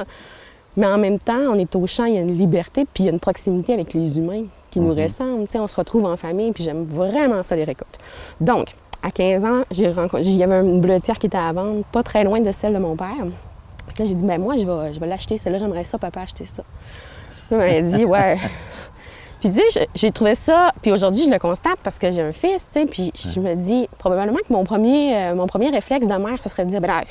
Mais 0.77 0.85
en 0.85 0.97
même 0.97 1.19
temps, 1.19 1.39
on 1.49 1.55
est 1.55 1.75
au 1.75 1.87
champ, 1.87 2.05
il 2.05 2.15
y 2.15 2.17
a 2.17 2.21
une 2.21 2.37
liberté 2.37 2.85
puis 2.91 3.03
il 3.03 3.05
y 3.07 3.09
a 3.09 3.11
une 3.11 3.19
proximité 3.19 3.73
avec 3.73 3.93
les 3.93 4.17
humains 4.17 4.43
qui 4.69 4.79
nous 4.79 4.93
ressemblent. 4.93 5.47
Tu 5.47 5.53
sais, 5.53 5.59
on 5.59 5.67
se 5.67 5.75
retrouve 5.75 6.05
en 6.05 6.17
famille 6.17 6.51
puis 6.51 6.63
j'aime 6.63 6.83
vraiment 6.83 7.43
ça, 7.43 7.55
les 7.55 7.63
récoltes. 7.63 7.97
Donc, 8.39 8.67
à 9.03 9.11
15 9.11 9.45
ans, 9.45 9.63
j'ai 9.71 9.91
rencontré, 9.91 10.21
il 10.21 10.37
y 10.37 10.43
avait 10.43 10.59
une 10.61 10.79
bleutière 10.81 11.17
qui 11.17 11.25
était 11.27 11.37
à 11.37 11.51
vendre, 11.51 11.83
pas 11.91 12.03
très 12.03 12.23
loin 12.23 12.39
de 12.39 12.51
celle 12.51 12.73
de 12.73 12.79
mon 12.79 12.95
père. 12.95 13.07
Que 13.95 14.03
Là, 14.03 14.05
j'ai 14.05 14.13
dit, 14.13 14.23
ben 14.23 14.39
moi, 14.39 14.55
je 14.55 14.65
vais, 14.65 14.93
je 14.93 14.99
vais 14.99 15.07
l'acheter, 15.07 15.37
celle-là, 15.37 15.57
j'aimerais 15.57 15.83
ça, 15.83 15.97
papa, 15.97 16.21
acheter 16.21 16.45
ça. 16.45 16.63
Puis, 17.49 17.57
Elle 17.59 17.85
a 17.85 17.97
dit, 17.97 18.05
ouais. 18.05 18.37
Puis, 19.41 19.49
tu 19.49 19.59
sais, 19.71 19.87
j'ai 19.95 20.11
trouvé 20.11 20.35
ça. 20.35 20.71
Puis 20.81 20.91
aujourd'hui, 20.91 21.23
je 21.25 21.29
le 21.29 21.39
constate 21.39 21.77
parce 21.83 21.97
que 21.97 22.11
j'ai 22.11 22.21
un 22.21 22.31
fils, 22.31 22.67
tu 22.71 22.79
sais. 22.79 22.85
Puis 22.85 23.11
je 23.15 23.39
me 23.39 23.55
dis, 23.55 23.89
probablement 23.97 24.37
que 24.37 24.53
mon 24.53 24.63
premier, 24.63 25.15
euh, 25.15 25.35
mon 25.35 25.47
premier 25.47 25.69
réflexe 25.69 26.07
de 26.07 26.13
mère, 26.13 26.39
ce 26.39 26.47
serait 26.47 26.63
de 26.63 26.69
dire, 26.69 26.79
ben 26.79 26.87
là, 26.87 27.01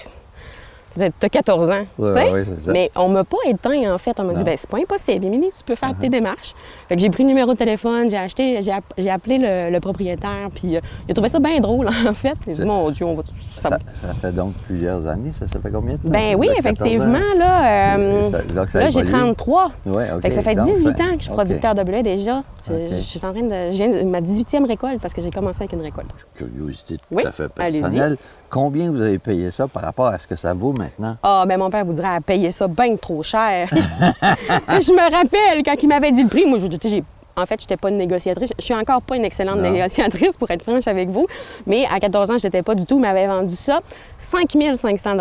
T'as 1.21 1.29
14 1.29 1.71
ans. 1.71 1.87
Ouais, 1.99 2.31
ouais, 2.33 2.45
ça. 2.45 2.73
Mais 2.73 2.91
on 2.97 3.09
m'a 3.09 3.23
pas 3.25 3.37
éteint, 3.47 3.95
en 3.95 3.99
fait. 3.99 4.19
On 4.19 4.25
m'a 4.25 4.35
dit, 4.35 4.43
ben 4.43 4.57
c'est 4.59 4.69
pas 4.69 4.79
impossible, 4.79 5.25
Émilie, 5.27 5.51
tu 5.57 5.63
peux 5.65 5.75
faire 5.77 5.91
Uh-huh. 5.91 6.01
tes 6.01 6.09
démarches. 6.09 6.53
Fait 6.89 6.97
que 6.97 7.01
j'ai 7.03 7.11
pris 7.11 7.23
le 7.23 7.29
numéro 7.29 7.53
de 7.53 7.59
téléphone, 7.59 8.11
j'ai 8.11 8.17
acheté, 8.17 8.61
j'ai, 8.63 8.73
app- 8.73 8.93
j'ai 8.99 9.09
appelé 9.11 9.39
le, 9.39 9.71
le 9.73 9.81
propriétaire, 9.81 10.49
puis 10.55 10.77
euh, 10.77 10.81
il 11.09 11.13
a 11.13 11.15
trouvé 11.15 11.29
ça 11.29 11.39
bien 11.39 11.59
drôle, 11.61 11.89
en 12.09 12.15
fait. 12.15 12.35
Il 12.47 12.53
a 12.53 12.55
dit, 12.57 12.65
mon 12.65 12.91
Dieu, 12.91 13.07
on 13.07 13.15
va. 13.15 13.23
ça- 13.57 13.69
Ça, 13.71 13.79
ça 14.03 14.15
fait 14.21 14.33
donc 14.33 14.55
plusieurs 14.67 15.07
années, 15.07 15.33
ça, 15.33 15.47
ça 15.47 15.61
fait 15.61 15.71
combien 15.71 15.95
de 15.95 16.03
temps? 16.03 16.09
Ben 16.11 16.35
oui, 16.37 16.49
Ça 16.49 16.55
fait 16.57 16.63
14 16.75 16.81
ans? 16.81 16.85
effectivement, 16.87 17.35
là. 17.39 17.97
euh, 17.97 18.31
là, 18.55 18.67
j'ai 18.91 18.99
évolué. 19.01 19.11
33. 19.13 19.71
Ouais, 19.87 20.09
OK. 20.15 20.23
Fait 20.23 20.29
que 20.29 20.35
ça 20.35 20.43
fait 20.43 20.55
Donc, 20.55 20.67
18 20.67 20.81
ça- 20.81 20.89
ans 21.05 21.07
que 21.13 21.17
je 21.19 21.23
suis 21.23 21.31
producteur 21.33 21.75
de 21.75 21.83
blé 21.85 22.03
déjà. 22.03 22.43
Je, 22.69 22.73
OK. 22.73 22.81
je 22.91 22.95
suis 22.97 23.19
en 23.25 23.33
train 23.33 23.43
de. 23.43 23.71
Je 23.73 23.77
viens 23.77 23.89
de 23.89 24.03
ma 24.05 24.21
18e 24.21 24.67
récolte 24.67 25.01
parce 25.01 25.15
que 25.15 25.23
j'ai 25.23 25.31
commencé 25.31 25.63
avec 25.63 25.73
une 25.73 25.83
récolte. 25.83 26.09
Curiosité 26.35 26.97
tout 26.97 27.05
Oui, 27.11 27.25
à 27.25 27.33
fait 27.33 27.49
personnelle. 27.49 28.17
Combien 28.51 28.91
vous 28.91 29.01
avez 29.01 29.19
payé 29.19 29.53
ça 29.53 29.69
par 29.69 29.83
rapport 29.85 30.07
à 30.09 30.19
ce 30.19 30.27
que 30.27 30.35
ça 30.35 30.53
vaut 30.55 30.73
maintenant? 30.73 31.17
Ah, 31.23 31.45
ben 31.47 31.57
mon 31.57 31.71
père 31.71 31.85
vous 31.85 31.93
dirait 31.93 32.17
à 32.17 32.21
payer 32.21 32.51
ça 32.51 32.67
bien 32.67 32.97
trop 32.97 33.23
cher. 33.23 33.69
je 33.73 34.93
me 34.93 35.03
rappelle 35.17 35.63
quand 35.65 35.77
il 35.81 35.89
m'avait 35.89 36.11
dit 36.11 36.25
le 36.25 36.29
prix, 36.29 36.47
moi, 36.47 36.59
je, 36.59 36.67
tu 36.67 36.77
sais, 36.83 36.89
j'ai- 36.97 37.05
en 37.41 37.47
fait, 37.47 37.61
je 37.61 37.65
n'étais 37.65 37.77
pas 37.77 37.89
une 37.91 37.97
négociatrice. 37.99 38.53
Je 38.59 38.65
suis 38.65 38.75
encore 38.75 39.03
pas 39.03 39.17
une 39.17 39.25
excellente 39.25 39.59
Non. 39.59 39.71
négociatrice, 39.71 40.37
pour 40.37 40.51
être 40.51 40.63
franche 40.63 40.87
avec 40.87 41.09
vous. 41.09 41.27
Mais 41.67 41.85
à 41.93 41.99
14 42.01 42.31
ans, 42.31 42.39
je 42.39 42.47
n'étais 42.47 42.63
pas 42.63 42.75
du 42.75 42.85
tout. 42.87 42.99
M'avait 42.99 43.27
vendu 43.27 43.55
ça 43.55 43.81
5 44.19 44.51
500 44.75 45.17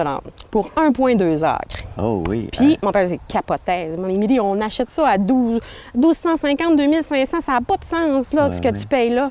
pour 0.51 0.69
1,2 0.75 1.43
acres. 1.43 1.83
Oh 1.97 2.23
oui. 2.29 2.49
Puis, 2.51 2.73
hein, 2.73 2.77
mon 2.81 2.91
père 2.91 3.03
disait, 3.03 3.19
capotait. 3.27 3.89
Mon 3.97 4.09
Émilie, 4.09 4.39
on 4.39 4.59
achète 4.61 4.89
ça 4.91 5.07
à 5.07 5.17
12, 5.17 5.59
1250, 5.95 6.75
2500. 6.77 7.41
Ça 7.41 7.51
n'a 7.53 7.61
pas 7.61 7.77
de 7.77 7.83
sens, 7.83 8.33
là, 8.33 8.47
Ouais, 8.47 8.51
ce 8.53 8.61
que 8.61 8.67
ouais. 8.67 8.73
tu 8.79 8.85
payes 8.87 9.09
là. 9.09 9.25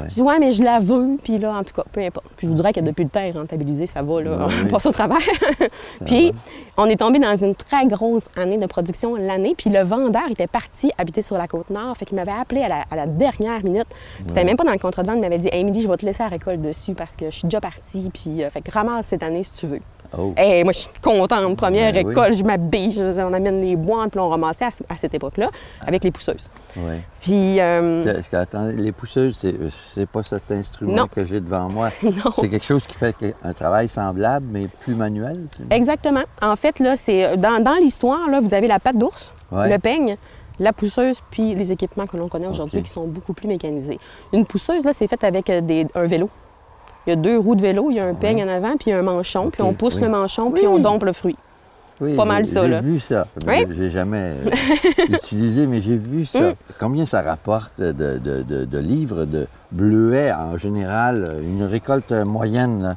Ouais. 0.00 0.08
Je 0.08 0.14
dis, 0.14 0.22
ouais, 0.22 0.38
mais 0.38 0.52
je 0.52 0.62
la 0.62 0.80
veux. 0.80 1.16
Puis 1.22 1.38
là, 1.38 1.52
en 1.54 1.62
tout 1.64 1.74
cas, 1.74 1.84
peu 1.92 2.00
importe. 2.00 2.26
Puis 2.36 2.46
je 2.46 2.50
vous 2.50 2.56
dirais 2.56 2.72
que 2.72 2.80
depuis 2.80 3.04
le 3.04 3.10
temps, 3.10 3.20
est 3.20 3.32
rentabilisé, 3.32 3.86
ça 3.86 4.02
va, 4.02 4.20
là. 4.22 4.30
On 4.42 4.46
oui. 4.48 4.70
passe 4.70 4.86
au 4.86 4.92
travers. 4.92 5.18
puis, 6.06 6.32
on 6.76 6.86
est 6.86 6.96
tombé 6.96 7.18
dans 7.18 7.34
une 7.34 7.54
très 7.54 7.86
grosse 7.86 8.28
année 8.36 8.56
de 8.58 8.66
production 8.66 9.16
l'année. 9.16 9.54
Puis 9.56 9.70
le 9.70 9.82
vendeur 9.82 10.30
était 10.30 10.46
parti 10.46 10.90
habiter 10.98 11.22
sur 11.22 11.36
la 11.36 11.48
côte 11.48 11.70
nord. 11.70 11.96
Fait 11.96 12.04
qu'il 12.04 12.16
m'avait 12.16 12.27
appelé 12.32 12.62
à 12.62 12.68
la, 12.68 12.84
à 12.90 12.96
la 12.96 13.06
dernière 13.06 13.62
minute. 13.64 13.86
C'était 14.26 14.44
même 14.44 14.56
pas 14.56 14.64
dans 14.64 14.72
le 14.72 14.78
contrat 14.78 15.02
de 15.02 15.06
vente. 15.08 15.16
Il 15.16 15.22
m'avait 15.22 15.38
dit, 15.38 15.48
hey, 15.52 15.60
Émilie, 15.60 15.82
je 15.82 15.88
vais 15.88 15.96
te 15.96 16.06
laisser 16.06 16.22
la 16.22 16.28
récolte 16.28 16.60
dessus 16.60 16.94
parce 16.94 17.16
que 17.16 17.26
je 17.26 17.36
suis 17.36 17.44
déjà 17.44 17.60
partie. 17.60 18.10
Puis, 18.12 18.42
euh, 18.42 18.50
fait 18.50 18.60
que 18.60 18.70
ramasse 18.70 19.06
cette 19.08 19.22
année 19.22 19.42
si 19.42 19.52
tu 19.52 19.66
veux. 19.66 19.80
Oh. 20.16 20.32
Hey, 20.38 20.64
moi, 20.64 20.72
je 20.72 20.78
suis 20.78 20.88
contente. 21.02 21.54
Première 21.58 21.92
Ben 21.92 22.06
oui. 22.06 22.14
récolte, 22.14 22.34
je 22.34 22.42
m'habille, 22.42 22.98
on 23.18 23.32
amène 23.34 23.60
les 23.60 23.76
boîtes, 23.76 24.10
puis 24.12 24.20
on 24.20 24.30
ramassait 24.30 24.64
à, 24.64 24.70
à 24.88 24.96
cette 24.96 25.12
époque-là 25.12 25.50
avec 25.86 26.02
les 26.02 26.10
pousseuses. 26.10 26.48
Ouais. 26.78 27.02
Puis, 27.20 27.60
euh, 27.60 28.02
les 28.74 28.92
pousseuses, 28.92 29.44
c'est, 29.70 30.06
pas 30.06 30.22
cet 30.22 30.50
instrument 30.50 30.94
Non. 30.94 31.06
que 31.08 31.26
j'ai 31.26 31.40
devant 31.40 31.68
moi. 31.68 31.90
C'est 32.36 32.48
quelque 32.48 32.64
chose 32.64 32.84
qui 32.88 32.96
fait 32.96 33.14
un 33.42 33.52
travail 33.52 33.88
semblable, 33.88 34.46
mais 34.50 34.68
plus 34.68 34.94
manuel. 34.94 35.40
exactement. 35.70 36.22
En 36.40 36.56
fait, 36.56 36.78
là, 36.78 36.96
c'est 36.96 37.36
dans, 37.36 37.62
dans 37.62 37.76
l'histoire, 37.78 38.30
là, 38.30 38.40
vous 38.40 38.54
avez 38.54 38.66
la 38.68 38.78
patte 38.78 38.96
d'ours, 38.96 39.30
Ouais. 39.52 39.68
le 39.70 39.78
peigne, 39.78 40.16
la 40.60 40.72
pousseuse, 40.72 41.20
puis 41.30 41.54
les 41.54 41.70
équipements 41.72 42.06
que 42.06 42.16
l'on 42.16 42.28
connaît 42.28 42.46
aujourd'hui 42.48 42.82
qui 42.82 42.90
sont 42.90 43.06
beaucoup 43.06 43.32
plus 43.32 43.48
mécanisés. 43.48 43.98
Une 44.32 44.44
pousseuse, 44.46 44.84
là, 44.84 44.92
c'est 44.92 45.06
fait 45.08 45.22
avec 45.24 45.48
euh, 45.50 45.60
des- 45.60 45.86
un 45.94 46.06
vélo. 46.06 46.28
Il 47.06 47.10
y 47.10 47.12
a 47.12 47.16
deux 47.16 47.38
roues 47.38 47.54
de 47.54 47.62
vélo, 47.62 47.88
il 47.90 47.96
y 47.96 48.00
a 48.00 48.06
un 48.06 48.14
peigne 48.14 48.42
en 48.44 48.48
avant, 48.48 48.76
puis 48.76 48.92
un 48.92 49.02
manchon, 49.02 49.50
puis 49.50 49.62
on 49.62 49.72
pousse 49.72 49.96
oui. 49.96 50.02
le 50.02 50.08
manchon, 50.10 50.50
puis 50.50 50.66
on 50.66 50.74
Oui. 50.74 50.82
dompe 50.82 51.04
le 51.04 51.12
fruit. 51.12 51.36
Oui, 52.00 52.14
Pas 52.14 52.24
mal 52.24 52.44
j'ai- 52.44 52.52
ça, 52.52 52.62
J'ai 52.62 52.68
là. 52.68 52.80
vu 52.80 53.00
ça. 53.00 53.26
Oui. 53.46 53.54
J'ai- 53.70 53.74
J'ai 53.74 53.90
jamais 53.90 54.36
euh, 54.46 54.50
utilisé, 55.08 55.66
mais 55.66 55.80
j'ai 55.80 55.96
vu 55.96 56.24
ça. 56.24 56.40
Mm. 56.50 56.54
Combien 56.78 57.06
ça 57.06 57.22
rapporte 57.22 57.80
de, 57.80 57.92
de- 58.18 58.42
de- 58.42 58.64
de 58.64 58.78
livres 58.78 59.24
de 59.24 59.48
bleuets 59.72 60.32
en 60.32 60.56
général? 60.58 61.40
Une 61.42 61.64
récolte 61.64 62.12
moyenne, 62.12 62.82
là? 62.82 62.94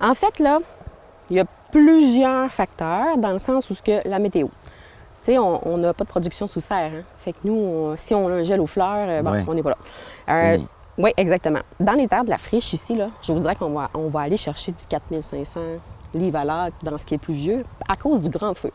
En 0.00 0.14
fait, 0.14 0.38
là, 0.40 0.58
il 1.30 1.36
y 1.36 1.40
a 1.40 1.44
plusieurs 1.70 2.50
facteurs 2.50 3.18
dans 3.18 3.30
le 3.30 3.38
sens 3.38 3.70
où 3.70 3.74
ce 3.74 3.82
que 3.82 4.06
la 4.08 4.18
météo. 4.18 4.48
Tu 5.24 5.32
sais, 5.32 5.38
on 5.38 5.76
n'a 5.76 5.94
pas 5.94 6.04
de 6.04 6.08
production 6.08 6.46
sous 6.48 6.60
serre. 6.60 6.90
hein. 6.94 7.02
Fait 7.18 7.32
que 7.32 7.38
nous, 7.44 7.54
on- 7.54 7.96
si 7.96 8.14
on 8.14 8.28
a 8.28 8.32
un 8.32 8.42
gel 8.42 8.60
aux 8.60 8.66
fleurs, 8.66 9.06
euh, 9.08 9.22
bon, 9.22 9.30
Ouais. 9.32 9.44
on 9.46 9.54
n'est 9.54 9.62
pas 9.62 9.70
là. 9.70 9.76
Euh, 10.30 10.58
oui, 10.98 11.10
exactement. 11.16 11.60
Dans 11.78 11.92
les 11.92 12.08
terres 12.08 12.24
de 12.24 12.30
la 12.30 12.38
friche 12.38 12.72
ici, 12.72 12.96
là, 12.96 13.08
je 13.22 13.32
vous 13.32 13.38
dirais 13.38 13.54
qu'on 13.54 13.70
va, 13.70 13.88
on 13.94 14.08
va 14.08 14.20
aller 14.20 14.36
chercher 14.36 14.72
du 14.72 14.84
4500 14.88 15.60
livres 16.14 16.38
à 16.38 16.44
l'acre 16.44 16.76
dans 16.82 16.98
ce 16.98 17.06
qui 17.06 17.14
est 17.14 17.18
plus 17.18 17.34
vieux 17.34 17.64
à 17.88 17.96
cause 17.96 18.20
du 18.20 18.28
grand 18.30 18.54
feu. 18.54 18.70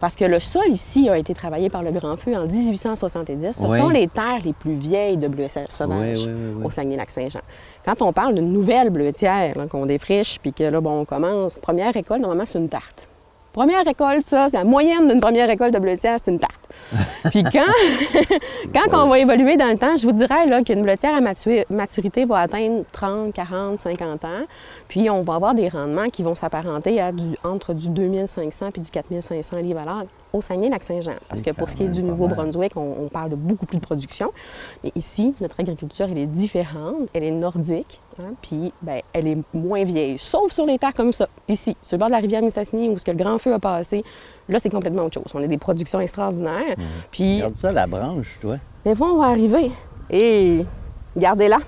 Parce 0.00 0.14
que 0.14 0.24
le 0.26 0.38
sol 0.40 0.68
ici 0.68 1.08
a 1.08 1.16
été 1.16 1.32
travaillé 1.34 1.70
par 1.70 1.82
le 1.82 1.90
grand 1.90 2.16
feu 2.18 2.34
en 2.36 2.46
1870. 2.46 3.52
Ce 3.60 3.66
Oui. 3.66 3.78
sont 3.78 3.88
les 3.88 4.08
terres 4.08 4.40
les 4.44 4.52
plus 4.52 4.74
vieilles 4.74 5.16
de 5.16 5.26
bleuets 5.28 5.48
sauvages 5.70 6.26
Oui, 6.26 6.32
oui, 6.58 6.64
au 6.64 6.70
Saguenay-Lac-Saint-Jean. 6.70 7.40
Quand 7.84 8.02
on 8.02 8.12
parle 8.12 8.34
d'une 8.34 8.52
nouvelle 8.52 8.90
bleuetière 8.90 9.54
qu'on 9.70 9.86
défriche, 9.86 10.38
puis 10.40 10.52
que 10.52 10.64
là, 10.64 10.80
bon, 10.80 11.00
on 11.00 11.04
commence, 11.06 11.58
première 11.58 11.94
récolte, 11.94 12.20
normalement, 12.20 12.44
c'est 12.46 12.58
une 12.58 12.68
tarte. 12.68 13.08
Première 13.56 13.86
récolte, 13.86 14.26
ça, 14.26 14.48
c'est 14.50 14.58
la 14.58 14.64
moyenne 14.64 15.08
d'une 15.08 15.18
première 15.18 15.48
récolte 15.48 15.72
de 15.72 15.78
bleutière, 15.78 16.18
c'est 16.22 16.30
une 16.30 16.38
tarte. 16.38 16.65
Puis 17.30 17.42
quand, 17.42 17.64
quand 18.74 19.04
on 19.04 19.08
va 19.08 19.18
évoluer 19.18 19.56
dans 19.56 19.66
le 19.70 19.76
temps, 19.76 19.96
je 19.96 20.06
vous 20.06 20.12
dirais 20.12 20.46
là, 20.46 20.62
qu'une 20.62 20.82
bleutière 20.82 21.14
à 21.14 21.20
matu- 21.20 21.64
maturité 21.68 22.24
va 22.24 22.38
atteindre 22.40 22.84
30, 22.92 23.32
40, 23.34 23.78
50 23.78 24.24
ans. 24.24 24.44
Puis 24.88 25.10
on 25.10 25.22
va 25.22 25.34
avoir 25.34 25.54
des 25.54 25.68
rendements 25.68 26.08
qui 26.08 26.22
vont 26.22 26.34
s'apparenter 26.36 27.00
à 27.00 27.10
du, 27.12 27.36
entre 27.44 27.74
du 27.74 27.88
2500 27.88 28.70
puis 28.72 28.82
du 28.82 28.90
4500 28.90 29.56
livres 29.58 29.80
à 29.80 29.84
l'heure 29.84 30.04
au 30.32 30.40
Saguenay-Lac-Saint-Jean. 30.40 31.14
Parce 31.28 31.42
que 31.42 31.50
pour 31.50 31.68
ce 31.68 31.76
qui 31.76 31.84
est 31.84 31.88
du 31.88 32.02
Nouveau-Brunswick, 32.02 32.76
on, 32.76 32.94
on 33.04 33.08
parle 33.08 33.30
de 33.30 33.36
beaucoup 33.36 33.66
plus 33.66 33.78
de 33.78 33.82
production. 33.82 34.30
Mais 34.84 34.92
ici, 34.94 35.34
notre 35.40 35.58
agriculture, 35.58 36.06
elle 36.10 36.18
est 36.18 36.26
différente, 36.26 37.08
elle 37.14 37.24
est 37.24 37.30
nordique, 37.30 38.00
hein, 38.20 38.32
puis 38.42 38.72
ben, 38.82 39.00
elle 39.12 39.26
est 39.28 39.38
moins 39.54 39.82
vieille. 39.84 40.18
Sauf 40.18 40.52
sur 40.52 40.66
les 40.66 40.78
terres 40.78 40.94
comme 40.94 41.12
ça, 41.12 41.26
ici, 41.48 41.76
sur 41.82 41.96
le 41.96 42.00
bord 42.00 42.08
de 42.08 42.12
la 42.12 42.18
rivière 42.20 42.42
Mistassini, 42.42 42.88
où 42.88 42.98
ce 42.98 43.04
que 43.04 43.12
le 43.12 43.16
grand 43.16 43.38
feu 43.38 43.54
a 43.54 43.58
passé, 43.58 44.04
là, 44.48 44.58
c'est 44.60 44.70
complètement 44.70 45.04
autre 45.04 45.14
chose. 45.20 45.30
On 45.34 45.42
a 45.42 45.46
des 45.46 45.58
productions 45.58 46.00
extraordinaires. 46.00 46.74
Puis, 47.10 47.36
Regarde 47.36 47.56
ça, 47.56 47.72
la 47.72 47.86
branche, 47.86 48.38
toi. 48.40 48.56
des 48.84 48.94
fois, 48.94 49.12
on 49.12 49.18
va 49.18 49.26
arriver. 49.28 49.70
Et 50.10 50.64
gardez-la. 51.16 51.58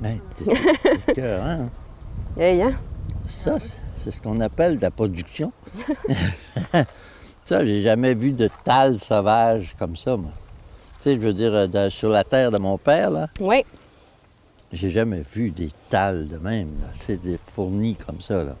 Mais 0.00 0.18
c'est 0.34 0.44
c'est 0.54 1.10
écœurant. 1.12 1.68
Hey, 2.38 2.62
hein? 2.62 2.72
Ça, 3.26 3.58
c'est- 3.60 4.10
ce 4.10 4.20
qu'on 4.22 4.40
appelle 4.40 4.78
de 4.78 4.82
la 4.82 4.90
production. 4.90 5.52
ça, 7.44 7.64
j'ai 7.64 7.82
jamais 7.82 8.14
vu 8.14 8.32
de 8.32 8.48
tal 8.64 8.98
sauvage 8.98 9.74
comme 9.78 9.96
ça, 9.96 10.16
moi. 10.16 10.30
Tu 10.98 11.02
sais, 11.10 11.14
je 11.14 11.20
veux 11.20 11.32
dire, 11.34 11.52
euh, 11.54 11.90
sur 11.90 12.08
la 12.08 12.24
terre 12.24 12.50
de 12.50 12.58
mon 12.58 12.78
père, 12.78 13.10
là, 13.10 13.28
Oui. 13.40 13.64
j'ai 14.72 14.90
jamais 14.90 15.22
vu 15.34 15.50
des 15.50 15.70
tales 15.90 16.26
de 16.28 16.38
même. 16.38 16.70
C'est 16.92 17.18
des 17.20 17.38
fournis 17.38 17.96
comme 17.96 18.20
ça, 18.20 18.42
là. 18.44 18.54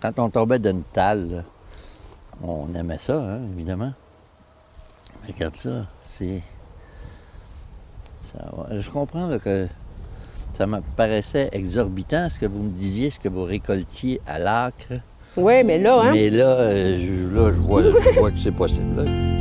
Quand 0.00 0.18
on 0.18 0.28
tombait 0.30 0.58
d'une 0.58 0.82
talle, 0.82 1.30
là, 1.30 1.42
on 2.42 2.72
aimait 2.74 2.98
ça, 2.98 3.18
hein, 3.20 3.40
évidemment. 3.52 3.92
Mais 5.22 5.32
regarde 5.34 5.56
ça, 5.56 5.86
c'est... 6.02 6.42
ça. 8.22 8.38
Je 8.70 8.90
comprends 8.90 9.26
là, 9.26 9.38
que 9.38 9.66
ça 10.54 10.66
me 10.66 10.80
paraissait 10.96 11.48
exorbitant 11.52 12.28
ce 12.30 12.38
que 12.38 12.46
vous 12.46 12.62
me 12.62 12.70
disiez, 12.72 13.10
ce 13.10 13.20
que 13.20 13.28
vous 13.28 13.44
récoltiez 13.44 14.20
à 14.26 14.38
l'acre. 14.38 14.94
Oui, 15.36 15.62
mais 15.64 15.78
là, 15.78 16.00
hein? 16.00 16.12
Mais 16.12 16.30
là, 16.30 16.46
euh, 16.46 16.98
je, 16.98 17.34
là, 17.34 17.52
je 17.52 17.58
vois, 17.58 17.82
je 17.82 18.18
vois 18.18 18.30
que 18.30 18.38
c'est 18.38 18.52
possible. 18.52 19.02
là. 19.02 19.35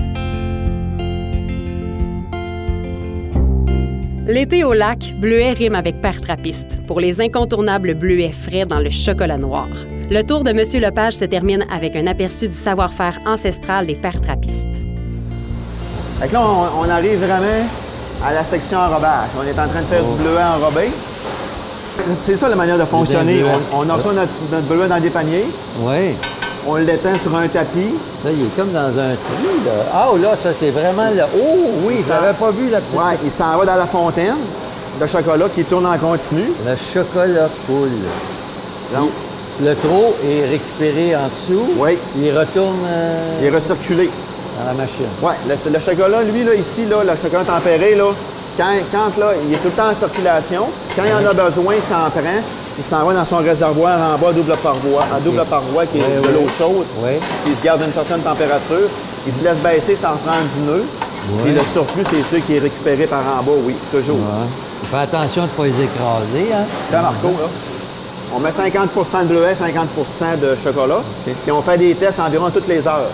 L'été 4.28 4.64
au 4.64 4.74
lac, 4.74 5.14
bleuet 5.20 5.54
rime 5.54 5.76
avec 5.76 6.02
père 6.02 6.20
trappiste 6.20 6.80
pour 6.88 7.00
les 7.00 7.22
incontournables 7.22 7.94
bleuets 7.94 8.32
frais 8.32 8.66
dans 8.66 8.80
le 8.80 8.90
chocolat 8.90 9.38
noir. 9.38 9.68
Le 10.10 10.24
tour 10.24 10.44
de 10.44 10.52
Monsieur 10.52 10.80
Lepage 10.80 11.14
se 11.14 11.26
termine 11.26 11.64
avec 11.72 11.96
un 11.96 12.08
aperçu 12.08 12.48
du 12.48 12.56
savoir-faire 12.56 13.20
ancestral 13.28 13.86
des 13.86 13.94
pères 13.94 14.20
trappistes. 14.22 14.66
Fait 16.20 16.28
que 16.28 16.34
là, 16.34 16.42
on, 16.44 16.86
on 16.86 16.90
arrive 16.90 17.20
vraiment 17.20 17.68
à 18.26 18.34
la 18.34 18.44
section 18.44 18.80
enrobage. 18.80 19.30
On 19.40 19.46
est 19.48 19.52
en 19.62 19.68
train 19.68 19.82
de 19.82 19.86
faire 19.86 20.04
du 20.04 20.14
bleuet 20.16 20.44
enrobé. 20.44 20.90
C'est 22.18 22.36
ça 22.36 22.50
la 22.50 22.56
manière 22.56 22.80
de 22.80 22.86
fonctionner. 22.86 23.44
On, 23.74 23.78
on 23.88 23.94
reçoit 23.94 24.14
notre, 24.14 24.32
notre 24.52 24.66
bleuet 24.66 24.88
dans 24.88 25.00
des 25.00 25.12
paniers, 25.12 25.46
Oui. 25.82 26.16
On 26.67 26.75
l'étend 26.75 27.15
sur 27.15 27.36
un 27.36 27.47
tapis. 27.47 27.93
Là, 28.23 28.32
il 28.32 28.41
est 28.45 28.56
comme 28.56 28.71
dans 28.71 28.88
un 28.88 28.91
tri, 29.15 29.45
là. 29.65 29.71
Ah, 29.93 30.08
oh, 30.12 30.17
là, 30.17 30.32
ça, 30.41 30.49
c'est 30.60 30.71
vraiment 30.71 31.10
le... 31.13 31.21
Oh, 31.38 31.69
oui, 31.85 32.02
Ça- 32.02 32.19
j'avais 32.21 32.33
pas 32.33 32.52
vu 32.52 32.69
la 32.69 32.79
petite... 32.81 32.98
Ouais, 33.00 33.17
il 33.23 33.31
s'en 33.31 33.58
va 33.58 33.65
dans 33.65 33.75
la 33.75 33.85
fontaine 33.85 34.37
de 35.00 35.06
chocolat 35.08 35.48
qui 35.54 35.63
tourne 35.63 35.85
en 35.85 35.98
continu. 35.98 36.44
Le 36.65 36.75
chocolat 36.75 37.50
coule. 37.67 37.90
Donc, 38.96 39.10
Le 39.62 39.73
trop 39.75 40.15
est 40.23 40.46
récupéré 40.50 41.15
en 41.15 41.27
dessous. 41.27 41.65
Oui. 41.77 41.98
Il 42.17 42.37
retourne 42.37 42.79
euh, 42.85 43.40
il 43.42 43.46
est 43.48 43.50
recirculé. 43.52 44.10
dans 44.60 44.65
la 44.65 44.73
machine. 44.73 45.06
Ouais, 45.21 45.33
le, 45.48 45.71
le 45.71 45.79
chocolat, 45.79 46.23
lui, 46.23 46.44
là, 46.44 46.56
ici, 46.56 46.85
là, 46.85 46.98
le 47.04 47.15
chocolat 47.21 47.44
tempéré, 47.46 47.96
là, 47.96 48.06
quand, 48.58 48.73
quand, 48.92 49.17
là, 49.19 49.33
il 49.44 49.54
est 49.54 49.58
tout 49.58 49.65
le 49.67 49.71
temps 49.71 49.90
en 49.92 49.94
circulation, 49.96 50.65
quand 50.96 51.04
il 51.06 51.13
en 51.13 51.29
a 51.29 51.33
besoin, 51.33 51.75
il 51.75 51.81
s'en 51.81 52.10
prend, 52.10 52.42
il 52.78 52.84
s'en 52.84 53.06
va 53.06 53.13
dans 53.13 53.26
son 53.26 53.38
réservoir 53.38 53.98
en 54.00 54.17
bas, 54.17 54.34
double 54.34 54.56
paroi, 54.58 55.02
en 55.15 55.19
double 55.23 55.46
paroi 55.46 55.86
qui 55.86 55.98
est 55.98 56.21
de 56.21 56.30
l'eau 56.30 56.46
chaude. 56.58 56.86
Oui. 57.00 57.12
Se 57.56 57.63
garde 57.63 57.82
une 57.82 57.94
certaine 57.94 58.21
température. 58.21 58.90
Il 59.28 59.34
se 59.34 59.44
laisse 59.44 59.60
baisser 59.60 59.96
sans 59.96 60.15
prendre 60.17 60.46
du 60.56 60.62
nœud. 60.62 60.86
Ouais. 61.44 61.52
Et 61.52 61.54
le 61.54 61.62
surplus, 61.62 62.04
c'est 62.04 62.23
sûr 62.23 62.46
qui 62.46 62.58
est 62.58 62.60
récupéré 62.60 63.08
par 63.08 63.21
en 63.21 63.42
bas, 63.44 63.54
oui, 63.65 63.76
toujours. 63.92 64.17
Il 64.84 64.90
fait 64.90 64.98
attention 64.98 65.44
de 65.44 65.48
ne 65.48 65.52
pas 65.54 65.63
les 65.63 65.84
écraser, 65.84 66.54
hein. 66.54 66.65
Dans 66.92 67.02
Marco, 67.02 67.28
là. 67.30 67.48
On 68.36 68.40
met 68.40 68.50
50% 68.50 69.21
de 69.21 69.28
bleuet, 69.28 69.54
50% 69.54 70.40
de 70.40 70.56
chocolat. 70.62 71.02
Et 71.48 71.52
on 71.52 71.62
fait 71.62 71.78
des 71.78 71.96
tests 71.96 72.19
environ 72.19 72.50
toutes 72.50 72.67
les 72.67 72.86
heures 72.88 73.10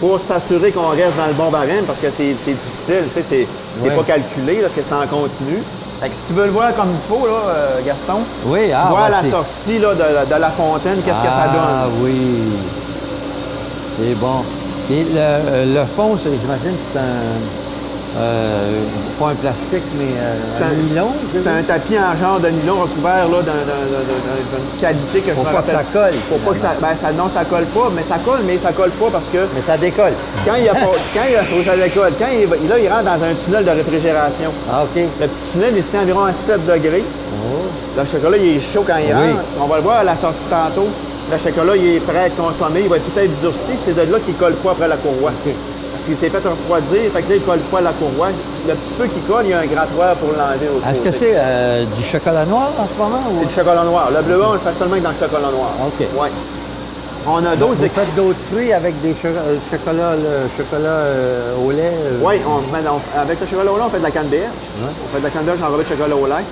pour 0.00 0.20
s'assurer 0.20 0.70
qu'on 0.70 0.88
reste 0.88 1.16
dans 1.16 1.26
le 1.26 1.32
bon 1.32 1.50
barème 1.50 1.84
parce 1.86 1.98
que 1.98 2.10
c'est 2.10 2.32
difficile, 2.32 3.04
tu 3.04 3.22
sais, 3.22 3.46
c'est 3.76 3.96
pas 3.96 4.02
calculé 4.02 4.56
parce 4.56 4.72
que 4.72 4.82
c'est 4.82 4.92
en 4.92 5.06
continu. 5.06 5.62
Fait 6.02 6.08
que 6.08 6.14
si 6.16 6.26
tu 6.26 6.32
veux 6.32 6.46
le 6.46 6.50
voir 6.50 6.74
comme 6.74 6.88
il 6.92 6.98
faut, 7.08 7.24
là, 7.28 7.32
euh, 7.54 7.80
Gaston, 7.86 8.22
Oui, 8.46 8.66
tu 8.66 8.72
ah, 8.76 8.88
vois 8.90 9.02
à 9.02 9.04
ouais, 9.04 9.10
la 9.22 9.22
sortie 9.30 9.78
là, 9.78 9.94
de, 9.94 10.34
de 10.34 10.40
la 10.40 10.50
fontaine, 10.50 10.96
qu'est-ce 11.04 11.20
que 11.22 11.28
ça 11.28 11.44
Ah 11.48 11.84
donne? 11.86 11.92
oui. 12.02 12.42
C'est 14.00 14.14
bon. 14.14 14.42
Et 14.90 15.04
le, 15.04 15.10
euh, 15.16 15.80
le 15.80 15.86
fond, 15.96 16.16
j'imagine 16.16 16.72
que 16.76 16.82
c'est 16.92 16.98
un. 16.98 17.38
Euh, 18.18 18.82
pas 19.18 19.28
un 19.30 19.34
plastique, 19.34 19.82
mais 19.98 20.12
euh, 20.18 20.34
C'est 20.50 20.62
un, 20.62 20.66
un- 20.68 20.82
nylon. 20.82 21.08
C'est 21.32 21.46
un 21.48 21.62
tapis 21.62 21.96
en 21.98 22.14
genre 22.16 22.40
de 22.40 22.48
nylon 22.48 22.82
recouvert 22.82 23.24
là, 23.28 23.38
d'un- 23.40 23.64
d'un- 23.64 23.88
d'un- 23.88 24.06
d'un- 24.06 24.58
d'une 24.58 24.80
qualité 24.80 25.20
que 25.20 25.32
Pour 25.32 25.44
je 25.44 25.48
me 25.50 25.54
pas 25.54 25.62
que 25.62 25.70
ça 25.70 25.82
colle, 25.92 26.14
Pour 26.28 26.38
pas 26.40 26.52
que 26.52 26.58
ça, 26.60 26.72
ben, 26.80 26.94
ça. 26.94 27.12
Non, 27.12 27.28
ça 27.28 27.44
colle 27.44 27.64
pas, 27.66 27.88
mais 27.94 28.02
ça 28.02 28.16
colle, 28.24 28.40
mais 28.46 28.58
ça 28.58 28.72
colle 28.72 28.90
pas 28.90 29.08
parce 29.12 29.28
que 29.28 29.38
Mais 29.54 29.62
ça 29.66 29.76
décolle. 29.78 30.12
quand 30.46 30.54
il 30.56 30.64
y 30.64 30.68
a 30.68 30.74
pas, 30.74 30.80
quand 31.14 31.26
il 31.30 31.36
a, 31.36 31.42
faut 31.42 31.56
que 31.58 31.64
ça 31.64 31.76
décolle, 31.76 32.12
quand 32.18 32.26
il, 32.32 32.68
là, 32.68 32.78
il 32.78 32.88
rentre 32.88 33.04
dans 33.04 33.24
un 33.24 33.34
tunnel 33.34 33.64
de 33.64 33.70
réfrigération. 33.70 34.50
Ah, 34.70 34.82
OK. 34.84 35.02
Le 35.20 35.26
petit 35.26 35.42
tunnel, 35.52 35.72
il 35.76 35.82
se 35.82 35.88
tient 35.88 36.02
environ 36.02 36.24
à 36.24 36.32
7 36.32 36.66
degrés. 36.66 37.04
Le 37.96 38.04
chocolat, 38.06 38.36
il 38.38 38.56
est 38.56 38.60
chaud 38.60 38.84
quand 38.86 38.96
il 38.96 39.12
Oh. 39.12 39.18
Oui. 39.20 39.30
rentre. 39.32 39.42
On 39.60 39.66
va 39.66 39.76
le 39.76 39.82
voir 39.82 39.96
à 39.98 40.04
la 40.04 40.16
sortie 40.16 40.46
tantôt. 40.46 40.88
Le 41.30 41.38
chocolat, 41.38 41.76
il 41.76 41.96
est 41.96 42.00
prêt 42.00 42.18
à 42.18 42.26
être 42.26 42.36
consommé. 42.36 42.80
Il 42.84 42.88
va 42.88 42.96
tout 42.96 43.18
être 43.18 43.38
durci. 43.40 43.72
C'est 43.76 43.94
de 43.94 44.10
là 44.10 44.18
qu'il 44.24 44.34
colle 44.34 44.54
pas 44.54 44.70
après 44.72 44.88
la 44.88 44.96
courroie. 44.96 45.30
Parce 45.92 46.04
qu'il 46.04 46.16
s'est 46.16 46.30
fait 46.30 46.38
refroidir. 46.48 47.10
Fait 47.12 47.22
que 47.22 47.28
là, 47.30 47.36
il 47.36 47.42
colle 47.42 47.58
pas 47.70 47.80
la 47.80 47.92
courroie. 47.92 48.28
Le 48.66 48.74
petit 48.74 48.94
peu 48.94 49.06
qu'il 49.06 49.22
colle, 49.22 49.44
il 49.44 49.50
y 49.50 49.54
a 49.54 49.60
un 49.60 49.66
grattoir 49.66 50.14
pour 50.16 50.30
l'enlever 50.30 50.68
au 50.68 50.88
Est-ce 50.88 51.00
que 51.00 51.10
c'est 51.10 51.34
euh, 51.36 51.84
du 51.84 52.02
chocolat 52.04 52.44
noir 52.46 52.70
en 52.78 52.86
ce 52.86 52.98
moment? 53.02 53.22
ou- 53.30 53.38
C'est 53.38 53.46
du 53.46 53.54
chocolat 53.54 53.84
noir. 53.84 54.08
Le 54.14 54.22
bleu, 54.22 54.40
on 54.44 54.54
le 54.54 54.58
fait 54.58 54.74
seulement 54.78 54.96
dans 54.96 55.10
le 55.10 55.16
chocolat 55.16 55.50
noir. 55.50 55.70
OK. 55.86 56.00
Ouais. 56.20 56.30
On 57.24 57.36
a 57.44 57.50
Vous 57.50 57.56
d'autres 57.56 57.76
faites 57.76 58.14
d'autres 58.16 58.38
fruits 58.50 58.72
avec 58.72 59.00
des 59.00 59.12
cho- 59.14 59.28
euh, 59.28 59.56
chocolats, 59.70 60.16
le 60.16 60.48
chocolat 60.56 60.88
euh, 60.88 61.54
au 61.64 61.70
lait? 61.70 61.92
Oui, 62.20 62.40
on 62.44 62.58
dans- 62.82 63.00
avec 63.16 63.38
le 63.40 63.46
chocolat 63.46 63.70
au 63.70 63.76
lait, 63.76 63.82
on 63.86 63.90
fait 63.90 63.98
de 63.98 64.02
la 64.02 64.10
canneberge. 64.10 64.50
On 64.82 65.14
fait 65.14 65.20
de 65.20 65.24
la 65.24 65.30
canneberge 65.30 65.62
enrobée 65.62 65.84
de 65.84 65.88
chocolat 65.88 66.16
au 66.16 66.26
lait. 66.26 66.42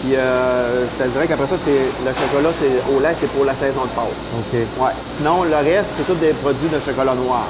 Puis 0.00 0.14
euh, 0.14 0.84
je 0.86 1.02
te 1.04 1.08
dirais 1.08 1.26
qu'après 1.26 1.46
ça, 1.48 1.56
c'est 1.58 1.70
le 2.04 2.12
chocolat 2.14 2.50
c'est 2.52 2.94
au 2.94 3.00
lait, 3.00 3.14
c'est 3.14 3.26
pour 3.26 3.44
la 3.44 3.54
saison 3.54 3.82
de 3.82 3.88
Pâques. 3.88 4.04
OK. 4.38 4.52
Ouais. 4.78 4.92
Sinon, 5.02 5.42
le 5.44 5.56
reste, 5.56 5.94
c'est 5.96 6.06
tous 6.06 6.14
des 6.20 6.30
produits 6.34 6.68
de 6.68 6.78
chocolat 6.78 7.14
noir, 7.14 7.46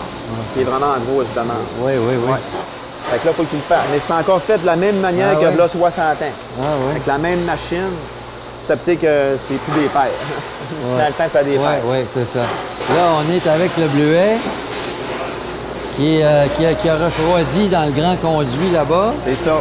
qui 0.54 0.60
est 0.60 0.64
vraiment 0.64 0.86
en 0.94 1.12
grosse 1.12 1.28
demande. 1.34 1.66
Oui, 1.80 1.92
oui, 1.98 2.14
oui. 2.24 2.32
Ouais. 2.32 2.38
Fait 3.10 3.18
que 3.18 3.26
là, 3.26 3.32
il 3.32 3.36
faut 3.36 3.42
qu'il 3.44 3.58
le 3.58 3.64
fasse. 3.64 3.84
Mais 3.92 3.98
c'est 4.00 4.12
encore 4.14 4.40
fait 4.40 4.58
de 4.58 4.66
la 4.66 4.76
même 4.76 4.98
manière 5.00 5.30
Ah 5.32 5.40
que 5.40 5.46
ouais? 5.46 5.56
là 5.56 5.68
60 5.68 5.98
ans. 6.00 6.14
Ah 6.22 6.62
oui. 6.84 6.90
Avec 6.92 7.06
la 7.06 7.18
même 7.18 7.40
machine, 7.44 7.90
ça 8.66 8.76
peut-être 8.76 9.00
que 9.00 9.36
c'est 9.38 9.54
plus 9.58 9.82
des 9.82 9.88
paires. 9.88 10.02
Dans 10.86 11.06
le 11.06 11.12
temps, 11.12 11.28
ça 11.28 11.42
des 11.42 11.58
Oui, 11.58 11.74
oui, 11.86 11.98
c'est 12.14 12.38
ça. 12.38 12.44
Là, 12.94 13.02
on 13.18 13.32
est 13.32 13.46
avec 13.46 13.70
le 13.76 13.86
bleuet 13.88 14.36
qui, 15.96 16.20
euh, 16.22 16.46
qui, 16.56 16.64
a, 16.66 16.74
qui 16.74 16.88
a 16.88 16.96
refroidi 16.96 17.68
dans 17.68 17.84
le 17.84 17.92
grand 17.92 18.16
conduit 18.16 18.70
là-bas. 18.70 19.12
C'est 19.26 19.34
ça. 19.36 19.56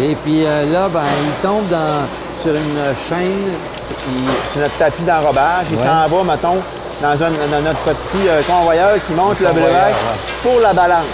Et 0.00 0.14
puis 0.14 0.44
euh, 0.46 0.64
là, 0.72 0.88
ben, 0.88 1.02
il 1.24 1.32
tombe 1.46 1.68
dans, 1.68 2.06
sur 2.42 2.52
une 2.54 2.78
chaîne. 3.08 3.52
C'est 3.80 4.60
notre 4.60 4.76
tapis 4.78 5.02
d'enrobage. 5.02 5.66
Il 5.70 5.76
Ouais. 5.76 5.82
s'en 5.84 6.08
va, 6.08 6.24
mettons, 6.24 6.56
dans, 7.00 7.22
un, 7.22 7.30
dans 7.50 7.62
notre 7.62 7.78
petit 7.80 8.28
euh, 8.28 8.42
convoyeur 8.42 8.94
qui 9.06 9.12
monte 9.12 9.38
le 9.40 9.52
bleuet 9.52 9.66
ouais. 9.66 9.92
pour 10.42 10.60
la 10.60 10.72
balance. 10.72 11.04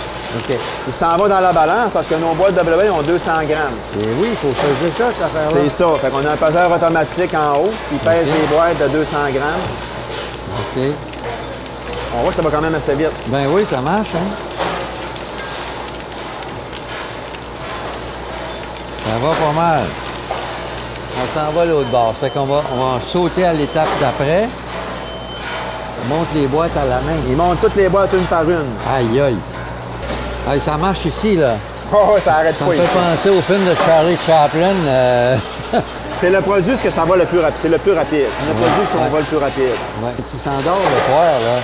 Il 0.87 0.93
s'en 0.93 1.17
va 1.17 1.29
dans 1.29 1.41
la 1.41 1.53
balance 1.53 1.91
parce 1.93 2.07
que 2.07 2.15
nos 2.15 2.33
boîtes 2.35 2.55
de 2.55 2.91
ont 2.91 3.03
200 3.03 3.31
grammes. 3.49 3.77
Et 4.01 4.07
oui, 4.19 4.29
il 4.31 4.37
faut 4.37 4.49
peser 4.49 4.93
ça, 4.97 5.05
cette 5.15 5.27
affaire-là. 5.27 5.61
C'est 5.63 5.69
ça. 5.69 5.87
Fait 6.01 6.09
qu'on 6.09 6.27
a 6.27 6.33
un 6.33 6.37
peseur 6.37 6.73
automatique 6.73 7.35
en 7.35 7.59
haut 7.59 7.73
qui 7.91 7.97
pèse 7.97 8.27
OK. 8.29 8.35
les 8.41 8.55
boîtes 8.55 8.83
de 8.83 8.89
200 8.89 9.17
grammes. 9.35 9.65
OK. 10.59 10.83
On 12.17 12.23
voit 12.23 12.31
que 12.31 12.37
ça 12.37 12.43
va 12.43 12.51
quand 12.51 12.63
même 12.63 12.75
assez 12.75 12.95
vite. 12.95 13.11
Ben 13.27 13.47
oui, 13.51 13.67
ça 13.69 13.81
marche, 13.81 14.09
hein? 14.15 14.29
Ça 19.05 19.19
va 19.21 19.35
pas 19.35 19.53
mal. 19.53 19.83
On 21.17 21.39
s'en 21.39 21.53
va 21.53 21.63
à 21.63 21.65
l'autre 21.65 21.91
bord. 21.91 22.15
Fait 22.19 22.31
qu'on 22.31 22.47
va, 22.47 22.63
on 22.73 22.77
va 22.77 23.01
sauter 23.01 23.45
à 23.45 23.53
l'étape 23.53 23.89
d'après. 24.01 24.49
On 26.11 26.15
monte 26.15 26.29
les 26.35 26.47
boîtes 26.47 26.77
à 26.77 26.85
la 26.85 26.97
main. 27.01 27.17
Il 27.29 27.37
monte 27.37 27.61
toutes 27.61 27.77
les 27.77 27.89
boîtes 27.89 28.13
une 28.13 28.25
par 28.25 28.43
une. 28.43 28.67
Aïe, 28.95 29.21
aïe. 29.21 29.37
Aïe, 30.49 30.61
ça 30.61 30.77
marche 30.77 31.05
ici, 31.07 31.37
là. 31.37 31.55
Oh, 31.93 32.17
ça 32.23 32.37
arrête 32.37 32.55
Ça 32.59 32.65
pas 32.65 32.71
me 32.73 32.77
fait 32.77 32.83
penser 32.83 33.31
au 33.31 33.41
film 33.41 33.65
de 33.65 33.75
Charlie 33.87 34.17
Chaplin. 34.27 34.75
euh, 34.87 35.37
C'est 36.19 36.31
le 36.31 36.41
produit 36.41 36.77
ce 36.77 36.83
que 36.83 36.91
ça 36.91 37.05
va 37.05 37.17
le 37.17 37.25
plus 37.25 37.41
rapide. 37.41 37.59
C'est 37.59 37.69
le 37.69 37.79
plus 37.79 37.93
rapide. 37.93 38.27
Le 38.49 38.55
produit 38.55 38.87
qui 38.91 38.97
ouais. 38.97 39.11
va 39.11 39.19
le 39.19 39.25
plus 39.25 39.37
rapide. 39.37 39.75
ouais. 40.03 40.13
Tu 40.17 40.37
t'endors 40.39 40.79
le 40.79 41.13
soir, 41.13 41.25
là. 41.45 41.61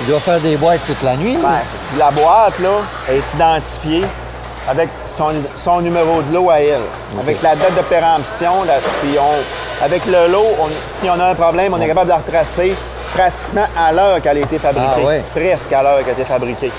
Il 0.00 0.06
doit 0.08 0.20
faire 0.20 0.40
des 0.40 0.56
boîtes 0.56 0.80
toute 0.86 1.02
la 1.02 1.16
nuit. 1.16 1.36
Ben, 1.40 1.58
la 1.98 2.10
boîte, 2.10 2.58
là, 2.60 2.70
est 3.10 3.22
identifiée 3.34 4.04
avec 4.68 4.88
son, 5.06 5.30
son 5.54 5.80
numéro 5.80 6.20
de 6.22 6.34
lot 6.34 6.50
à 6.50 6.60
elle. 6.60 6.80
Avec 7.20 7.40
la 7.42 7.54
date 7.54 7.76
de 7.76 7.82
péremption, 7.82 8.64
la- 8.66 8.74
puis 9.02 9.16
on, 9.20 9.84
avec 9.84 10.02
le 10.06 10.32
lot, 10.32 10.46
on- 10.60 10.68
si 10.86 11.08
on 11.10 11.20
a 11.20 11.26
un 11.30 11.34
problème, 11.34 11.74
on 11.74 11.80
est 11.80 11.86
capable 11.86 12.06
de 12.06 12.12
la 12.12 12.18
retracer 12.18 12.74
pratiquement 13.14 13.66
à 13.78 13.92
l'heure 13.92 14.20
qu'elle 14.20 14.38
a 14.38 14.40
été 14.40 14.58
fabriquée. 14.58 14.88
Ah 15.02 15.06
ouais. 15.06 15.22
Presque 15.34 15.72
à 15.72 15.82
l'heure 15.82 15.98
qu'elle 15.98 16.08
a 16.10 16.12
été 16.12 16.24
fabriquée. 16.24 16.72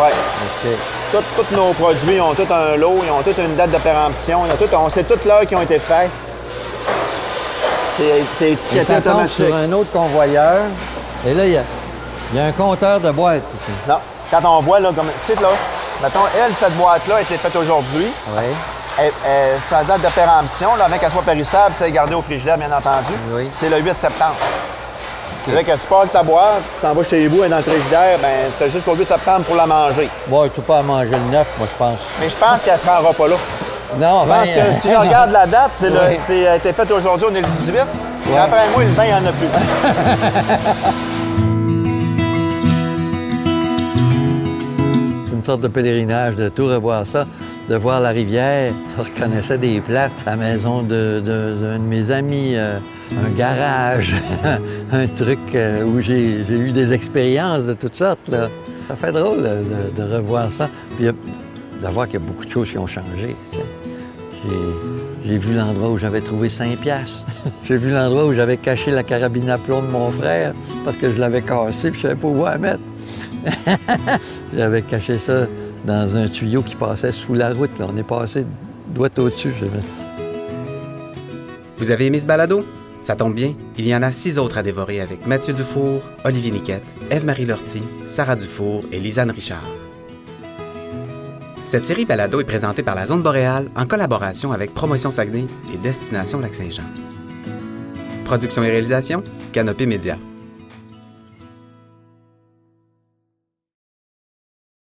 Ouais. 0.00 0.10
OK. 0.10 1.22
Tous 1.36 1.56
nos 1.56 1.72
produits 1.74 2.20
ont 2.20 2.34
tout 2.34 2.46
un 2.50 2.76
lot, 2.76 3.00
ils 3.04 3.10
ont 3.10 3.22
toute 3.22 3.38
une 3.38 3.54
date 3.56 3.70
de 3.70 3.78
péremption, 3.78 4.42
ils 4.46 4.52
ont 4.52 4.56
tout- 4.56 4.74
on 4.74 4.88
sait 4.88 5.04
toute 5.04 5.24
l'heure 5.24 5.46
qui 5.46 5.54
ont 5.54 5.62
été 5.62 5.78
faits. 5.78 6.08
C'est 7.96 8.24
c'est 8.38 8.48
Et 8.48 8.52
étiqueté 8.52 8.84
ça 8.84 8.94
tombe 9.00 9.06
automatique. 9.12 9.46
sur 9.46 9.54
un 9.54 9.72
autre 9.72 9.90
convoyeur. 9.92 10.62
Et 11.26 11.34
là, 11.34 11.44
il 11.44 11.52
y 11.52 11.56
a, 11.58 11.62
il 12.32 12.38
y 12.38 12.40
a 12.40 12.46
un 12.46 12.52
compteur 12.52 13.00
de 13.00 13.10
boîtes 13.10 13.42
ici. 13.52 13.78
Non. 13.88 13.98
Quand 14.30 14.40
on 14.48 14.62
voit, 14.62 14.80
là, 14.80 14.90
comme 14.96 15.08
c'est 15.18 15.38
là, 15.40 15.48
mettons, 16.02 16.20
elle, 16.34 16.52
cette 16.54 16.74
boîte-là 16.76 17.16
a 17.16 17.20
été 17.20 17.36
faite 17.36 17.54
aujourd'hui. 17.54 18.06
Oui. 18.34 18.42
Elle- 18.98 19.12
elle- 19.26 19.60
sa 19.60 19.84
date 19.84 20.00
de 20.00 20.08
péremption, 20.08 20.74
là, 20.76 20.84
avant 20.86 20.96
qu'elle 20.96 21.10
soit 21.10 21.22
périssable, 21.22 21.74
c'est 21.78 21.90
gardé 21.90 22.14
au 22.14 22.22
frigidaire, 22.22 22.56
bien 22.56 22.72
entendu. 22.72 23.12
Oui. 23.32 23.48
C'est 23.50 23.68
le 23.68 23.78
8 23.78 23.96
septembre. 23.96 24.36
C'est 25.44 25.50
vrai 25.50 25.64
que 25.64 25.72
tu 25.72 25.86
pars 25.88 26.04
de 26.04 26.10
ta 26.10 26.22
boîte, 26.22 26.62
tu 26.76 26.80
t'en 26.86 26.94
vas 26.94 27.02
chez 27.04 27.26
vous, 27.26 27.42
est 27.42 27.48
dans 27.48 27.56
le 27.56 27.62
frigidaire, 27.62 28.16
ben, 28.22 28.28
tu 28.56 28.64
as 28.64 28.68
jusqu'au 28.68 28.94
8 28.94 29.04
septembre 29.04 29.44
pour 29.44 29.56
la 29.56 29.66
manger. 29.66 30.08
Bon, 30.28 30.44
tu 30.44 30.50
peux 30.50 30.62
pas 30.62 30.78
à 30.78 30.82
manger 30.82 31.10
le 31.10 31.32
neuf, 31.32 31.48
moi, 31.58 31.66
je 31.70 31.76
pense. 31.78 31.98
Mais 32.20 32.28
je 32.28 32.36
pense 32.36 32.62
qu'elle 32.62 32.74
ne 32.74 32.78
se 32.78 32.86
rendra 32.86 33.12
pas 33.12 33.28
là. 33.28 33.34
Non, 33.98 34.22
Je 34.22 34.28
pense 34.28 34.46
ben, 34.46 34.54
que 34.54 34.80
si 34.80 34.90
je 34.90 34.96
regarde 34.96 35.32
la 35.32 35.46
date, 35.46 35.72
c'est 35.74 35.90
le- 35.90 35.98
Oui. 36.08 36.16
c'est 36.24 36.38
elle 36.38 36.46
a 36.48 36.56
été 36.56 36.72
faite 36.72 36.90
aujourd'hui, 36.90 37.26
on 37.30 37.34
est 37.34 37.40
le 37.40 37.46
18. 37.48 37.74
Et 38.32 38.38
après 38.38 38.68
moi, 38.72 38.82
le 38.84 38.88
20, 38.90 39.04
il 39.04 39.08
n'y 39.08 39.14
en 39.14 39.26
a 39.26 39.32
plus. 39.32 39.48
C'est 45.26 45.32
une 45.36 45.44
sorte 45.44 45.60
de 45.60 45.68
pèlerinage 45.68 46.34
de 46.36 46.48
tout 46.48 46.66
revoir 46.66 47.06
ça, 47.06 47.26
de 47.68 47.76
voir 47.76 48.00
la 48.00 48.10
rivière. 48.10 48.72
Je 48.96 49.02
reconnaissais 49.02 49.58
des 49.58 49.80
places, 49.80 50.12
la 50.26 50.36
maison 50.36 50.82
de- 50.82 51.20
de- 51.24 51.56
d'un 51.60 51.78
de, 51.78 51.84
mes 51.84 52.10
amis, 52.10 52.52
euh, 52.54 52.78
un 53.12 53.30
garage, 53.36 54.14
un 54.92 55.06
truc 55.06 55.38
euh, 55.54 55.84
où 55.84 56.00
j'ai 56.00 56.44
eu 56.48 56.70
des 56.70 56.92
expériences 56.92 57.64
de 57.64 57.72
toutes 57.72 57.94
sortes. 57.94 58.30
Ça 58.88 58.96
fait 58.96 59.12
drôle 59.12 59.40
là, 59.40 59.54
de, 59.54 60.14
revoir 60.14 60.52
ça. 60.52 60.68
Puis 60.96 61.06
euh, 61.08 61.12
de 61.82 61.88
voir 61.88 62.06
qu'il 62.06 62.20
y 62.20 62.22
a 62.22 62.26
beaucoup 62.26 62.44
de 62.44 62.50
choses 62.50 62.70
qui 62.70 62.78
ont 62.78 62.86
changé. 62.86 63.34
J'ai- 65.24 65.38
vu 65.38 65.54
l'endroit 65.54 65.90
où 65.90 65.98
j'avais 65.98 66.20
trouvé 66.20 66.48
5 66.48 66.78
piastres. 66.78 67.24
J'ai 67.64 67.76
vu 67.76 67.90
l'endroit 67.90 68.26
où 68.26 68.34
j'avais 68.34 68.56
caché 68.56 68.90
la 68.90 69.02
carabine 69.02 69.48
à 69.50 69.56
plomb 69.56 69.80
de 69.80 69.86
mon 69.86 70.10
frère 70.10 70.52
parce 70.84 70.96
que 70.96 71.12
je 71.12 71.18
l'avais 71.20 71.42
cassée 71.42 71.88
et 71.88 71.94
je 71.94 72.00
savais 72.00 72.16
pas 72.16 72.28
où 72.28 72.44
la 72.44 72.58
mettre. 72.58 72.80
J'avais 74.56 74.82
caché 74.82 75.18
ça 75.18 75.46
dans 75.84 76.14
un 76.14 76.28
tuyau 76.28 76.62
qui 76.62 76.76
passait 76.76 77.12
sous 77.12 77.34
la 77.34 77.52
route. 77.52 77.70
On 77.80 77.96
est 77.96 78.02
passé 78.02 78.44
doigt 78.88 79.08
au-dessus. 79.18 79.54
Vous 81.76 81.90
avez 81.90 82.06
aimé 82.06 82.20
ce 82.20 82.26
balado? 82.26 82.64
Ça 83.02 83.16
tombe 83.16 83.34
bien, 83.34 83.54
il 83.76 83.88
y 83.88 83.96
en 83.96 84.02
a 84.02 84.12
six 84.12 84.38
autres 84.38 84.58
à 84.58 84.62
dévorer 84.62 85.00
avec 85.00 85.26
Mathieu 85.26 85.52
Dufour, 85.52 86.02
Olivier 86.24 86.52
Niquette, 86.52 86.94
Eve-Marie 87.10 87.46
Lortie, 87.46 87.82
Sarah 88.06 88.36
Dufour 88.36 88.84
et 88.92 89.00
Lisanne 89.00 89.32
Richard. 89.32 89.66
Cette 91.62 91.84
série 91.84 92.04
balado 92.04 92.40
est 92.40 92.44
présentée 92.44 92.84
par 92.84 92.94
la 92.94 93.06
Zone 93.06 93.22
Boréale 93.22 93.68
en 93.74 93.86
collaboration 93.86 94.52
avec 94.52 94.72
Promotion 94.72 95.10
Saguenay 95.10 95.46
et 95.74 95.78
Destination 95.78 96.38
Lac-Saint-Jean. 96.38 96.84
Production 98.24 98.62
et 98.62 98.70
réalisation, 98.70 99.24
Canopée 99.52 99.86
Média. 99.86 100.16